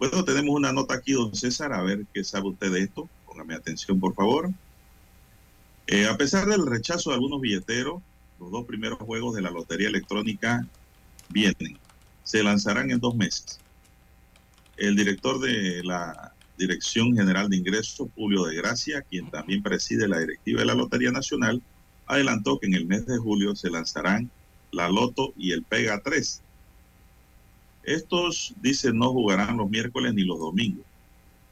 [0.00, 3.08] Bueno, tenemos una nota aquí, don César, a ver qué sabe usted de esto.
[3.26, 4.50] Póngame atención, por favor.
[5.86, 8.02] Eh, a pesar del rechazo de algunos billeteros,
[8.38, 10.66] los dos primeros juegos de la Lotería Electrónica
[11.28, 11.78] vienen.
[12.22, 13.60] Se lanzarán en dos meses.
[14.76, 20.18] El director de la Dirección General de Ingresos, Julio de Gracia, quien también preside la
[20.18, 21.62] directiva de la Lotería Nacional,
[22.06, 24.30] adelantó que en el mes de julio se lanzarán
[24.70, 26.42] la Loto y el Pega 3.
[27.84, 30.84] Estos, dicen, no jugarán los miércoles ni los domingos.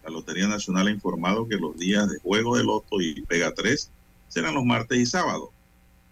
[0.02, 3.90] La Lotería Nacional ha informado que los días de juego de Loto y Pega 3
[4.28, 5.53] serán los martes y sábados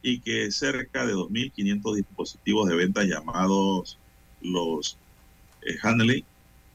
[0.02, 3.98] y que cerca de 2.500 dispositivos de venta llamados
[4.40, 4.98] los
[5.62, 6.24] eh, Hanley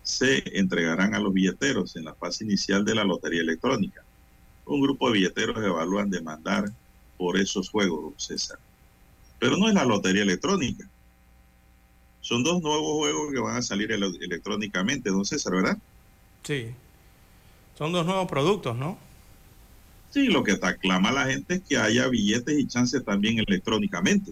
[0.04, 4.02] se entregarán a los billeteros en la fase inicial de la lotería electrónica.
[4.66, 6.72] Un grupo de billeteros evalúan demandar
[7.18, 8.60] por esos juegos, César.
[9.40, 10.88] Pero no es la lotería electrónica.
[12.22, 15.78] Son dos nuevos juegos que van a salir ele- electrónicamente, don César, ¿verdad?
[16.44, 16.68] Sí.
[17.78, 18.98] Son dos nuevos productos, ¿no?
[20.18, 24.32] Sí, lo que te aclama la gente es que haya billetes y chances también electrónicamente.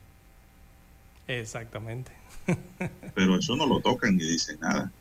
[1.27, 2.11] Exactamente.
[3.13, 4.91] pero eso no lo tocan ni dicen nada.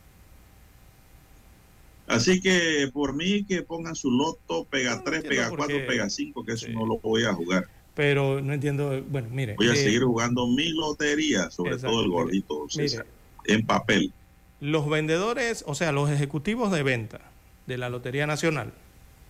[2.07, 5.83] Así que por mí que pongan su loto, pega 3, entiendo pega por 4, qué.
[5.85, 7.67] pega 5, que eso no lo voy a jugar.
[7.95, 9.55] Pero no entiendo, bueno, mire.
[9.55, 12.89] Voy a eh, seguir jugando mi lotería, sobre Exacto, todo el gordito, mire.
[12.91, 13.07] César,
[13.47, 14.13] en papel.
[14.61, 17.23] Los vendedores, o sea, los ejecutivos de venta
[17.67, 18.75] de la Lotería Nacional,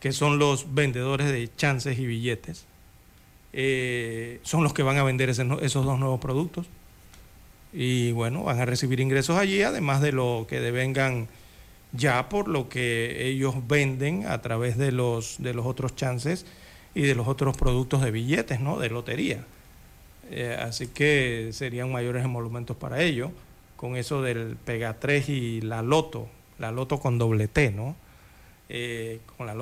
[0.05, 2.67] que son los vendedores de chances y billetes,
[3.55, 6.67] eh, son los que van a vender ese esos dos nuevos productos.
[7.73, 11.27] Y bueno, van a recibir ingresos allí, además de lo que devengan
[11.93, 16.45] ya por lo que ellos venden a través de los, de los otros chances
[16.95, 18.79] y de los otros productos de billetes, ¿no?
[18.79, 19.47] De lotería.
[20.31, 23.31] Eh, así que serían mayores emolumentos para ellos,
[23.77, 26.29] con eso del Pega 3 y la Loto,
[26.59, 27.97] la Loto con doble T, ¿no?
[28.77, 29.55] Eh, con la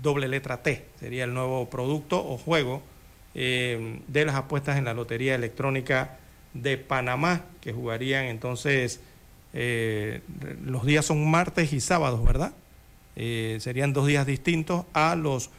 [0.00, 2.82] doble letra T, sería el nuevo producto o juego
[3.34, 6.18] eh, de las apuestas en la Lotería Electrónica
[6.54, 9.00] de Panamá, que jugarían entonces,
[9.54, 10.20] eh,
[10.64, 12.52] los días son martes y sábados, ¿verdad?
[13.16, 15.50] Serían dos días distintos a los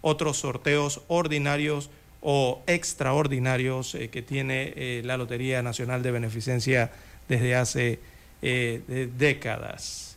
[0.00, 1.90] otros sorteos ordinarios
[2.20, 6.92] o extraordinarios que tiene la Lotería Nacional de Beneficencia
[7.28, 7.98] desde hace
[8.40, 10.16] décadas.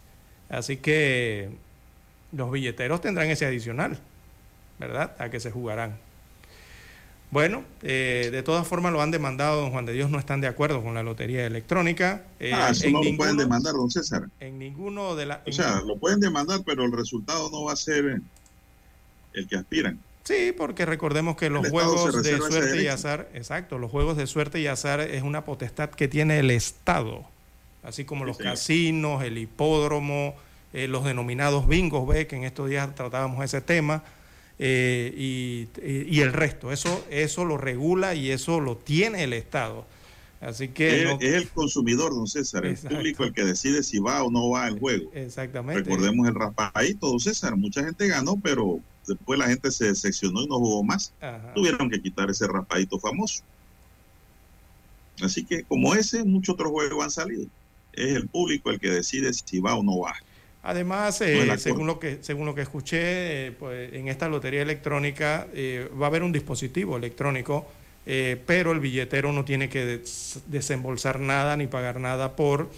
[0.50, 1.50] Así que
[2.36, 4.00] los billeteros tendrán ese adicional,
[4.80, 5.16] ¿verdad?
[5.20, 5.98] A que se jugarán.
[7.32, 10.48] Bueno, eh, de todas formas lo han demandado, don Juan de Dios no están de
[10.48, 12.22] acuerdo con la lotería electrónica.
[12.40, 14.30] Eh, ah, eso no lo pueden demandar, don César.
[14.40, 15.40] En ninguno de las...
[15.48, 18.22] O sea, lo pueden demandar, pero el resultado no va a ser
[19.34, 20.00] el que aspiran.
[20.24, 24.62] Sí, porque recordemos que los juegos de suerte y azar, exacto, los juegos de suerte
[24.62, 27.26] y azar es una potestad que tiene el Estado,
[27.82, 30.36] así como los casinos, el hipódromo,
[30.74, 34.04] eh, los denominados bingos, ve que en estos días tratábamos ese tema
[34.60, 36.72] eh, y, el resto.
[36.72, 39.86] Eso, eso lo regula y eso lo tiene el Estado.
[40.42, 44.32] Así que es, el consumidor, don César, el público el que decide si va o
[44.32, 45.10] no va al juego.
[45.14, 45.84] Exactamente.
[45.84, 50.48] Recordemos el raspadito, don César, mucha gente ganó, pero después la gente se decepcionó y
[50.48, 51.14] no jugó más.
[51.56, 53.44] Tuvieron que quitar ese raspadito famoso.
[55.22, 57.46] Así que como ese, muchos otros juegos han salido.
[57.94, 60.14] Es el público el que decide si va o no va.
[60.66, 65.48] Además, eh, según, lo que, según lo que escuché, eh, pues, en esta lotería electrónica
[65.54, 67.68] eh, va a haber un dispositivo electrónico,
[68.06, 70.02] pero el billetero no tiene que
[70.48, 72.70] desembolsar nada ni pagar nada por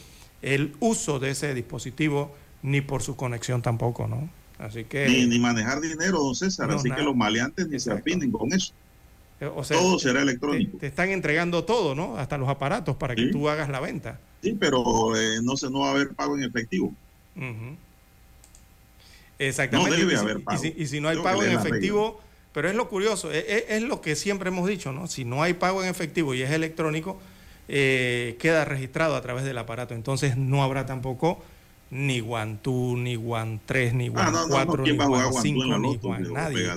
[0.44, 4.30] el uso de ese dispositivo ni por su conexión tampoco, ¿no?
[4.60, 5.08] Así que...
[5.08, 8.74] Ni, manejar dinero, don César, así que los maleantes ni se afinen con eso.
[9.40, 10.78] todo será electrónico.
[10.78, 12.18] Te, están entregando todo, ¿no?
[12.18, 14.20] Hasta los aparatos para que tú hagas la venta.
[14.44, 14.84] Sí, pero
[15.42, 16.94] no, se, no va a haber pago en efectivo.
[19.40, 19.98] Exactamente.
[20.78, 22.22] y, si, no hay pago en efectivo,
[22.54, 25.08] pero es lo curioso, e, e, es, lo que siempre hemos dicho, ¿no?
[25.08, 27.20] Si no hay pago en efectivo y es electrónico,
[27.68, 29.94] eh, queda registrado a través del aparato.
[29.94, 31.44] Entonces no habrá tampoco
[31.92, 36.70] ni One 2, ni One 3, ni One 4, ni One 5, ni One nadie.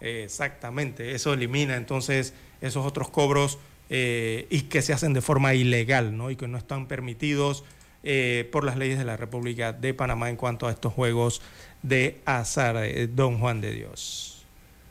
[0.00, 3.58] Exactamente, eso elimina entonces esos otros cobros
[3.90, 6.30] eh, y que se hacen de forma ilegal, ¿no?
[6.30, 7.64] Y que no están permitidos
[8.08, 11.42] eh, por las leyes de la República de Panamá en cuanto a estos juegos
[11.82, 14.44] de azar, eh, don Juan de Dios.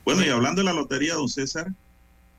[0.03, 1.71] Bueno, y hablando de la lotería, don César,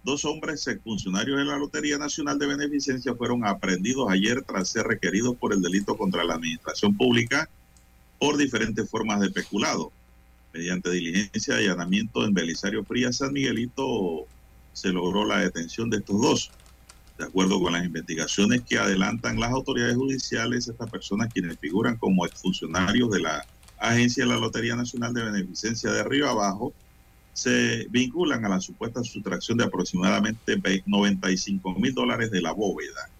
[0.04, 5.34] dos hombres funcionarios de la Lotería Nacional de Beneficencia fueron aprendidos ayer tras ser requeridos
[5.36, 7.48] por el delito contra la administración pública
[8.18, 9.90] por diferentes formas de peculado.
[10.52, 14.26] Mediante diligencia de allanamiento en Belisario Frías San Miguelito
[14.74, 16.50] se logró la detención de estos dos.
[17.18, 22.26] De acuerdo con las investigaciones que adelantan las autoridades judiciales, estas personas quienes figuran como
[22.26, 23.46] exfuncionarios de la
[23.78, 26.74] Agencia de la Lotería Nacional de Beneficencia de Río Abajo,
[27.32, 33.10] se vinculan a la supuesta sustracción de aproximadamente 95 mil dólares de la bóveda.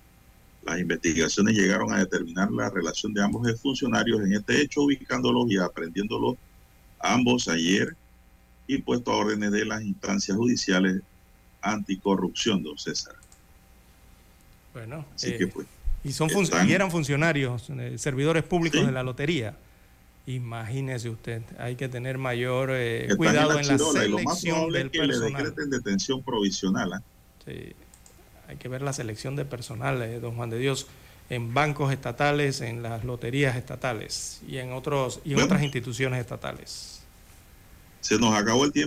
[0.65, 5.59] Las investigaciones llegaron a determinar la relación de ambos funcionarios en este hecho, ubicándolos y
[5.59, 6.37] aprendiéndolos
[6.99, 7.95] ambos ayer
[8.67, 11.03] y puesto a órdenes de las instancias judiciales
[11.61, 13.15] anticorrupción, don César.
[14.77, 15.67] Bueno, eh, pues,
[16.05, 16.29] y, son
[16.69, 19.57] y eran funcionarios, eh, servidores públicos de la lotería.
[20.27, 25.33] Imagínese usted, hay que tener mayor eh, cuidado en la, selección del que personal.
[25.33, 26.93] le decreten detención provisional.
[26.93, 27.03] ¿ah?
[27.47, 27.73] Sí,
[28.49, 30.89] hay que ver la selección de personal, don Juan de Dios,
[31.31, 37.01] en bancos estatales, en las loterías estatales y en otros y en otras instituciones estatales.
[38.03, 38.85] Se nos acabó el tiempo.